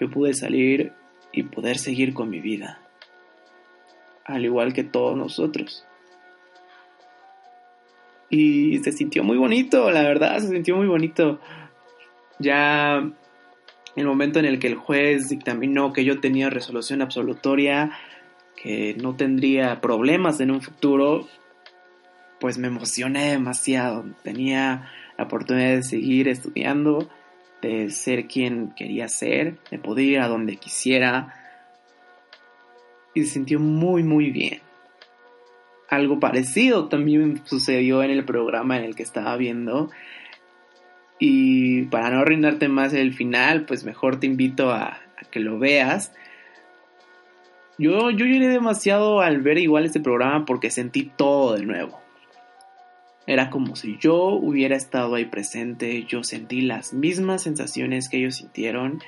yo 0.00 0.10
pude 0.10 0.32
salir 0.32 0.92
y 1.32 1.42
poder 1.42 1.78
seguir 1.78 2.14
con 2.14 2.30
mi 2.30 2.40
vida. 2.40 2.80
Al 4.24 4.44
igual 4.44 4.72
que 4.72 4.84
todos 4.84 5.16
nosotros. 5.16 5.86
Y 8.30 8.78
se 8.78 8.92
sintió 8.92 9.22
muy 9.22 9.36
bonito, 9.36 9.90
la 9.90 10.02
verdad, 10.02 10.38
se 10.38 10.48
sintió 10.48 10.76
muy 10.76 10.86
bonito. 10.86 11.40
Ya 12.44 13.10
el 13.96 14.06
momento 14.06 14.38
en 14.38 14.44
el 14.44 14.58
que 14.58 14.66
el 14.66 14.74
juez 14.74 15.28
dictaminó 15.28 15.92
que 15.92 16.04
yo 16.04 16.20
tenía 16.20 16.50
resolución 16.50 17.00
absolutoria, 17.00 17.92
que 18.60 18.94
no 19.00 19.16
tendría 19.16 19.80
problemas 19.80 20.40
en 20.40 20.50
un 20.50 20.60
futuro, 20.60 21.26
pues 22.40 22.58
me 22.58 22.68
emocioné 22.68 23.30
demasiado. 23.30 24.04
Tenía 24.22 24.90
la 25.16 25.24
oportunidad 25.24 25.76
de 25.76 25.82
seguir 25.82 26.28
estudiando, 26.28 27.08
de 27.62 27.90
ser 27.90 28.26
quien 28.26 28.74
quería 28.76 29.08
ser, 29.08 29.58
de 29.70 29.78
poder 29.78 30.04
ir 30.04 30.20
a 30.20 30.28
donde 30.28 30.56
quisiera. 30.56 31.34
Y 33.14 33.22
se 33.22 33.34
sintió 33.34 33.60
muy, 33.60 34.02
muy 34.02 34.30
bien. 34.30 34.60
Algo 35.88 36.18
parecido 36.18 36.88
también 36.88 37.42
sucedió 37.44 38.02
en 38.02 38.10
el 38.10 38.24
programa 38.24 38.76
en 38.76 38.84
el 38.84 38.96
que 38.96 39.04
estaba 39.04 39.36
viendo. 39.36 39.90
Y 41.26 41.84
para 41.84 42.10
no 42.10 42.18
arruinarte 42.18 42.68
más 42.68 42.92
el 42.92 43.14
final, 43.14 43.64
pues 43.64 43.82
mejor 43.82 44.20
te 44.20 44.26
invito 44.26 44.70
a, 44.70 45.00
que 45.30 45.40
lo 45.40 45.58
veas 45.58 46.12
yo, 47.78 48.10
yo 48.10 48.26
lloré 48.26 48.48
demasiado 48.48 49.22
al 49.22 49.40
ver 49.40 49.56
igual 49.56 49.86
este 49.86 50.00
programa 50.00 50.44
porque 50.44 50.70
sentí 50.70 51.10
todo 51.16 51.54
de 51.54 51.64
nuevo. 51.64 51.98
Era 53.26 53.48
como 53.48 53.74
si 53.74 53.96
yo 53.98 54.34
hubiera 54.34 54.76
estado 54.76 55.14
ahí 55.14 55.24
presente, 55.24 56.04
yo 56.04 56.22
sentí 56.22 56.60
las 56.60 56.92
mismas 56.92 57.42
sensaciones 57.42 58.10
que 58.10 58.18
ellos 58.18 58.36
sintieron. 58.36 59.00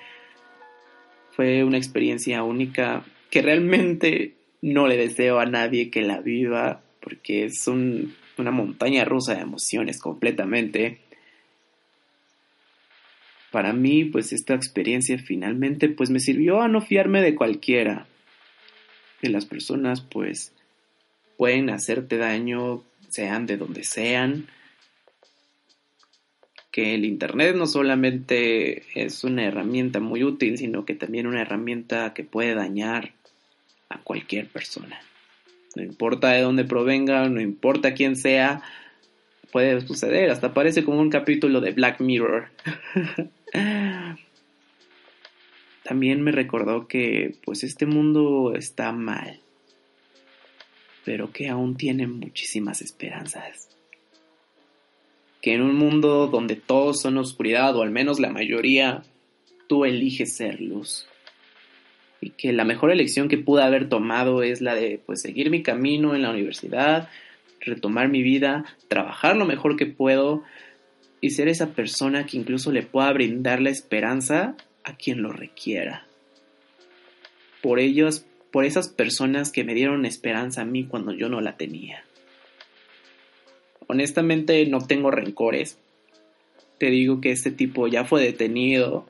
Fue 1.33 1.65
una 1.65 1.77
experiencia 1.77 2.43
única 2.45 3.05
que 3.29 3.43
realmente 3.43 4.37
no 4.63 4.89
le 4.89 4.97
deseo 4.97 5.39
a 5.39 5.45
nadie 5.45 5.91
que 5.91 6.01
la 6.01 6.23
viva 6.23 6.81
porque 7.01 7.45
es 7.45 7.69
una 7.69 8.51
montaña 8.51 9.05
rusa 9.05 9.35
de 9.35 9.43
emociones 9.43 10.01
completamente. 10.01 11.06
Para 13.51 13.73
mí, 13.73 14.05
pues 14.05 14.33
esta 14.33 14.55
experiencia 14.55 15.19
finalmente 15.19 15.89
pues 15.89 16.11
me 16.11 16.21
sirvió 16.21 16.61
a 16.61 16.69
no 16.69 16.81
fiarme 16.81 17.23
de 17.23 17.35
cualquiera 17.35 18.07
que 19.21 19.29
las 19.29 19.47
personas 19.47 20.01
pues 20.01 20.53
pueden 21.37 21.71
hacerte 21.71 22.17
daño, 22.17 22.83
sean 23.09 23.47
de 23.47 23.57
donde 23.57 23.85
sean, 23.85 24.47
que 26.71 26.95
el 26.95 27.07
Internet 27.07 27.57
no 27.57 27.67
solamente 27.67 28.83
es 28.95 29.25
una 29.25 29.45
herramienta 29.45 30.01
muy 30.01 30.23
útil, 30.23 30.59
sino 30.59 30.85
que 30.85 30.95
también 30.95 31.27
una 31.27 31.41
herramienta 31.41 32.13
que 32.13 32.25
puede 32.25 32.55
dañar 32.55 33.15
a 33.89 33.99
cualquier 33.99 34.49
persona. 34.49 35.01
No 35.75 35.83
importa 35.83 36.33
de 36.33 36.43
dónde 36.43 36.65
provenga, 36.65 37.29
no 37.29 37.41
importa 37.41 37.95
quién 37.95 38.17
sea, 38.17 38.63
puede 39.53 39.81
suceder. 39.81 40.31
Hasta 40.31 40.53
parece 40.53 40.85
como 40.85 41.01
un 41.01 41.09
capítulo 41.09 41.61
de 41.63 41.73
Black 41.73 42.01
Mirror. 42.01 42.49
también 45.83 46.21
me 46.23 46.33
recordó 46.33 46.89
que 46.89 47.37
pues 47.45 47.63
este 47.63 47.87
mundo 47.87 48.55
está 48.57 48.91
mal, 48.93 49.41
pero 51.05 51.31
que 51.31 51.49
aún 51.49 51.77
tiene 51.77 52.09
muchísimas 52.09 52.83
esperanzas. 52.83 53.69
Que 55.41 55.55
en 55.55 55.63
un 55.63 55.77
mundo 55.77 56.27
donde 56.27 56.57
todos 56.57 57.01
son 57.01 57.19
oscuridad, 57.19 57.77
o 57.77 57.83
al 57.83 57.93
menos 57.93 58.19
la 58.19 58.31
mayoría, 58.31 59.05
tú 59.69 59.85
eliges 59.85 60.37
ser 60.37 60.61
luz. 60.61 61.07
Y 62.21 62.31
que 62.31 62.53
la 62.53 62.65
mejor 62.65 62.91
elección 62.91 63.29
que 63.29 63.39
pude 63.39 63.63
haber 63.63 63.89
tomado 63.89 64.43
es 64.43 64.61
la 64.61 64.75
de 64.75 65.01
pues 65.07 65.23
seguir 65.23 65.51
mi 65.51 65.63
camino 65.63 66.17
en 66.17 66.23
la 66.23 66.31
universidad, 66.31 67.09
retomar 67.61 68.09
mi 68.09 68.23
vida, 68.23 68.65
trabajar 68.89 69.37
lo 69.37 69.45
mejor 69.45 69.77
que 69.77 69.87
puedo 69.87 70.43
y 71.21 71.31
ser 71.31 71.49
esa 71.49 71.73
persona 71.73 72.27
que 72.27 72.37
incluso 72.37 72.73
le 72.73 72.83
pueda 72.83 73.13
brindar 73.13 73.61
la 73.61 73.71
esperanza 73.71 74.57
a 74.85 74.97
quien 74.97 75.23
lo 75.23 75.33
requiera. 75.33 76.07
Por 77.63 77.81
ellos, 77.81 78.25
por 78.53 78.65
esas 78.65 78.89
personas 78.89 79.51
que 79.51 79.65
me 79.65 79.75
dieron 79.75 80.07
esperanza 80.07 80.63
a 80.63 80.67
mí 80.67 80.85
cuando 80.85 81.13
yo 81.13 81.29
no 81.29 81.41
la 81.41 81.57
tenía. 81.57 82.05
Honestamente 83.89 84.65
no 84.67 84.87
tengo 84.87 85.11
rencores. 85.11 85.79
Te 86.79 86.91
digo 86.91 87.21
que 87.21 87.31
este 87.31 87.51
tipo 87.51 87.89
ya 87.89 88.05
fue 88.05 88.23
detenido 88.23 89.09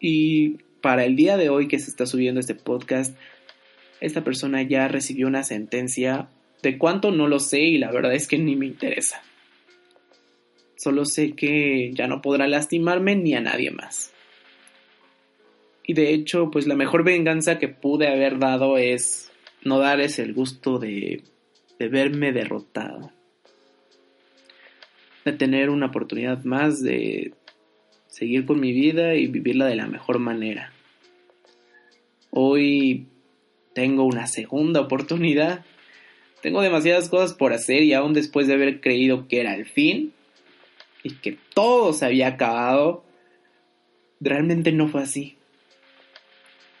y 0.00 0.58
para 0.80 1.04
el 1.04 1.16
día 1.16 1.36
de 1.36 1.48
hoy 1.48 1.68
que 1.68 1.78
se 1.78 1.90
está 1.90 2.06
subiendo 2.06 2.40
este 2.40 2.54
podcast, 2.54 3.16
esta 4.00 4.22
persona 4.22 4.62
ya 4.62 4.88
recibió 4.88 5.26
una 5.26 5.42
sentencia. 5.42 6.28
De 6.62 6.76
cuánto 6.76 7.12
no 7.12 7.28
lo 7.28 7.38
sé 7.38 7.60
y 7.60 7.78
la 7.78 7.92
verdad 7.92 8.14
es 8.14 8.26
que 8.26 8.38
ni 8.38 8.56
me 8.56 8.66
interesa. 8.66 9.22
Solo 10.78 11.04
sé 11.06 11.32
que 11.32 11.90
ya 11.92 12.06
no 12.06 12.22
podrá 12.22 12.46
lastimarme 12.46 13.16
ni 13.16 13.34
a 13.34 13.40
nadie 13.40 13.72
más 13.72 14.12
Y 15.84 15.94
de 15.94 16.14
hecho, 16.14 16.52
pues 16.52 16.68
la 16.68 16.76
mejor 16.76 17.02
venganza 17.02 17.58
que 17.58 17.66
pude 17.66 18.06
haber 18.06 18.38
dado 18.38 18.78
es 18.78 19.32
no 19.64 19.80
darles 19.80 20.20
el 20.20 20.34
gusto 20.34 20.78
de, 20.78 21.24
de 21.80 21.88
verme 21.88 22.32
derrotado. 22.32 23.10
De 25.24 25.32
tener 25.32 25.68
una 25.68 25.86
oportunidad 25.86 26.44
más 26.44 26.80
de 26.80 27.32
seguir 28.06 28.46
con 28.46 28.60
mi 28.60 28.72
vida 28.72 29.16
y 29.16 29.26
vivirla 29.26 29.66
de 29.66 29.74
la 29.74 29.88
mejor 29.88 30.20
manera. 30.20 30.72
Hoy 32.30 33.08
tengo 33.74 34.04
una 34.04 34.28
segunda 34.28 34.80
oportunidad. 34.82 35.64
Tengo 36.40 36.62
demasiadas 36.62 37.08
cosas 37.08 37.34
por 37.34 37.52
hacer 37.52 37.82
y 37.82 37.94
aún 37.94 38.14
después 38.14 38.46
de 38.46 38.54
haber 38.54 38.80
creído 38.80 39.26
que 39.26 39.40
era 39.40 39.56
el 39.56 39.66
fin 39.66 40.12
que 41.08 41.38
todo 41.54 41.92
se 41.92 42.06
había 42.06 42.28
acabado, 42.28 43.04
realmente 44.20 44.72
no 44.72 44.88
fue 44.88 45.02
así. 45.02 45.36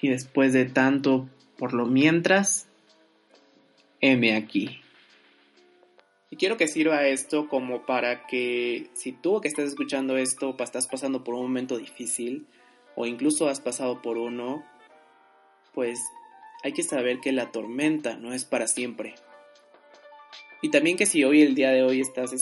Y 0.00 0.08
después 0.08 0.52
de 0.52 0.64
tanto, 0.64 1.28
por 1.56 1.74
lo 1.74 1.86
mientras, 1.86 2.68
heme 4.00 4.34
aquí. 4.36 4.80
Y 6.30 6.36
quiero 6.36 6.56
que 6.56 6.68
sirva 6.68 7.06
esto 7.06 7.48
como 7.48 7.86
para 7.86 8.26
que 8.26 8.90
si 8.92 9.12
tú 9.12 9.40
que 9.40 9.48
estás 9.48 9.66
escuchando 9.66 10.16
esto 10.18 10.54
estás 10.60 10.86
pasando 10.86 11.24
por 11.24 11.34
un 11.34 11.42
momento 11.42 11.78
difícil 11.78 12.46
o 12.94 13.06
incluso 13.06 13.48
has 13.48 13.60
pasado 13.60 14.02
por 14.02 14.18
uno, 14.18 14.64
pues 15.72 15.98
hay 16.62 16.72
que 16.72 16.82
saber 16.82 17.20
que 17.20 17.32
la 17.32 17.50
tormenta 17.50 18.16
no 18.16 18.34
es 18.34 18.44
para 18.44 18.66
siempre. 18.66 19.14
Y 20.60 20.70
también 20.70 20.96
que 20.96 21.06
si 21.06 21.22
hoy, 21.22 21.42
el 21.42 21.54
día 21.54 21.70
de 21.70 21.82
hoy, 21.82 22.00
estás 22.00 22.32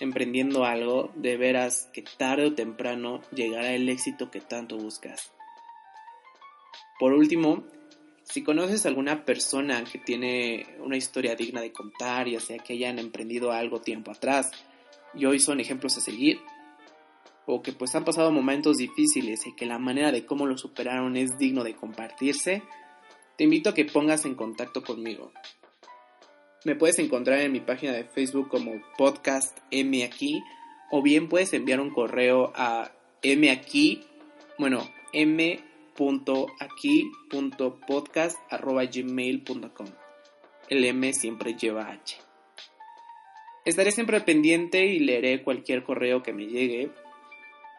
emprendiendo 0.00 0.64
algo, 0.64 1.10
de 1.14 1.36
veras 1.36 1.88
que 1.92 2.02
tarde 2.02 2.46
o 2.46 2.54
temprano 2.54 3.22
llegará 3.34 3.72
el 3.72 3.88
éxito 3.88 4.30
que 4.30 4.40
tanto 4.40 4.76
buscas. 4.76 5.32
Por 6.98 7.14
último, 7.14 7.64
si 8.22 8.42
conoces 8.42 8.84
a 8.84 8.88
alguna 8.88 9.24
persona 9.24 9.84
que 9.84 9.98
tiene 9.98 10.66
una 10.78 10.96
historia 10.96 11.34
digna 11.36 11.60
de 11.60 11.72
contar, 11.72 12.28
ya 12.28 12.40
sea 12.40 12.58
que 12.58 12.74
hayan 12.74 12.98
emprendido 12.98 13.52
algo 13.52 13.80
tiempo 13.80 14.10
atrás 14.10 14.50
y 15.14 15.24
hoy 15.24 15.40
son 15.40 15.60
ejemplos 15.60 15.96
a 15.96 16.00
seguir, 16.00 16.40
o 17.46 17.62
que 17.62 17.72
pues 17.72 17.94
han 17.94 18.04
pasado 18.04 18.30
momentos 18.30 18.78
difíciles 18.78 19.46
y 19.46 19.54
que 19.54 19.66
la 19.66 19.78
manera 19.78 20.12
de 20.12 20.24
cómo 20.24 20.46
lo 20.46 20.56
superaron 20.56 21.16
es 21.16 21.36
digno 21.38 21.64
de 21.64 21.76
compartirse, 21.76 22.62
te 23.36 23.44
invito 23.44 23.70
a 23.70 23.74
que 23.74 23.84
pongas 23.84 24.24
en 24.24 24.34
contacto 24.34 24.82
conmigo. 24.82 25.32
Me 26.64 26.74
puedes 26.74 26.98
encontrar 26.98 27.40
en 27.40 27.52
mi 27.52 27.60
página 27.60 27.92
de 27.92 28.04
Facebook 28.04 28.48
como 28.48 28.80
podcast 28.96 29.58
M 29.70 30.02
aquí 30.02 30.42
o 30.90 31.02
bien 31.02 31.28
puedes 31.28 31.52
enviar 31.52 31.80
un 31.80 31.90
correo 31.90 32.52
a 32.54 32.90
M 33.22 33.50
aquí, 33.50 34.02
bueno, 34.58 34.88
M 35.12 35.60
gmail.com 38.92 39.86
El 40.68 40.84
M 40.84 41.12
siempre 41.12 41.54
lleva 41.54 41.90
H. 41.90 42.16
Estaré 43.64 43.92
siempre 43.92 44.20
pendiente 44.20 44.86
y 44.86 44.98
leeré 45.00 45.42
cualquier 45.42 45.84
correo 45.84 46.22
que 46.22 46.32
me 46.32 46.46
llegue 46.46 46.90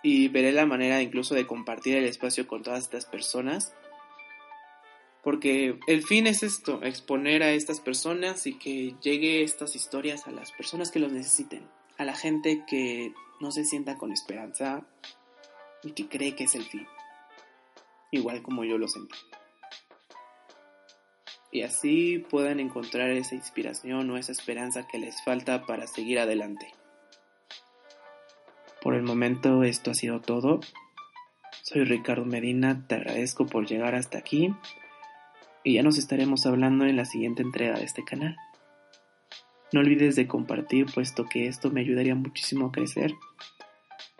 y 0.03 0.27
veré 0.27 0.51
la 0.51 0.65
manera 0.65 1.01
incluso 1.01 1.35
de 1.35 1.47
compartir 1.47 1.95
el 1.97 2.05
espacio 2.05 2.47
con 2.47 2.63
todas 2.63 2.83
estas 2.83 3.05
personas. 3.05 3.73
Porque 5.25 5.77
el 5.87 6.03
fin 6.03 6.27
es 6.27 6.41
esto, 6.41 6.81
exponer 6.83 7.43
a 7.43 7.51
estas 7.51 7.81
personas 7.81 8.47
y 8.47 8.57
que 8.57 8.95
llegue 9.01 9.43
estas 9.43 9.75
historias 9.75 10.27
a 10.27 10.31
las 10.31 10.53
personas 10.53 10.89
que 10.89 10.99
los 10.99 11.11
necesiten, 11.11 11.67
a 11.97 12.05
la 12.05 12.15
gente 12.15 12.63
que 12.65 13.11
no 13.41 13.51
se 13.51 13.65
sienta 13.65 13.97
con 13.97 14.13
esperanza 14.13 14.87
y 15.83 15.91
que 15.91 16.07
cree 16.07 16.35
que 16.35 16.45
es 16.45 16.55
el 16.55 16.63
fin 16.63 16.87
igual 18.15 18.41
como 18.41 18.63
yo 18.63 18.77
lo 18.77 18.87
sentí. 18.87 19.17
Y 21.51 21.61
así 21.61 22.19
puedan 22.19 22.59
encontrar 22.59 23.09
esa 23.11 23.35
inspiración 23.35 24.09
o 24.09 24.17
esa 24.17 24.31
esperanza 24.31 24.87
que 24.87 24.97
les 24.97 25.23
falta 25.23 25.65
para 25.65 25.87
seguir 25.87 26.19
adelante. 26.19 26.73
Por 28.81 28.95
el 28.95 29.03
momento 29.03 29.63
esto 29.63 29.91
ha 29.91 29.93
sido 29.93 30.19
todo. 30.21 30.59
Soy 31.63 31.85
Ricardo 31.85 32.25
Medina, 32.25 32.85
te 32.87 32.95
agradezco 32.95 33.45
por 33.45 33.65
llegar 33.65 33.95
hasta 33.95 34.17
aquí 34.17 34.53
y 35.65 35.73
ya 35.73 35.83
nos 35.83 35.97
estaremos 35.97 36.45
hablando 36.45 36.85
en 36.85 36.95
la 36.95 37.05
siguiente 37.05 37.41
entrega 37.41 37.77
de 37.77 37.83
este 37.83 38.05
canal. 38.05 38.37
No 39.73 39.79
olvides 39.79 40.15
de 40.15 40.27
compartir 40.27 40.85
puesto 40.85 41.25
que 41.25 41.47
esto 41.47 41.71
me 41.71 41.81
ayudaría 41.81 42.13
muchísimo 42.13 42.67
a 42.67 42.71
crecer 42.71 43.13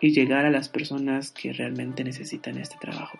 y 0.00 0.12
llegar 0.12 0.44
a 0.44 0.50
las 0.50 0.68
personas 0.68 1.30
que 1.30 1.52
realmente 1.52 2.02
necesitan 2.02 2.58
este 2.58 2.76
trabajo. 2.78 3.16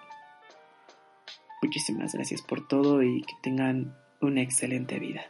Muchísimas 1.63 2.15
gracias 2.15 2.43
por 2.43 2.67
todo 2.67 3.03
y 3.03 3.23
que 3.23 3.35
tengan 3.43 3.97
una 4.21 4.43
excelente 4.43 4.99
vida. 4.99 5.23